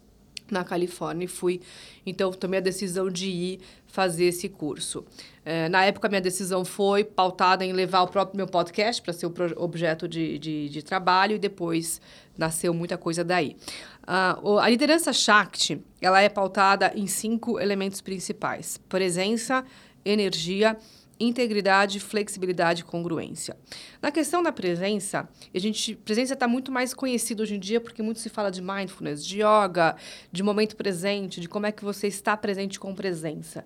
na 0.53 0.63
Califórnia. 0.63 1.25
E 1.25 1.27
fui, 1.27 1.61
então, 2.05 2.31
tomei 2.31 2.59
a 2.59 2.61
decisão 2.61 3.09
de 3.09 3.27
ir 3.29 3.59
fazer 3.87 4.25
esse 4.25 4.49
curso. 4.49 5.05
É, 5.43 5.69
na 5.69 5.85
época, 5.85 6.09
minha 6.09 6.21
decisão 6.21 6.65
foi 6.65 7.03
pautada 7.03 7.65
em 7.65 7.71
levar 7.71 8.01
o 8.01 8.07
próprio 8.07 8.37
meu 8.37 8.47
podcast 8.47 9.01
para 9.01 9.13
ser 9.13 9.25
o 9.25 9.33
objeto 9.57 10.07
de, 10.07 10.37
de, 10.37 10.69
de, 10.69 10.83
trabalho 10.83 11.35
e 11.35 11.39
depois 11.39 12.01
nasceu 12.37 12.73
muita 12.73 12.97
coisa 12.97 13.23
daí. 13.23 13.55
Uh, 14.03 14.59
a 14.59 14.69
liderança 14.69 15.11
Shakti, 15.11 15.81
ela 16.01 16.21
é 16.21 16.29
pautada 16.29 16.91
em 16.95 17.07
cinco 17.07 17.59
elementos 17.59 18.01
principais. 18.01 18.77
Presença, 18.89 19.65
energia, 20.05 20.77
integridade, 21.19 21.99
flexibilidade 21.99 22.81
e 22.81 22.85
congruência. 22.85 23.57
Na 24.01 24.11
questão 24.11 24.41
da 24.43 24.51
presença, 24.51 25.27
a 25.53 25.59
gente 25.59 25.95
presença 25.95 26.33
está 26.33 26.47
muito 26.47 26.71
mais 26.71 26.93
conhecida 26.93 27.43
hoje 27.43 27.55
em 27.55 27.59
dia 27.59 27.81
porque 27.81 28.01
muito 28.01 28.19
se 28.19 28.29
fala 28.29 28.49
de 28.49 28.61
mindfulness, 28.61 29.25
de 29.25 29.37
yoga, 29.37 29.95
de 30.31 30.43
momento 30.43 30.75
presente, 30.75 31.39
de 31.39 31.49
como 31.49 31.65
é 31.65 31.71
que 31.71 31.83
você 31.83 32.07
está 32.07 32.35
presente 32.37 32.79
com 32.79 32.93
presença. 32.93 33.65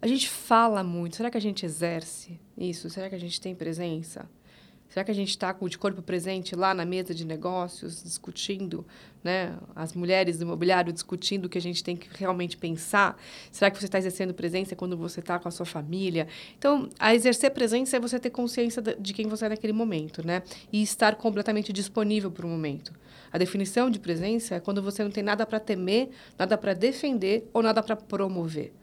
A 0.00 0.06
gente 0.06 0.28
fala 0.28 0.82
muito. 0.82 1.16
Será 1.16 1.30
que 1.30 1.36
a 1.36 1.40
gente 1.40 1.64
exerce 1.64 2.40
isso? 2.58 2.90
Será 2.90 3.08
que 3.08 3.14
a 3.14 3.20
gente 3.20 3.40
tem 3.40 3.54
presença? 3.54 4.28
Será 4.92 5.04
que 5.04 5.10
a 5.10 5.14
gente 5.14 5.30
está 5.30 5.56
de 5.58 5.78
corpo 5.78 6.02
presente 6.02 6.54
lá 6.54 6.74
na 6.74 6.84
mesa 6.84 7.14
de 7.14 7.24
negócios, 7.24 8.02
discutindo, 8.02 8.86
né? 9.24 9.56
As 9.74 9.94
mulheres 9.94 10.36
do 10.36 10.42
imobiliário 10.42 10.92
discutindo 10.92 11.46
o 11.46 11.48
que 11.48 11.56
a 11.56 11.62
gente 11.62 11.82
tem 11.82 11.96
que 11.96 12.10
realmente 12.12 12.58
pensar? 12.58 13.18
Será 13.50 13.70
que 13.70 13.78
você 13.78 13.86
está 13.86 13.96
exercendo 13.96 14.34
presença 14.34 14.76
quando 14.76 14.94
você 14.94 15.20
está 15.20 15.38
com 15.38 15.48
a 15.48 15.50
sua 15.50 15.64
família? 15.64 16.28
Então, 16.58 16.90
a 16.98 17.14
exercer 17.14 17.52
presença 17.52 17.96
é 17.96 18.00
você 18.00 18.18
ter 18.18 18.28
consciência 18.28 18.82
de 18.82 19.14
quem 19.14 19.26
você 19.28 19.46
é 19.46 19.48
naquele 19.48 19.72
momento, 19.72 20.26
né? 20.26 20.42
E 20.70 20.82
estar 20.82 21.16
completamente 21.16 21.72
disponível 21.72 22.30
para 22.30 22.44
o 22.44 22.48
momento. 22.50 22.92
A 23.32 23.38
definição 23.38 23.88
de 23.88 23.98
presença 23.98 24.56
é 24.56 24.60
quando 24.60 24.82
você 24.82 25.02
não 25.02 25.10
tem 25.10 25.24
nada 25.24 25.46
para 25.46 25.58
temer, 25.58 26.10
nada 26.38 26.58
para 26.58 26.74
defender 26.74 27.48
ou 27.54 27.62
nada 27.62 27.82
para 27.82 27.96
promover. 27.96 28.74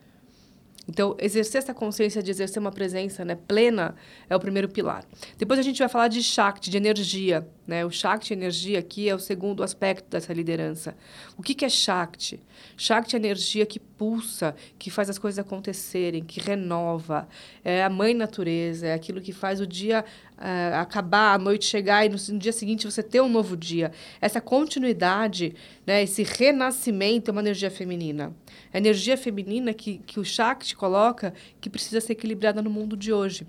Então, 0.90 1.16
exercer 1.20 1.60
essa 1.60 1.72
consciência 1.72 2.22
de 2.24 2.32
exercer 2.32 2.60
uma 2.60 2.72
presença 2.72 3.24
né, 3.24 3.36
plena 3.36 3.94
é 4.28 4.36
o 4.36 4.40
primeiro 4.40 4.68
pilar. 4.68 5.06
Depois 5.38 5.60
a 5.60 5.62
gente 5.62 5.78
vai 5.78 5.88
falar 5.88 6.08
de 6.08 6.24
Shakti, 6.24 6.72
de 6.72 6.78
energia. 6.78 7.48
Né? 7.68 7.86
O 7.86 7.92
Shakti, 7.92 8.34
energia, 8.34 8.80
aqui 8.80 9.08
é 9.08 9.14
o 9.14 9.20
segundo 9.20 9.62
aspecto 9.62 10.10
dessa 10.10 10.34
liderança. 10.34 10.98
O 11.38 11.44
que, 11.44 11.54
que 11.54 11.64
é 11.64 11.70
Shakti? 11.70 12.40
Shakti 12.76 13.16
é 13.16 13.20
energia 13.20 13.68
que 13.68 13.80
pulsa, 14.00 14.56
que 14.80 14.90
faz 14.90 15.10
as 15.10 15.20
coisas 15.20 15.38
acontecerem, 15.38 16.24
que 16.24 16.40
renova. 16.40 17.28
É 17.66 17.84
a 17.84 17.90
mãe 17.90 18.14
natureza, 18.14 18.88
é 18.88 18.94
aquilo 18.94 19.20
que 19.20 19.34
faz 19.34 19.60
o 19.60 19.68
dia 19.68 20.06
uh, 20.38 20.76
acabar, 20.80 21.34
a 21.34 21.38
noite 21.38 21.66
chegar 21.66 22.06
e 22.06 22.10
no, 22.10 22.16
no, 22.30 22.40
dia 22.40 22.54
seguinte 22.54 22.90
você 22.90 23.04
ter 23.04 23.20
um 23.20 23.28
novo 23.28 23.58
dia. 23.58 23.92
Essa 24.22 24.40
continuidade, 24.40 25.54
né, 25.86 26.02
esse 26.02 26.24
renascimento 26.24 27.30
é 27.30 27.32
uma 27.34 27.42
energia 27.42 27.70
feminina. 27.70 28.34
A 28.74 28.78
energia 28.78 29.18
feminina 29.18 29.74
que, 29.74 29.98
que 29.98 30.18
o 30.18 30.24
Shakti 30.24 30.78
coloca 30.78 31.34
que 31.60 31.70
precisa 31.70 32.00
ser 32.00 32.14
equilibrada 32.14 32.62
no 32.62 32.70
mundo 32.70 32.96
de 32.96 33.12
hoje. 33.12 33.46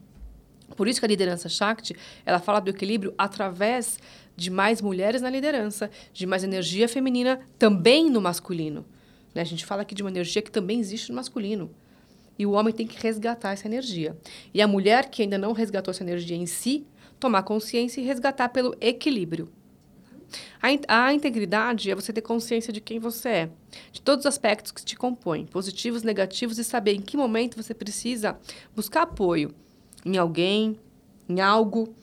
Por 0.76 0.88
isso 0.88 0.98
que 0.98 1.06
a 1.06 1.08
liderança 1.08 1.48
Shakti, 1.48 1.94
ela 2.26 2.40
fala 2.40 2.58
do 2.58 2.70
equilíbrio 2.70 3.14
através 3.16 4.00
de 4.36 4.50
mais 4.50 4.82
mulheres 4.82 5.22
na 5.22 5.30
liderança, 5.30 5.88
de 6.12 6.26
mais 6.26 6.42
energia 6.42 6.88
feminina 6.88 7.40
também 7.56 8.10
no 8.10 8.20
masculino. 8.20 8.84
Né? 9.34 9.42
A 9.42 9.44
gente 9.44 9.64
fala 9.64 9.82
aqui 9.82 9.94
de 9.94 10.02
uma 10.02 10.10
energia 10.10 10.42
que 10.42 10.50
também 10.50 10.80
existe 10.80 11.10
no 11.10 11.16
masculino. 11.16 11.70
E 12.38 12.46
o 12.46 12.52
homem 12.52 12.72
tem 12.72 12.86
que 12.86 13.00
resgatar 13.00 13.52
essa 13.52 13.66
energia. 13.66 14.16
E 14.54 14.62
a 14.62 14.66
mulher 14.66 15.10
que 15.10 15.22
ainda 15.22 15.36
não 15.36 15.52
resgatou 15.52 15.92
essa 15.92 16.02
energia 16.02 16.36
em 16.36 16.46
si, 16.46 16.86
tomar 17.18 17.42
consciência 17.42 18.00
e 18.00 18.04
resgatar 18.04 18.48
pelo 18.48 18.74
equilíbrio. 18.80 19.48
A, 20.62 21.06
a, 21.06 21.12
integridade 21.12 21.90
é 21.90 21.94
você 21.94 22.12
ter 22.12 22.22
consciência 22.22 22.72
de 22.72 22.80
quem 22.80 22.98
você 22.98 23.28
é, 23.28 23.50
de 23.90 24.00
todos 24.00 24.24
os 24.24 24.26
aspectos 24.26 24.70
que 24.70 24.84
te 24.84 24.96
compõem, 24.96 25.44
positivos, 25.44 26.02
negativos, 26.02 26.58
e 26.58 26.64
saber 26.64 26.94
em 26.94 27.00
que 27.00 27.16
momento 27.16 27.60
você 27.60 27.74
precisa 27.74 28.38
buscar 28.74 29.02
apoio 29.02 29.52
em 30.04 30.16
alguém, 30.16 30.78
em 31.28 31.40
algo. 31.40 31.94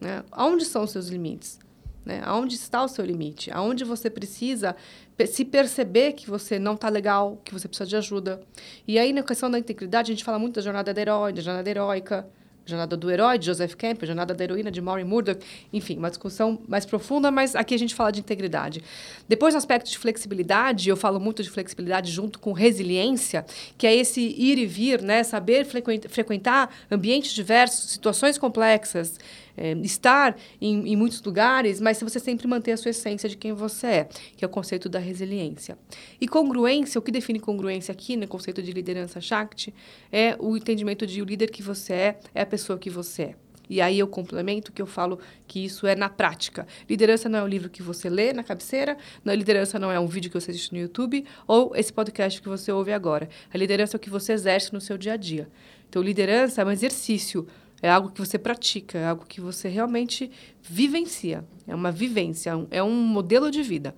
Né? 0.00 0.24
Onde 0.36 0.64
são 0.64 0.84
os 0.84 0.90
seus 0.90 1.08
limites? 1.08 1.58
Né? 2.04 2.20
Aonde 2.24 2.54
está 2.54 2.82
o 2.84 2.88
seu 2.88 3.04
limite? 3.04 3.50
Aonde 3.50 3.84
você 3.84 4.10
precisa 4.10 4.76
se 5.24 5.44
perceber 5.44 6.12
que 6.12 6.28
você 6.28 6.58
não 6.58 6.74
está 6.74 6.88
legal, 6.88 7.40
que 7.44 7.52
você 7.52 7.66
precisa 7.66 7.88
de 7.88 7.96
ajuda. 7.96 8.40
E 8.86 8.98
aí, 8.98 9.12
na 9.12 9.22
questão 9.22 9.50
da 9.50 9.58
integridade, 9.58 10.12
a 10.12 10.14
gente 10.14 10.24
fala 10.24 10.38
muito 10.38 10.56
da 10.56 10.60
jornada 10.60 10.92
da 10.92 11.00
herói, 11.00 11.32
da 11.32 11.40
jornada 11.40 11.70
heróica, 11.70 12.26
Jornada 12.66 12.96
do 12.96 13.10
Herói, 13.10 13.38
de 13.38 13.46
Joseph 13.46 13.74
Campbell, 13.74 14.06
Jornada 14.06 14.34
da 14.34 14.42
Heroína, 14.42 14.70
de 14.70 14.80
Maureen 14.80 15.06
Murdoch. 15.06 15.40
Enfim, 15.72 15.96
uma 15.96 16.08
discussão 16.08 16.60
mais 16.66 16.84
profunda, 16.84 17.30
mas 17.30 17.54
aqui 17.54 17.74
a 17.74 17.78
gente 17.78 17.94
fala 17.94 18.10
de 18.10 18.20
integridade. 18.20 18.82
Depois, 19.28 19.54
no 19.54 19.58
aspecto 19.58 19.88
de 19.88 19.96
flexibilidade, 19.96 20.88
eu 20.88 20.96
falo 20.96 21.20
muito 21.20 21.42
de 21.42 21.48
flexibilidade 21.48 22.10
junto 22.10 22.40
com 22.40 22.52
resiliência, 22.52 23.46
que 23.78 23.86
é 23.86 23.94
esse 23.94 24.20
ir 24.20 24.58
e 24.58 24.66
vir, 24.66 25.00
né? 25.00 25.22
saber 25.22 25.64
frequentar 25.64 26.74
ambientes 26.90 27.32
diversos, 27.32 27.92
situações 27.92 28.36
complexas, 28.36 29.18
é, 29.56 29.72
estar 29.82 30.36
em, 30.60 30.92
em, 30.92 30.96
muitos 30.96 31.22
lugares, 31.22 31.80
mas 31.80 31.96
se 31.96 32.04
você 32.04 32.18
sempre 32.18 32.46
manter 32.46 32.72
a 32.72 32.76
sua 32.76 32.90
essência 32.90 33.28
de 33.28 33.36
quem 33.36 33.52
você 33.52 33.86
é, 33.86 34.08
que 34.36 34.44
é 34.44 34.48
o 34.48 34.50
conceito 34.50 34.88
da 34.88 34.98
resiliência. 34.98 35.78
E 36.20 36.28
congruência, 36.28 36.98
o 36.98 37.02
que 37.02 37.10
define 37.10 37.40
congruência 37.40 37.92
aqui 37.92 38.16
no 38.16 38.26
conceito 38.28 38.62
de 38.62 38.72
liderança 38.72 39.20
Shakti, 39.20 39.74
é 40.12 40.36
o 40.38 40.56
entendimento 40.56 41.06
de 41.06 41.22
o 41.22 41.24
líder 41.24 41.50
que 41.50 41.62
você 41.62 41.92
é, 41.92 42.18
é 42.34 42.42
a 42.42 42.46
pessoa 42.46 42.78
que 42.78 42.90
você 42.90 43.22
é. 43.22 43.34
E 43.68 43.80
aí 43.80 43.98
eu 43.98 44.06
complemento 44.06 44.72
que 44.72 44.80
eu 44.80 44.86
falo 44.86 45.18
que 45.46 45.64
isso 45.64 45.86
é 45.86 45.94
na 45.94 46.08
prática. 46.08 46.66
Liderança 46.88 47.28
não 47.28 47.40
é 47.40 47.42
um 47.42 47.48
livro 47.48 47.68
que 47.68 47.82
você 47.82 48.08
lê 48.08 48.32
na 48.32 48.44
cabeceira, 48.44 48.96
liderança 49.24 49.78
não 49.78 49.90
é 49.90 49.98
um 49.98 50.06
vídeo 50.06 50.30
que 50.30 50.40
você 50.40 50.50
assiste 50.50 50.72
no 50.72 50.78
YouTube 50.78 51.24
ou 51.46 51.74
esse 51.74 51.92
podcast 51.92 52.40
que 52.40 52.48
você 52.48 52.70
ouve 52.70 52.92
agora. 52.92 53.28
A 53.52 53.58
liderança 53.58 53.96
é 53.96 53.98
o 53.98 54.00
que 54.00 54.10
você 54.10 54.32
exerce 54.32 54.72
no 54.72 54.80
seu 54.80 54.96
dia 54.96 55.14
a 55.14 55.16
dia. 55.16 55.48
Então, 55.88 56.02
liderança 56.02 56.62
é 56.62 56.64
um 56.64 56.70
exercício 56.70 57.46
é 57.82 57.90
algo 57.90 58.10
que 58.10 58.20
você 58.20 58.38
pratica, 58.38 58.98
é 58.98 59.08
algo 59.08 59.24
que 59.26 59.40
você 59.40 59.68
realmente 59.68 60.30
vivencia. 60.62 61.44
É 61.66 61.74
uma 61.74 61.92
vivência, 61.92 62.52
é 62.70 62.82
um 62.82 62.94
modelo 62.94 63.50
de 63.50 63.62
vida. 63.62 63.94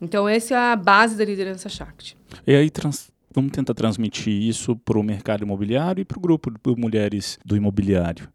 Então, 0.00 0.28
essa 0.28 0.54
é 0.54 0.72
a 0.72 0.76
base 0.76 1.16
da 1.16 1.24
liderança 1.24 1.68
Shakti. 1.68 2.16
E 2.46 2.54
aí, 2.54 2.70
trans, 2.70 3.10
vamos 3.34 3.50
tentar 3.52 3.74
transmitir 3.74 4.32
isso 4.32 4.76
para 4.76 4.98
o 4.98 5.02
mercado 5.02 5.42
imobiliário 5.42 6.02
e 6.02 6.04
para 6.04 6.18
o 6.18 6.20
grupo 6.20 6.50
de 6.50 6.80
mulheres 6.80 7.38
do 7.44 7.56
imobiliário. 7.56 8.28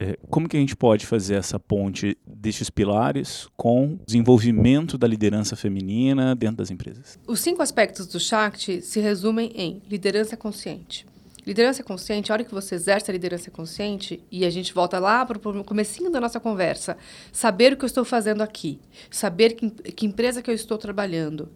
É, 0.00 0.16
como 0.30 0.48
que 0.48 0.56
a 0.56 0.60
gente 0.60 0.76
pode 0.76 1.04
fazer 1.04 1.34
essa 1.34 1.58
ponte 1.58 2.16
destes 2.24 2.70
pilares 2.70 3.48
com 3.56 3.94
o 3.94 4.00
desenvolvimento 4.06 4.96
da 4.96 5.08
liderança 5.08 5.56
feminina 5.56 6.36
dentro 6.36 6.58
das 6.58 6.70
empresas? 6.70 7.18
Os 7.26 7.40
cinco 7.40 7.62
aspectos 7.62 8.06
do 8.06 8.20
Shakti 8.20 8.80
se 8.80 9.00
resumem 9.00 9.50
em 9.56 9.82
liderança 9.90 10.36
consciente, 10.36 11.04
Liderança 11.48 11.82
consciente, 11.82 12.30
a 12.30 12.34
hora 12.34 12.44
que 12.44 12.52
você 12.52 12.74
exerce 12.74 13.10
a 13.10 13.14
liderança 13.14 13.50
consciente, 13.50 14.22
e 14.30 14.44
a 14.44 14.50
gente 14.50 14.74
volta 14.74 14.98
lá 14.98 15.24
para 15.24 15.38
o 15.38 15.64
comecinho 15.64 16.10
da 16.10 16.20
nossa 16.20 16.38
conversa, 16.38 16.94
saber 17.32 17.72
o 17.72 17.76
que 17.78 17.84
eu 17.84 17.86
estou 17.86 18.04
fazendo 18.04 18.42
aqui, 18.42 18.78
saber 19.10 19.54
que, 19.54 19.70
que 19.70 20.04
empresa 20.04 20.42
que 20.42 20.50
eu 20.50 20.54
estou 20.54 20.76
trabalhando. 20.76 21.48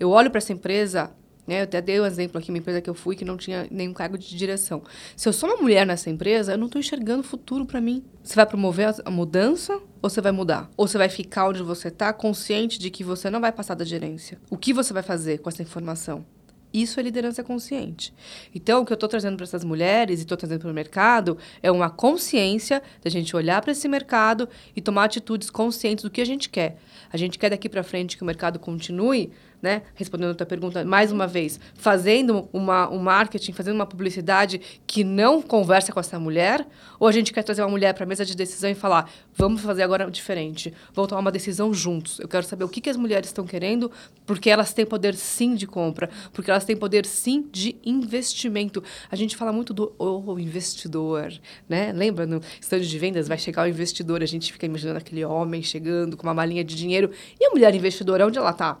Eu 0.00 0.10
olho 0.10 0.32
para 0.32 0.38
essa 0.38 0.52
empresa, 0.52 1.12
né, 1.46 1.60
eu 1.60 1.62
até 1.62 1.80
dei 1.80 2.00
um 2.00 2.06
exemplo 2.06 2.38
aqui, 2.38 2.50
uma 2.50 2.58
empresa 2.58 2.80
que 2.80 2.90
eu 2.90 2.94
fui 2.94 3.14
que 3.14 3.24
não 3.24 3.36
tinha 3.36 3.68
nenhum 3.70 3.92
cargo 3.92 4.18
de 4.18 4.36
direção. 4.36 4.82
Se 5.14 5.28
eu 5.28 5.32
sou 5.32 5.48
uma 5.48 5.62
mulher 5.62 5.86
nessa 5.86 6.10
empresa, 6.10 6.54
eu 6.54 6.58
não 6.58 6.66
estou 6.66 6.80
enxergando 6.80 7.22
futuro 7.22 7.64
para 7.64 7.80
mim. 7.80 8.02
Você 8.24 8.34
vai 8.34 8.46
promover 8.46 8.92
a 9.04 9.10
mudança 9.12 9.80
ou 10.02 10.10
você 10.10 10.20
vai 10.20 10.32
mudar? 10.32 10.68
Ou 10.76 10.88
você 10.88 10.98
vai 10.98 11.08
ficar 11.08 11.46
onde 11.46 11.62
você 11.62 11.86
está, 11.86 12.12
consciente 12.12 12.80
de 12.80 12.90
que 12.90 13.04
você 13.04 13.30
não 13.30 13.40
vai 13.40 13.52
passar 13.52 13.76
da 13.76 13.84
gerência? 13.84 14.40
O 14.50 14.56
que 14.56 14.72
você 14.72 14.92
vai 14.92 15.04
fazer 15.04 15.38
com 15.38 15.48
essa 15.48 15.62
informação? 15.62 16.26
Isso 16.72 17.00
é 17.00 17.02
liderança 17.02 17.42
consciente. 17.42 18.14
Então, 18.54 18.82
o 18.82 18.86
que 18.86 18.92
eu 18.92 18.94
estou 18.94 19.08
trazendo 19.08 19.36
para 19.36 19.44
essas 19.44 19.64
mulheres 19.64 20.20
e 20.20 20.22
estou 20.22 20.36
trazendo 20.36 20.60
para 20.60 20.70
o 20.70 20.74
mercado 20.74 21.36
é 21.62 21.70
uma 21.70 21.90
consciência 21.90 22.82
da 23.02 23.10
gente 23.10 23.34
olhar 23.34 23.60
para 23.60 23.72
esse 23.72 23.88
mercado 23.88 24.48
e 24.74 24.80
tomar 24.80 25.04
atitudes 25.04 25.50
conscientes 25.50 26.04
do 26.04 26.10
que 26.10 26.20
a 26.20 26.24
gente 26.24 26.48
quer. 26.48 26.78
A 27.12 27.16
gente 27.16 27.38
quer 27.38 27.50
daqui 27.50 27.68
para 27.68 27.82
frente 27.82 28.16
que 28.16 28.22
o 28.22 28.26
mercado 28.26 28.58
continue 28.58 29.30
né? 29.62 29.82
Respondendo 29.94 30.30
a 30.30 30.34
tua 30.34 30.46
pergunta 30.46 30.84
mais 30.84 31.12
uma 31.12 31.26
vez, 31.26 31.60
fazendo 31.74 32.48
uma, 32.52 32.88
um 32.90 32.98
marketing, 32.98 33.52
fazendo 33.52 33.74
uma 33.74 33.86
publicidade 33.86 34.60
que 34.86 35.04
não 35.04 35.42
conversa 35.42 35.92
com 35.92 36.00
essa 36.00 36.18
mulher? 36.18 36.66
Ou 36.98 37.06
a 37.06 37.12
gente 37.12 37.32
quer 37.32 37.42
trazer 37.42 37.62
uma 37.62 37.68
mulher 37.68 37.94
para 37.94 38.04
a 38.04 38.06
mesa 38.06 38.24
de 38.24 38.36
decisão 38.36 38.70
e 38.70 38.74
falar, 38.74 39.10
vamos 39.34 39.60
fazer 39.62 39.82
agora 39.82 40.10
diferente, 40.10 40.72
vamos 40.94 41.08
tomar 41.08 41.20
uma 41.20 41.32
decisão 41.32 41.72
juntos. 41.72 42.18
Eu 42.20 42.28
quero 42.28 42.44
saber 42.44 42.64
o 42.64 42.68
que, 42.68 42.80
que 42.80 42.90
as 42.90 42.96
mulheres 42.96 43.28
estão 43.28 43.46
querendo, 43.46 43.90
porque 44.26 44.50
elas 44.50 44.72
têm 44.72 44.86
poder 44.86 45.14
sim 45.14 45.54
de 45.54 45.66
compra, 45.66 46.08
porque 46.32 46.50
elas 46.50 46.64
têm 46.64 46.76
poder 46.76 47.06
sim 47.06 47.46
de 47.50 47.76
investimento. 47.84 48.82
A 49.10 49.16
gente 49.16 49.36
fala 49.36 49.52
muito 49.52 49.74
do 49.74 49.92
oh, 49.98 50.38
investidor, 50.38 51.32
né? 51.68 51.92
Lembra 51.92 52.26
no 52.26 52.40
stand 52.60 52.80
de 52.80 52.98
vendas 52.98 53.28
vai 53.28 53.38
chegar 53.38 53.64
o 53.64 53.68
investidor, 53.68 54.22
a 54.22 54.26
gente 54.26 54.52
fica 54.52 54.66
imaginando 54.66 54.98
aquele 54.98 55.24
homem 55.24 55.62
chegando 55.62 56.16
com 56.16 56.22
uma 56.22 56.34
malinha 56.34 56.64
de 56.64 56.74
dinheiro. 56.74 57.10
E 57.38 57.44
a 57.44 57.50
mulher 57.50 57.74
investidora, 57.74 58.26
onde 58.26 58.38
ela 58.38 58.50
está? 58.50 58.80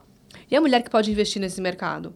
E 0.50 0.56
a 0.56 0.60
mulher 0.60 0.82
que 0.82 0.90
pode 0.90 1.10
investir 1.10 1.40
nesse 1.40 1.60
mercado? 1.60 2.14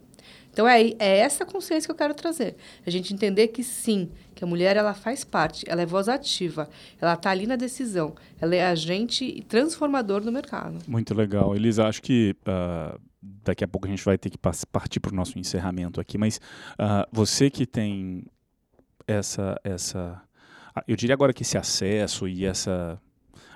Então 0.54 0.68
é, 0.68 0.82
é 1.00 1.18
essa 1.18 1.44
consciência 1.44 1.88
que 1.88 1.90
eu 1.90 1.96
quero 1.96 2.14
trazer. 2.14 2.56
A 2.86 2.90
gente 2.90 3.12
entender 3.12 3.48
que 3.48 3.64
sim, 3.64 4.08
que 4.34 4.44
a 4.44 4.46
mulher 4.46 4.76
ela 4.76 4.94
faz 4.94 5.24
parte, 5.24 5.64
ela 5.68 5.82
é 5.82 5.86
voz 5.86 6.08
ativa, 6.08 6.70
ela 7.00 7.14
está 7.14 7.30
ali 7.30 7.44
na 7.44 7.56
decisão, 7.56 8.14
ela 8.40 8.54
é 8.54 8.64
agente 8.64 9.44
transformador 9.48 10.20
do 10.20 10.30
mercado. 10.30 10.78
Muito 10.86 11.12
legal. 11.12 11.56
Elisa, 11.56 11.86
acho 11.86 12.00
que 12.00 12.36
uh, 12.46 13.00
daqui 13.20 13.64
a 13.64 13.68
pouco 13.68 13.88
a 13.88 13.90
gente 13.90 14.04
vai 14.04 14.16
ter 14.16 14.30
que 14.30 14.38
partir 14.38 15.00
para 15.00 15.12
o 15.12 15.14
nosso 15.14 15.38
encerramento 15.40 16.00
aqui, 16.00 16.16
mas 16.16 16.36
uh, 16.74 17.04
você 17.10 17.50
que 17.50 17.66
tem 17.66 18.24
essa, 19.08 19.60
essa, 19.64 20.22
eu 20.86 20.94
diria 20.94 21.14
agora 21.14 21.32
que 21.32 21.42
esse 21.42 21.58
acesso 21.58 22.28
e 22.28 22.44
essa 22.44 23.00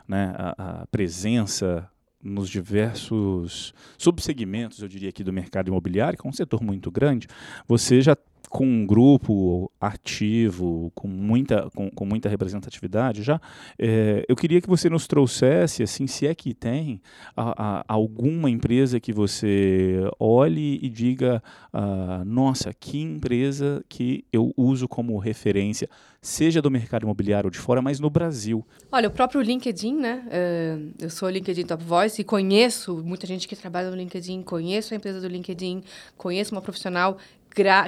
né, 0.08 0.34
a, 0.36 0.80
a 0.80 0.86
presença 0.88 1.88
nos 2.22 2.48
diversos 2.48 3.72
subsegmentos, 3.96 4.82
eu 4.82 4.88
diria 4.88 5.08
aqui, 5.08 5.22
do 5.22 5.32
mercado 5.32 5.68
imobiliário, 5.68 6.18
que 6.18 6.26
é 6.26 6.30
um 6.30 6.32
setor 6.32 6.62
muito 6.62 6.90
grande, 6.90 7.28
você 7.66 8.00
já 8.00 8.16
com 8.48 8.64
um 8.64 8.86
grupo 8.86 9.70
ativo, 9.80 10.90
com 10.94 11.06
muita, 11.06 11.68
com, 11.74 11.90
com 11.90 12.04
muita 12.04 12.28
representatividade 12.28 13.22
já, 13.22 13.40
é, 13.78 14.24
eu 14.28 14.34
queria 14.34 14.60
que 14.60 14.68
você 14.68 14.88
nos 14.88 15.06
trouxesse, 15.06 15.82
assim, 15.82 16.06
se 16.06 16.26
é 16.26 16.34
que 16.34 16.54
tem, 16.54 17.00
a, 17.36 17.80
a, 17.80 17.84
alguma 17.88 18.50
empresa 18.50 18.98
que 18.98 19.12
você 19.12 20.00
olhe 20.18 20.78
e 20.82 20.88
diga, 20.88 21.42
ah, 21.72 22.22
nossa, 22.24 22.72
que 22.72 23.00
empresa 23.00 23.84
que 23.88 24.24
eu 24.32 24.52
uso 24.56 24.88
como 24.88 25.18
referência, 25.18 25.88
seja 26.20 26.60
do 26.60 26.70
mercado 26.70 27.04
imobiliário 27.04 27.46
ou 27.46 27.50
de 27.50 27.58
fora, 27.58 27.80
mas 27.80 28.00
no 28.00 28.10
Brasil. 28.10 28.66
Olha, 28.90 29.08
o 29.08 29.10
próprio 29.10 29.40
LinkedIn, 29.40 29.94
né? 29.94 30.24
Uh, 30.26 30.94
eu 30.98 31.10
sou 31.10 31.28
LinkedIn 31.28 31.64
Top 31.64 31.82
Voice 31.82 32.20
e 32.20 32.24
conheço 32.24 32.96
muita 33.04 33.26
gente 33.26 33.46
que 33.46 33.54
trabalha 33.54 33.90
no 33.90 33.96
LinkedIn, 33.96 34.42
conheço 34.42 34.92
a 34.92 34.96
empresa 34.96 35.20
do 35.20 35.28
LinkedIn, 35.28 35.82
conheço 36.16 36.54
uma 36.54 36.60
profissional 36.60 37.18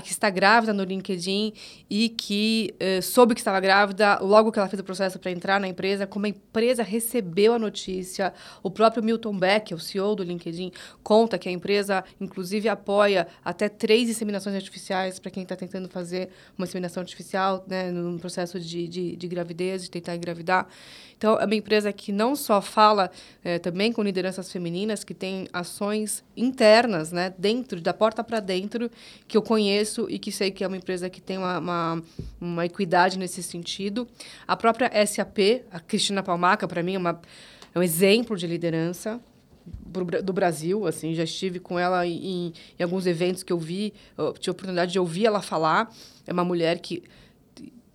que 0.03 0.11
está 0.11 0.29
grávida 0.31 0.73
no 0.73 0.83
LinkedIn 0.83 1.53
e 1.89 2.09
que 2.09 2.75
uh, 2.75 3.03
soube 3.03 3.35
que 3.35 3.41
estava 3.41 3.61
grávida 3.61 4.18
logo 4.21 4.51
que 4.51 4.59
ela 4.59 4.68
fez 4.68 4.81
o 4.81 4.85
processo 4.85 5.18
para 5.18 5.31
entrar 5.31 5.61
na 5.61 5.68
empresa, 5.68 6.07
como 6.07 6.27
a 6.27 6.29
empresa 6.29 6.83
recebeu 6.83 7.55
a 7.55 7.59
notícia. 7.59 8.33
O 8.62 8.71
próprio 8.71 9.03
Milton 9.03 9.37
Beck, 9.39 9.73
o 9.73 9.79
CEO 9.79 10.14
do 10.14 10.23
LinkedIn, 10.23 10.73
conta 11.03 11.39
que 11.39 11.49
a 11.49 11.53
empresa, 11.53 12.05
inclusive, 12.21 12.68
apoia 12.68 13.27
até 13.45 13.68
três 13.68 14.09
inseminações 14.09 14.57
artificiais 14.57 15.18
para 15.18 15.31
quem 15.31 15.43
está 15.43 15.57
tentando 15.57 15.89
fazer 15.89 16.31
uma 16.59 16.66
inseminação 16.66 17.01
artificial 17.01 17.64
né, 17.66 17.91
no 17.91 18.18
processo 18.18 18.59
de, 18.59 18.89
de, 18.89 19.16
de 19.16 19.29
gravidez, 19.29 19.83
de 19.83 19.91
tentar 19.91 20.16
engravidar. 20.16 20.68
Então, 21.21 21.39
é 21.39 21.45
uma 21.45 21.55
empresa 21.55 21.93
que 21.93 22.12
não 22.12 22.35
só 22.35 22.62
fala 22.62 23.11
é, 23.45 23.59
também 23.59 23.93
com 23.93 24.03
lideranças 24.03 24.51
femininas, 24.51 25.05
que 25.05 25.12
tem 25.12 25.47
ações 25.53 26.25
internas, 26.35 27.12
né, 27.12 27.35
dentro, 27.37 27.79
da 27.79 27.93
porta 27.93 28.25
para 28.25 28.41
dentro, 28.41 28.91
que 29.29 29.37
eu 29.37 29.43
conheço 29.43 30.07
e 30.09 30.18
que 30.18 30.33
sei 30.33 30.51
que 30.51 30.64
é 30.64 30.66
uma 30.66 30.79
empresa 30.79 31.11
que 31.11 31.21
tem 31.21 31.37
uma, 31.37 31.59
uma, 31.59 32.03
uma 32.41 32.64
equidade 32.64 33.18
nesse 33.18 33.43
sentido. 33.43 34.09
A 34.49 34.57
própria 34.57 34.91
SAP, 35.07 35.62
a 35.71 35.79
Cristina 35.79 36.23
Palmaca, 36.23 36.66
para 36.66 36.83
mim, 36.83 36.95
é, 36.95 36.99
uma, 36.99 37.21
é 37.75 37.79
um 37.79 37.83
exemplo 37.83 38.35
de 38.35 38.47
liderança 38.47 39.21
do 40.25 40.33
Brasil, 40.33 40.87
assim, 40.87 41.12
já 41.12 41.25
estive 41.25 41.61
com 41.61 41.79
ela 41.79 42.07
em, 42.07 42.55
em 42.79 42.83
alguns 42.83 43.05
eventos 43.07 43.43
que 43.43 43.53
eu 43.53 43.59
vi, 43.59 43.93
eu 44.16 44.33
tive 44.33 44.49
a 44.49 44.53
oportunidade 44.53 44.91
de 44.91 44.99
ouvir 44.99 45.27
ela 45.27 45.43
falar. 45.43 45.95
É 46.27 46.33
uma 46.33 46.45
mulher 46.45 46.79
que 46.79 47.03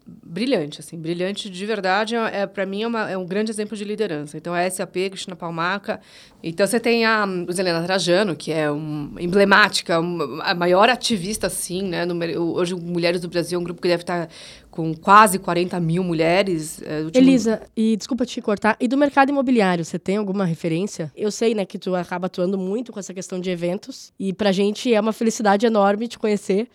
brilhante, 0.06 0.80
assim, 0.80 0.98
brilhante 0.98 1.50
de 1.50 1.66
verdade. 1.66 2.16
É, 2.16 2.42
é 2.42 2.48
para 2.48 2.66
mim 2.66 2.84
é, 2.84 2.88
uma, 2.88 3.10
é, 3.10 3.18
um 3.18 3.26
grande 3.26 3.52
exemplo 3.52 3.76
de 3.76 3.84
liderança. 3.84 4.38
Então, 4.38 4.54
a 4.54 4.70
SAP, 4.70 4.94
Cristina 5.10 5.36
Palmaca. 5.36 6.00
Então, 6.44 6.66
você 6.66 6.80
tem 6.80 7.06
a 7.06 7.26
Helena 7.58 7.84
Trajano, 7.84 8.36
que 8.36 8.52
é 8.52 8.72
um, 8.72 9.16
emblemática, 9.20 10.00
um, 10.00 10.40
a 10.42 10.54
maior 10.54 10.90
ativista, 10.90 11.48
assim, 11.48 11.82
né? 11.84 12.06
No, 12.06 12.16
hoje, 12.54 12.76
Mulheres 12.76 13.22
do 13.22 13.28
Brasil 13.28 13.58
é 13.58 13.62
um 13.62 13.64
grupo 13.64 13.82
que 13.82 13.88
deve 13.88 14.04
estar 14.04 14.30
com 14.70 14.94
quase 14.94 15.40
40 15.40 15.80
mil 15.80 16.04
mulheres. 16.04 16.82
É, 16.84 17.02
último... 17.02 17.24
Elisa, 17.24 17.62
e 17.76 17.96
desculpa 17.98 18.26
te 18.26 18.42
cortar, 18.42 18.78
e 18.80 18.88
do 18.88 18.98
mercado 18.98 19.30
imobiliário, 19.30 19.84
você 19.84 19.98
tem 19.98 20.18
alguma 20.18 20.46
referência? 20.46 21.12
Eu 21.16 21.32
sei, 21.32 21.56
né, 21.56 21.66
que 21.66 21.80
tu 21.80 21.96
acaba 21.96 22.28
atuando 22.28 22.58
muito 22.58 22.92
com 22.92 23.00
essa 23.00 23.14
questão 23.14 23.40
de 23.40 23.50
eventos, 23.50 24.14
e 24.20 24.34
pra 24.34 24.52
gente 24.52 24.94
é 24.94 25.00
uma 25.00 25.14
felicidade 25.14 25.66
enorme 25.66 26.08
te 26.08 26.20
conhecer, 26.20 26.68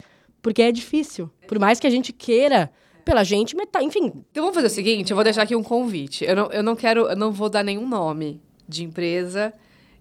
porque 0.43 0.63
é 0.63 0.73
difícil. 0.73 1.31
Por 1.47 1.59
mais 1.59 1.79
que 1.79 1.87
a 1.87 1.91
gente 1.91 2.13
queira 2.13 2.71
pela 3.05 3.25
gente, 3.25 3.57
metade, 3.57 3.85
enfim. 3.85 4.13
Então 4.31 4.45
vamos 4.45 4.55
fazer 4.55 4.67
o 4.67 4.71
seguinte, 4.71 5.11
eu 5.11 5.17
vou 5.17 5.25
deixar 5.25 5.43
aqui 5.43 5.57
um 5.57 5.63
convite. 5.63 6.25
Eu 6.25 6.37
não, 6.37 6.47
eu 6.53 6.63
não 6.63 6.77
quero, 6.77 7.09
eu 7.09 7.17
não 7.17 7.33
vou 7.33 7.49
dar 7.49 7.63
nenhum 7.63 7.89
nome 7.89 8.41
de 8.69 8.85
empresa. 8.85 9.53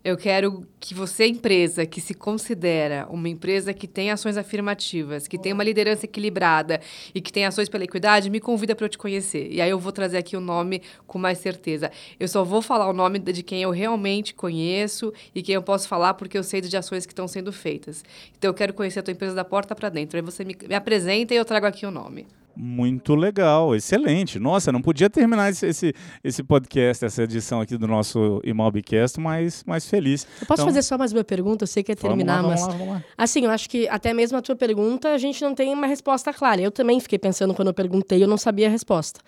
Eu 0.02 0.16
quero 0.16 0.66
que 0.80 0.94
você, 0.94 1.28
empresa 1.28 1.86
que 1.86 2.00
se 2.00 2.14
considera 2.14 3.06
uma 3.10 3.28
empresa 3.28 3.74
que 3.74 3.86
tem 3.86 4.12
ações 4.12 4.38
afirmativas, 4.38 5.28
que 5.28 5.38
tem 5.38 5.52
uma 5.52 5.64
liderança 5.64 6.06
equilibrada 6.06 6.80
e 7.14 7.20
que 7.20 7.34
tem 7.34 7.46
ações 7.46 7.68
pela 7.68 7.84
equidade, 7.84 8.30
me 8.30 8.40
convida 8.40 8.74
para 8.74 8.86
eu 8.86 8.90
te 8.90 8.98
conhecer. 8.98 9.52
E 9.52 9.60
aí 9.60 9.70
eu 9.70 9.78
vou 9.78 9.92
trazer 9.92 10.18
aqui 10.18 10.38
o 10.38 10.40
nome 10.40 10.82
com 11.06 11.20
mais 11.20 11.40
certeza. 11.40 11.92
Eu 12.18 12.30
só 12.30 12.46
vou 12.46 12.62
falar 12.62 12.90
o 12.90 12.94
nome 12.94 13.20
de 13.20 13.44
quem 13.44 13.62
eu 13.62 13.72
realmente 13.72 14.34
conheço 14.34 15.12
e 15.36 15.44
quem 15.44 15.56
eu 15.56 15.62
posso 15.62 15.86
falar 15.86 16.14
porque 16.14 16.38
eu 16.38 16.44
sei 16.44 16.62
de 16.62 16.78
ações 16.78 17.06
que 17.06 17.12
estão 17.12 17.28
sendo 17.28 17.52
feitas. 17.52 18.02
Então 18.38 18.50
eu 18.50 18.54
quero 18.54 18.74
conhecer 18.74 19.00
a 19.00 19.04
tua 19.04 19.12
empresa 19.12 19.36
da 19.36 19.44
porta 19.44 19.76
para 19.76 19.90
dentro. 19.90 20.16
Aí 20.16 20.24
você 20.24 20.46
me, 20.46 20.56
me 20.66 20.76
apresenta 20.76 21.34
e 21.34 21.38
eu 21.38 21.44
trago 21.44 21.66
aqui 21.66 21.86
o 21.86 21.92
nome. 21.92 22.26
Muito 22.56 23.16
legal, 23.16 23.76
excelente. 23.76 24.38
Nossa, 24.38 24.72
não 24.72 24.82
podia 24.82 25.10
terminar 25.10 25.50
esse, 25.50 25.66
esse, 25.66 25.94
esse 26.24 26.44
podcast, 26.44 27.06
essa 27.06 27.24
edição 27.24 27.62
aqui 27.62 27.78
do 27.78 27.88
nosso 27.88 28.42
Imobcast 28.44 29.20
mais, 29.20 29.64
mais 29.64 29.86
feliz. 29.86 30.28
Eu 30.42 30.48
posso 30.48 30.62
então, 30.62 30.66
fazer 30.66 30.82
só 30.82 30.98
mais 30.98 31.14
uma 31.14 31.24
pergunta? 31.24 31.64
Eu 31.64 31.68
sei 31.68 31.84
que 31.84 31.92
é 31.92 31.96
terminar, 31.96 32.42
vamos 32.42 32.62
lá, 32.62 32.68
mas. 32.68 32.78
Vamos 32.78 32.80
lá, 32.80 32.86
vamos 32.86 33.08
lá. 33.08 33.14
Assim, 33.18 33.46
eu 33.46 33.52
acho 33.52 33.70
que 33.70 33.88
até 33.88 34.14
mesmo 34.14 34.38
a 34.38 34.42
tua 34.42 34.56
pergunta 34.56 35.14
a 35.14 35.18
gente 35.18 35.42
não 35.42 35.56
tem 35.56 35.74
uma 35.74 35.88
resposta 35.88 36.34
clara. 36.34 36.62
Eu 36.62 36.72
também 36.72 37.00
fiquei 37.00 37.18
pensando 37.18 37.54
quando 37.54 37.70
eu 37.70 37.74
perguntei, 37.74 38.22
eu 38.22 38.28
não 38.28 38.38
sabia 38.38 38.68
a 38.68 38.70
resposta. 38.70 39.22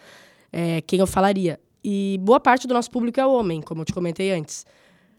É, 0.51 0.81
quem 0.81 0.99
eu 0.99 1.07
falaria. 1.07 1.59
E 1.83 2.19
boa 2.21 2.39
parte 2.39 2.67
do 2.67 2.73
nosso 2.73 2.91
público 2.91 3.19
é 3.19 3.25
homem, 3.25 3.61
como 3.61 3.81
eu 3.81 3.85
te 3.85 3.93
comentei 3.93 4.31
antes. 4.31 4.65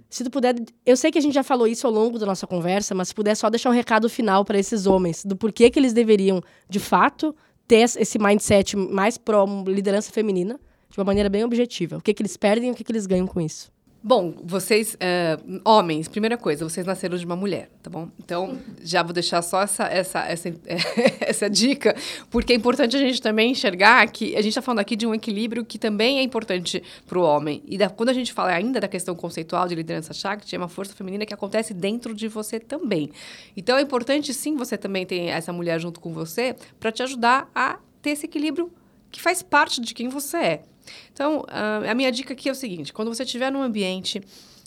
Se 0.09 0.23
tu 0.23 0.31
puder, 0.31 0.55
eu 0.85 0.95
sei 0.95 1.11
que 1.11 1.19
a 1.19 1.23
gente 1.23 1.33
já 1.33 1.43
falou 1.43 1.67
isso 1.67 1.87
ao 1.87 1.93
longo 1.93 2.19
da 2.19 2.27
nossa 2.27 2.47
conversa, 2.47 2.95
mas 2.95 3.09
se 3.09 3.15
puder 3.15 3.35
só 3.35 3.49
deixar 3.49 3.71
um 3.71 3.73
recado 3.73 4.11
final 4.11 4.45
para 4.45 4.59
esses 4.59 4.87
homens 4.87 5.25
do 5.25 5.35
porquê 5.35 5.71
que 5.71 5.79
eles 5.79 5.95
deveriam, 5.95 6.43
de 6.69 6.79
fato, 6.79 7.35
ter 7.67 7.79
esse 7.97 8.19
mindset 8.19 8.77
mais 8.77 9.17
pró 9.17 9.47
liderança 9.67 10.13
feminina 10.13 10.61
de 10.91 10.99
uma 10.99 11.05
maneira 11.05 11.29
bem 11.29 11.45
objetiva. 11.45 11.97
O 11.97 12.01
que, 12.01 12.13
que 12.13 12.23
eles 12.23 12.37
perdem 12.37 12.69
e 12.69 12.73
o 12.73 12.75
que, 12.75 12.85
que 12.85 12.93
eles 12.93 13.07
ganham 13.07 13.27
com 13.27 13.41
isso. 13.41 13.73
Bom, 14.05 14.35
vocês, 14.43 14.97
é, 14.99 15.39
homens, 15.65 16.09
primeira 16.09 16.37
coisa, 16.37 16.69
vocês 16.69 16.85
nasceram 16.85 17.17
de 17.17 17.25
uma 17.25 17.37
mulher, 17.37 17.71
tá 17.81 17.89
bom? 17.89 18.09
Então, 18.19 18.59
já 18.83 19.01
vou 19.01 19.13
deixar 19.13 19.41
só 19.43 19.63
essa, 19.63 19.85
essa, 19.85 20.19
essa, 20.25 20.49
essa 21.21 21.49
dica, 21.49 21.95
porque 22.29 22.53
é 22.53 22.57
importante 22.57 22.97
a 22.97 22.99
gente 22.99 23.23
também 23.23 23.53
enxergar 23.53 24.05
que 24.09 24.35
a 24.35 24.43
gente 24.43 24.49
está 24.49 24.61
falando 24.61 24.81
aqui 24.81 24.97
de 24.97 25.07
um 25.07 25.15
equilíbrio 25.15 25.65
que 25.65 25.79
também 25.79 26.19
é 26.19 26.23
importante 26.23 26.83
para 27.07 27.17
o 27.17 27.23
homem. 27.23 27.63
E 27.65 27.79
da, 27.79 27.89
quando 27.89 28.09
a 28.09 28.13
gente 28.13 28.33
fala 28.33 28.51
ainda 28.51 28.81
da 28.81 28.89
questão 28.89 29.15
conceitual 29.15 29.69
de 29.69 29.77
liderança 29.77 30.13
Shakti, 30.13 30.57
é 30.57 30.59
uma 30.59 30.69
força 30.69 30.93
feminina 30.97 31.25
que 31.25 31.33
acontece 31.33 31.73
dentro 31.73 32.13
de 32.13 32.27
você 32.27 32.59
também. 32.59 33.09
Então, 33.57 33.79
é 33.79 33.83
importante 33.83 34.35
sim 34.35 34.57
você 34.57 34.77
também 34.77 35.07
ter 35.07 35.27
essa 35.27 35.53
mulher 35.53 35.79
junto 35.79 36.01
com 36.01 36.13
você 36.13 36.57
para 36.81 36.91
te 36.91 37.05
ajudar 37.05 37.49
a 37.55 37.79
ter 38.03 38.11
esse 38.11 38.27
equilíbrio 38.27 38.69
que 39.13 39.23
faz 39.23 39.43
parte 39.43 39.81
de 39.81 39.95
quem 39.95 40.09
você 40.09 40.37
é. 40.39 40.63
Então, 41.13 41.45
a 41.49 41.95
minha 41.95 42.11
dica 42.11 42.33
aqui 42.33 42.49
é 42.49 42.53
o 42.53 42.55
seguinte: 42.55 42.93
quando 42.93 43.13
você 43.15 43.23
estiver 43.23 43.51
num 43.51 43.63
ambiente 43.63 44.23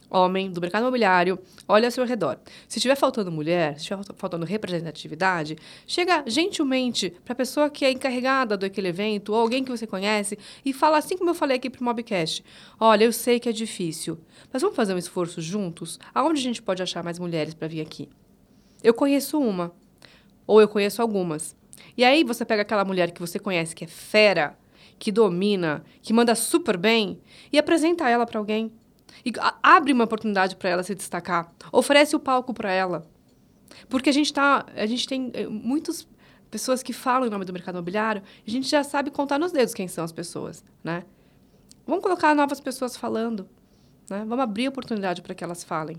homem 0.09 0.51
do 0.51 0.61
mercado 0.61 0.83
imobiliário, 0.83 1.39
olha 1.67 1.87
ao 1.87 1.91
seu 1.91 2.05
redor. 2.05 2.37
Se 2.67 2.77
estiver 2.77 2.95
faltando 2.95 3.31
mulher, 3.31 3.73
se 3.73 3.81
estiver 3.81 3.99
faltando 4.15 4.45
representatividade, 4.45 5.57
chega 5.85 6.23
gentilmente 6.27 7.09
para 7.23 7.33
a 7.33 7.35
pessoa 7.35 7.69
que 7.69 7.83
é 7.83 7.91
encarregada 7.91 8.55
daquele 8.55 8.89
evento 8.89 9.33
ou 9.33 9.39
alguém 9.39 9.63
que 9.63 9.71
você 9.71 9.87
conhece 9.87 10.37
e 10.63 10.73
fala 10.73 10.97
assim 10.97 11.17
como 11.17 11.31
eu 11.31 11.35
falei 11.35 11.57
aqui 11.57 11.69
para 11.69 11.81
o 11.81 11.83
Mobcast. 11.83 12.43
Olha, 12.79 13.03
eu 13.03 13.11
sei 13.11 13.39
que 13.39 13.49
é 13.49 13.51
difícil, 13.51 14.17
mas 14.53 14.61
vamos 14.61 14.75
fazer 14.75 14.93
um 14.93 14.97
esforço 14.97 15.41
juntos? 15.41 15.99
Aonde 16.13 16.39
a 16.39 16.43
gente 16.43 16.61
pode 16.61 16.81
achar 16.81 17.03
mais 17.03 17.19
mulheres 17.19 17.53
para 17.53 17.67
vir 17.67 17.81
aqui? 17.81 18.07
Eu 18.83 18.93
conheço 18.93 19.39
uma, 19.39 19.71
ou 20.45 20.61
eu 20.61 20.67
conheço 20.67 21.01
algumas. 21.01 21.55
E 21.97 22.03
aí 22.03 22.23
você 22.23 22.45
pega 22.45 22.61
aquela 22.61 22.85
mulher 22.85 23.11
que 23.11 23.19
você 23.19 23.39
conhece 23.39 23.75
que 23.75 23.85
é 23.85 23.87
fera, 23.87 24.57
que 24.97 25.11
domina, 25.11 25.83
que 26.01 26.13
manda 26.13 26.35
super 26.35 26.77
bem 26.77 27.19
e 27.51 27.57
apresenta 27.57 28.09
ela 28.09 28.25
para 28.25 28.39
alguém. 28.39 28.71
E 29.25 29.31
abre 29.63 29.93
uma 29.93 30.03
oportunidade 30.03 30.55
para 30.55 30.69
ela 30.69 30.83
se 30.83 30.93
destacar. 30.93 31.51
Oferece 31.71 32.15
o 32.15 32.19
palco 32.19 32.53
para 32.53 32.71
ela. 32.71 33.05
Porque 33.89 34.09
a 34.09 34.13
gente 34.13 34.31
tá, 34.33 34.65
a 34.75 34.85
gente 34.85 35.07
tem 35.07 35.31
eh, 35.33 35.47
muitas 35.47 36.07
pessoas 36.49 36.81
que 36.81 36.93
falam 36.93 37.27
em 37.27 37.29
nome 37.29 37.45
do 37.45 37.51
mercado 37.51 37.75
imobiliário, 37.75 38.21
a 38.45 38.49
gente 38.49 38.67
já 38.67 38.83
sabe 38.83 39.11
contar 39.11 39.37
nos 39.37 39.51
dedos 39.51 39.73
quem 39.73 39.87
são 39.87 40.03
as 40.03 40.11
pessoas, 40.11 40.63
né? 40.83 41.03
Vamos 41.85 42.03
colocar 42.03 42.33
novas 42.33 42.59
pessoas 42.59 42.95
falando, 42.95 43.47
né? 44.09 44.19
Vamos 44.19 44.39
abrir 44.39 44.67
oportunidade 44.67 45.21
para 45.21 45.35
que 45.35 45.43
elas 45.43 45.63
falem. 45.63 45.97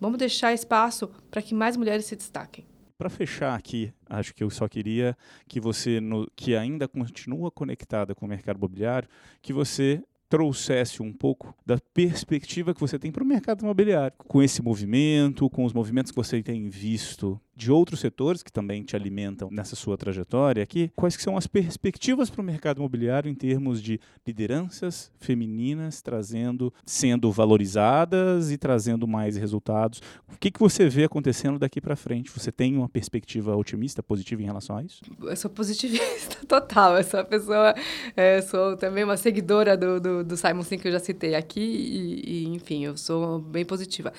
Vamos 0.00 0.18
deixar 0.18 0.52
espaço 0.52 1.10
para 1.30 1.42
que 1.42 1.54
mais 1.54 1.76
mulheres 1.76 2.06
se 2.06 2.16
destaquem. 2.16 2.66
Para 2.98 3.08
fechar 3.08 3.54
aqui, 3.54 3.92
acho 4.10 4.34
que 4.34 4.42
eu 4.42 4.50
só 4.50 4.66
queria 4.66 5.16
que 5.46 5.60
você, 5.60 6.00
no, 6.00 6.28
que 6.34 6.56
ainda 6.56 6.88
continua 6.88 7.48
conectada 7.48 8.12
com 8.12 8.26
o 8.26 8.28
mercado 8.28 8.56
imobiliário, 8.56 9.08
que 9.40 9.52
você 9.52 10.02
trouxesse 10.28 11.00
um 11.00 11.12
pouco 11.12 11.54
da 11.64 11.78
perspectiva 11.94 12.74
que 12.74 12.80
você 12.80 12.98
tem 12.98 13.12
para 13.12 13.22
o 13.22 13.26
mercado 13.26 13.62
imobiliário, 13.62 14.16
com 14.18 14.42
esse 14.42 14.60
movimento, 14.60 15.48
com 15.48 15.64
os 15.64 15.72
movimentos 15.72 16.10
que 16.10 16.16
você 16.16 16.42
tem 16.42 16.68
visto 16.68 17.40
de 17.58 17.72
outros 17.72 17.98
setores 17.98 18.40
que 18.40 18.52
também 18.52 18.84
te 18.84 18.94
alimentam 18.94 19.48
nessa 19.50 19.74
sua 19.74 19.98
trajetória 19.98 20.62
aqui, 20.62 20.92
quais 20.94 21.16
que 21.16 21.22
são 21.22 21.36
as 21.36 21.48
perspectivas 21.48 22.30
para 22.30 22.40
o 22.40 22.44
mercado 22.44 22.78
imobiliário 22.78 23.28
em 23.28 23.34
termos 23.34 23.82
de 23.82 24.00
lideranças 24.24 25.10
femininas 25.18 26.00
trazendo, 26.00 26.72
sendo 26.86 27.32
valorizadas 27.32 28.52
e 28.52 28.56
trazendo 28.56 29.08
mais 29.08 29.36
resultados? 29.36 30.00
O 30.32 30.38
que, 30.38 30.52
que 30.52 30.60
você 30.60 30.88
vê 30.88 31.02
acontecendo 31.02 31.58
daqui 31.58 31.80
para 31.80 31.96
frente? 31.96 32.30
Você 32.30 32.52
tem 32.52 32.76
uma 32.76 32.88
perspectiva 32.88 33.56
otimista, 33.56 34.04
positiva 34.04 34.40
em 34.40 34.44
relação 34.44 34.76
a 34.76 34.84
isso? 34.84 35.02
Eu 35.20 35.36
sou 35.36 35.50
positivista 35.50 36.36
total. 36.46 36.96
Eu 36.96 37.02
sou 37.02 37.18
uma 37.18 37.26
pessoa, 37.26 37.74
é, 38.16 38.40
sou 38.40 38.76
também 38.76 39.02
uma 39.02 39.16
seguidora 39.16 39.76
do, 39.76 40.00
do, 40.00 40.22
do 40.22 40.36
Simon 40.36 40.62
Sinek 40.62 40.82
que 40.82 40.88
eu 40.88 40.92
já 40.92 41.00
citei 41.00 41.34
aqui 41.34 41.60
e, 41.60 42.44
e 42.44 42.48
enfim, 42.54 42.84
eu 42.84 42.96
sou 42.96 43.40
bem 43.40 43.64
positiva. 43.64 44.12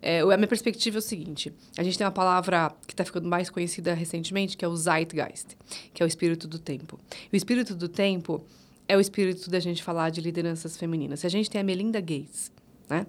É, 0.00 0.20
a 0.20 0.36
minha 0.38 0.48
perspectiva 0.48 0.96
é 0.96 1.00
o 1.00 1.02
seguinte: 1.02 1.52
a 1.76 1.82
gente 1.82 1.98
tem 1.98 2.06
uma 2.06 2.10
palavra 2.10 2.72
que 2.86 2.92
está 2.92 3.04
ficando 3.04 3.28
mais 3.28 3.50
conhecida 3.50 3.92
recentemente, 3.94 4.56
que 4.56 4.64
é 4.64 4.68
o 4.68 4.76
Zeitgeist, 4.76 5.56
que 5.92 6.02
é 6.02 6.06
o 6.06 6.08
espírito 6.08 6.46
do 6.46 6.58
tempo. 6.58 6.98
O 7.32 7.36
espírito 7.36 7.74
do 7.74 7.88
tempo 7.88 8.44
é 8.88 8.96
o 8.96 9.00
espírito 9.00 9.50
da 9.50 9.58
gente 9.58 9.82
falar 9.82 10.10
de 10.10 10.20
lideranças 10.20 10.76
femininas. 10.76 11.20
Se 11.20 11.26
a 11.26 11.30
gente 11.30 11.50
tem 11.50 11.60
a 11.60 11.64
Melinda 11.64 12.00
Gates, 12.00 12.52
né, 12.88 13.06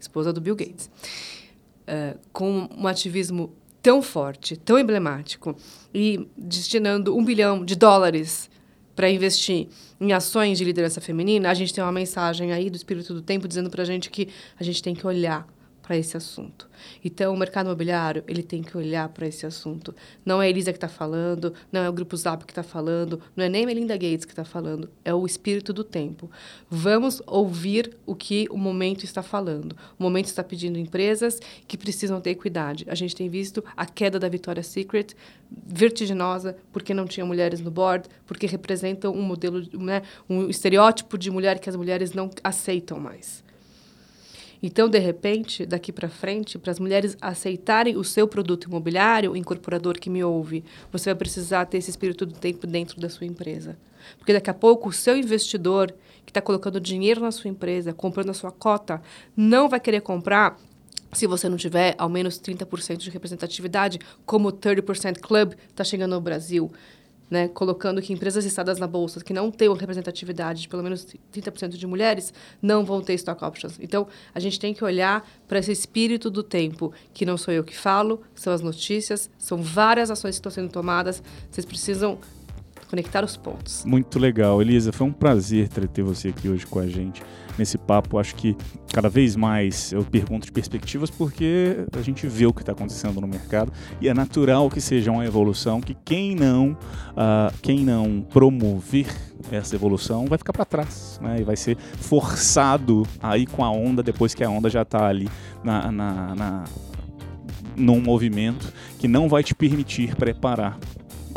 esposa 0.00 0.32
do 0.32 0.40
Bill 0.40 0.56
Gates, 0.56 0.86
uh, 0.86 2.18
com 2.32 2.68
um 2.76 2.86
ativismo 2.86 3.52
tão 3.82 4.02
forte, 4.02 4.56
tão 4.56 4.78
emblemático, 4.78 5.56
e 5.94 6.28
destinando 6.36 7.16
um 7.16 7.24
bilhão 7.24 7.64
de 7.64 7.76
dólares 7.76 8.50
para 8.96 9.08
investir 9.08 9.68
em 10.00 10.12
ações 10.12 10.58
de 10.58 10.64
liderança 10.64 11.00
feminina, 11.00 11.50
a 11.50 11.54
gente 11.54 11.72
tem 11.72 11.84
uma 11.84 11.92
mensagem 11.92 12.52
aí 12.52 12.68
do 12.68 12.76
espírito 12.76 13.14
do 13.14 13.22
tempo 13.22 13.46
dizendo 13.46 13.70
para 13.70 13.82
a 13.82 13.86
gente 13.86 14.10
que 14.10 14.28
a 14.58 14.64
gente 14.64 14.82
tem 14.82 14.94
que 14.94 15.06
olhar 15.06 15.46
para 15.88 15.96
esse 15.96 16.18
assunto. 16.18 16.68
Então, 17.02 17.32
o 17.32 17.36
mercado 17.36 17.64
imobiliário 17.64 18.22
ele 18.28 18.42
tem 18.42 18.62
que 18.62 18.76
olhar 18.76 19.08
para 19.08 19.26
esse 19.26 19.46
assunto. 19.46 19.94
Não 20.22 20.42
é 20.42 20.44
a 20.44 20.50
Elisa 20.50 20.70
que 20.70 20.76
está 20.76 20.86
falando, 20.86 21.54
não 21.72 21.80
é 21.80 21.88
o 21.88 21.92
Grupo 21.94 22.14
Zap 22.14 22.44
que 22.44 22.52
está 22.52 22.62
falando, 22.62 23.18
não 23.34 23.42
é 23.42 23.48
nem 23.48 23.64
Melinda 23.64 23.96
Gates 23.96 24.26
que 24.26 24.32
está 24.32 24.44
falando, 24.44 24.90
é 25.02 25.14
o 25.14 25.24
espírito 25.24 25.72
do 25.72 25.82
tempo. 25.82 26.30
Vamos 26.68 27.22
ouvir 27.26 27.96
o 28.04 28.14
que 28.14 28.46
o 28.50 28.58
momento 28.58 29.04
está 29.04 29.22
falando. 29.22 29.74
O 29.98 30.02
momento 30.02 30.26
está 30.26 30.44
pedindo 30.44 30.78
empresas 30.78 31.40
que 31.66 31.78
precisam 31.78 32.20
ter 32.20 32.30
equidade. 32.32 32.84
A 32.86 32.94
gente 32.94 33.16
tem 33.16 33.30
visto 33.30 33.64
a 33.74 33.86
queda 33.86 34.18
da 34.18 34.28
Victoria's 34.28 34.66
Secret 34.66 35.14
vertiginosa 35.50 36.54
porque 36.70 36.92
não 36.92 37.06
tinha 37.06 37.24
mulheres 37.24 37.60
no 37.62 37.70
board, 37.70 38.10
porque 38.26 38.46
representam 38.46 39.14
um 39.14 39.22
modelo, 39.22 39.66
né, 39.72 40.02
um 40.28 40.50
estereótipo 40.50 41.16
de 41.16 41.30
mulher 41.30 41.58
que 41.58 41.70
as 41.70 41.76
mulheres 41.76 42.12
não 42.12 42.28
aceitam 42.44 43.00
mais. 43.00 43.47
Então, 44.62 44.88
de 44.88 44.98
repente, 44.98 45.64
daqui 45.64 45.92
para 45.92 46.08
frente, 46.08 46.58
para 46.58 46.72
as 46.72 46.80
mulheres 46.80 47.16
aceitarem 47.20 47.96
o 47.96 48.02
seu 48.02 48.26
produto 48.26 48.64
imobiliário, 48.64 49.32
o 49.32 49.36
incorporador 49.36 49.98
que 49.98 50.10
me 50.10 50.22
ouve, 50.24 50.64
você 50.90 51.10
vai 51.10 51.14
precisar 51.14 51.64
ter 51.66 51.78
esse 51.78 51.90
espírito 51.90 52.26
do 52.26 52.34
tempo 52.34 52.66
dentro 52.66 53.00
da 53.00 53.08
sua 53.08 53.26
empresa. 53.26 53.78
Porque 54.16 54.32
daqui 54.32 54.50
a 54.50 54.54
pouco 54.54 54.88
o 54.88 54.92
seu 54.92 55.16
investidor 55.16 55.94
que 56.24 56.30
está 56.30 56.40
colocando 56.40 56.80
dinheiro 56.80 57.20
na 57.20 57.30
sua 57.30 57.50
empresa, 57.50 57.92
comprando 57.92 58.30
a 58.30 58.34
sua 58.34 58.50
cota, 58.50 59.00
não 59.36 59.68
vai 59.68 59.80
querer 59.80 60.00
comprar 60.00 60.58
se 61.12 61.26
você 61.26 61.48
não 61.48 61.56
tiver 61.56 61.94
ao 61.96 62.08
menos 62.08 62.38
30% 62.38 62.98
de 62.98 63.10
representatividade, 63.10 63.98
como 64.26 64.48
o 64.48 64.52
30% 64.52 65.20
Club 65.20 65.54
está 65.68 65.82
chegando 65.82 66.14
ao 66.14 66.20
Brasil 66.20 66.70
né, 67.30 67.48
colocando 67.48 68.00
que 68.00 68.12
empresas 68.12 68.44
listadas 68.44 68.78
na 68.78 68.86
bolsa 68.86 69.22
que 69.22 69.32
não 69.32 69.52
uma 69.68 69.76
representatividade 69.76 70.62
de 70.62 70.68
pelo 70.68 70.82
menos 70.82 71.06
30% 71.32 71.70
de 71.70 71.86
mulheres 71.86 72.32
não 72.62 72.84
vão 72.84 73.00
ter 73.00 73.14
stock 73.14 73.44
options. 73.44 73.78
Então, 73.80 74.06
a 74.34 74.40
gente 74.40 74.58
tem 74.58 74.72
que 74.72 74.84
olhar 74.84 75.28
para 75.46 75.58
esse 75.58 75.72
espírito 75.72 76.30
do 76.30 76.42
tempo, 76.42 76.92
que 77.12 77.26
não 77.26 77.36
sou 77.36 77.52
eu 77.52 77.64
que 77.64 77.76
falo, 77.76 78.22
são 78.34 78.52
as 78.52 78.60
notícias, 78.60 79.30
são 79.38 79.62
várias 79.62 80.10
ações 80.10 80.36
que 80.36 80.40
estão 80.40 80.52
sendo 80.52 80.70
tomadas. 80.70 81.22
Vocês 81.50 81.64
precisam 81.64 82.18
conectar 82.88 83.24
os 83.24 83.36
pontos. 83.36 83.84
Muito 83.84 84.18
legal. 84.18 84.60
Elisa, 84.60 84.92
foi 84.92 85.06
um 85.06 85.12
prazer 85.12 85.68
ter 85.68 86.02
você 86.02 86.28
aqui 86.28 86.48
hoje 86.48 86.66
com 86.66 86.78
a 86.78 86.86
gente 86.86 87.22
nesse 87.58 87.76
papo. 87.76 88.18
Acho 88.18 88.34
que 88.34 88.56
cada 88.92 89.08
vez 89.08 89.36
mais 89.36 89.92
eu 89.92 90.04
pergunto 90.04 90.46
de 90.46 90.52
perspectivas 90.52 91.10
porque 91.10 91.84
a 91.96 92.02
gente 92.02 92.26
vê 92.26 92.46
o 92.46 92.52
que 92.52 92.62
está 92.62 92.72
acontecendo 92.72 93.20
no 93.20 93.26
mercado 93.26 93.72
e 94.00 94.08
é 94.08 94.14
natural 94.14 94.70
que 94.70 94.80
seja 94.80 95.10
uma 95.10 95.26
evolução 95.26 95.80
que 95.80 95.94
quem 96.04 96.34
não, 96.34 96.70
uh, 96.70 97.52
quem 97.60 97.84
não 97.84 98.22
promover 98.22 99.06
essa 99.52 99.74
evolução 99.74 100.26
vai 100.26 100.38
ficar 100.38 100.52
para 100.52 100.64
trás, 100.64 101.18
né? 101.22 101.36
E 101.40 101.44
vai 101.44 101.56
ser 101.56 101.76
forçado 101.76 103.06
a 103.22 103.36
ir 103.36 103.46
com 103.46 103.64
a 103.64 103.70
onda 103.70 104.02
depois 104.02 104.34
que 104.34 104.42
a 104.42 104.50
onda 104.50 104.68
já 104.70 104.82
está 104.82 105.06
ali 105.06 105.28
na, 105.62 105.92
na, 105.92 106.34
na 106.34 106.64
num 107.76 108.00
movimento 108.00 108.72
que 108.98 109.06
não 109.06 109.28
vai 109.28 109.44
te 109.44 109.54
permitir 109.54 110.16
preparar 110.16 110.78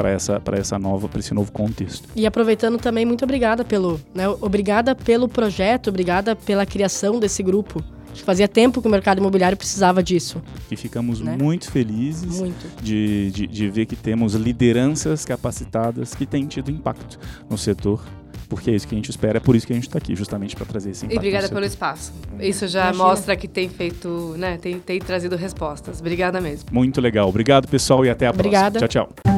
para 0.02 0.10
essa 0.10 0.40
para 0.40 0.58
essa 0.58 0.80
nova 0.80 1.08
para 1.08 1.20
esse 1.20 1.32
novo 1.34 1.52
contexto. 1.52 2.10
E 2.16 2.26
aproveitando 2.26 2.80
também 2.80 3.06
muito 3.06 3.24
obrigada 3.24 3.64
pelo, 3.64 4.02
né, 4.16 4.28
obrigada 4.28 4.96
pelo 4.96 5.30
projeto, 5.30 5.90
obrigada 5.90 6.36
pela 6.36 6.66
criação 6.66 7.20
desse 7.20 7.44
grupo. 7.44 7.84
Fazia 8.26 8.48
tempo 8.48 8.82
que 8.82 8.88
o 8.88 8.92
mercado 8.92 9.20
imobiliário 9.20 9.58
precisava 9.58 10.04
disso. 10.04 10.42
E 10.70 10.76
ficamos 10.76 11.22
né? 11.22 11.38
muito 11.40 11.72
felizes 11.72 12.40
muito. 12.40 12.84
De, 12.84 13.32
de, 13.32 13.48
de 13.48 13.70
ver 13.70 13.86
que 13.86 13.96
temos 13.96 14.34
lideranças 14.34 15.24
capacitadas 15.24 16.14
que 16.14 16.26
têm 16.26 16.46
tido 16.46 16.70
impacto 16.70 17.18
no 17.50 17.58
setor 17.58 18.04
porque 18.50 18.70
é 18.70 18.76
isso 18.76 18.86
que 18.86 18.94
a 18.94 18.98
gente 18.98 19.10
espera, 19.10 19.38
é 19.38 19.40
por 19.40 19.56
isso 19.56 19.66
que 19.66 19.72
a 19.72 19.76
gente 19.78 19.88
está 19.88 19.98
aqui, 19.98 20.14
justamente 20.14 20.58
para 20.58 20.66
trazer 20.66 20.90
esse 20.90 21.06
impacto. 21.06 21.16
E 21.16 21.18
obrigada 21.20 21.48
pelo 21.48 21.66
espaço. 21.66 22.12
Isso 22.38 22.68
já 22.68 22.88
Imagina. 22.88 23.04
mostra 23.06 23.36
que 23.38 23.48
tem 23.48 23.70
feito, 23.70 24.36
né, 24.38 24.58
tem, 24.58 24.78
tem 24.78 25.00
trazido 25.00 25.38
respostas. 25.38 26.02
Obrigada 26.02 26.42
mesmo. 26.42 26.68
Muito 26.70 27.00
legal. 27.00 27.30
Obrigado, 27.30 27.66
pessoal, 27.70 28.06
e 28.06 28.10
até 28.10 28.28
a 28.28 28.32
Obrigada. 28.32 28.78
próxima. 28.78 29.06
Tchau, 29.06 29.08
tchau. 29.08 29.31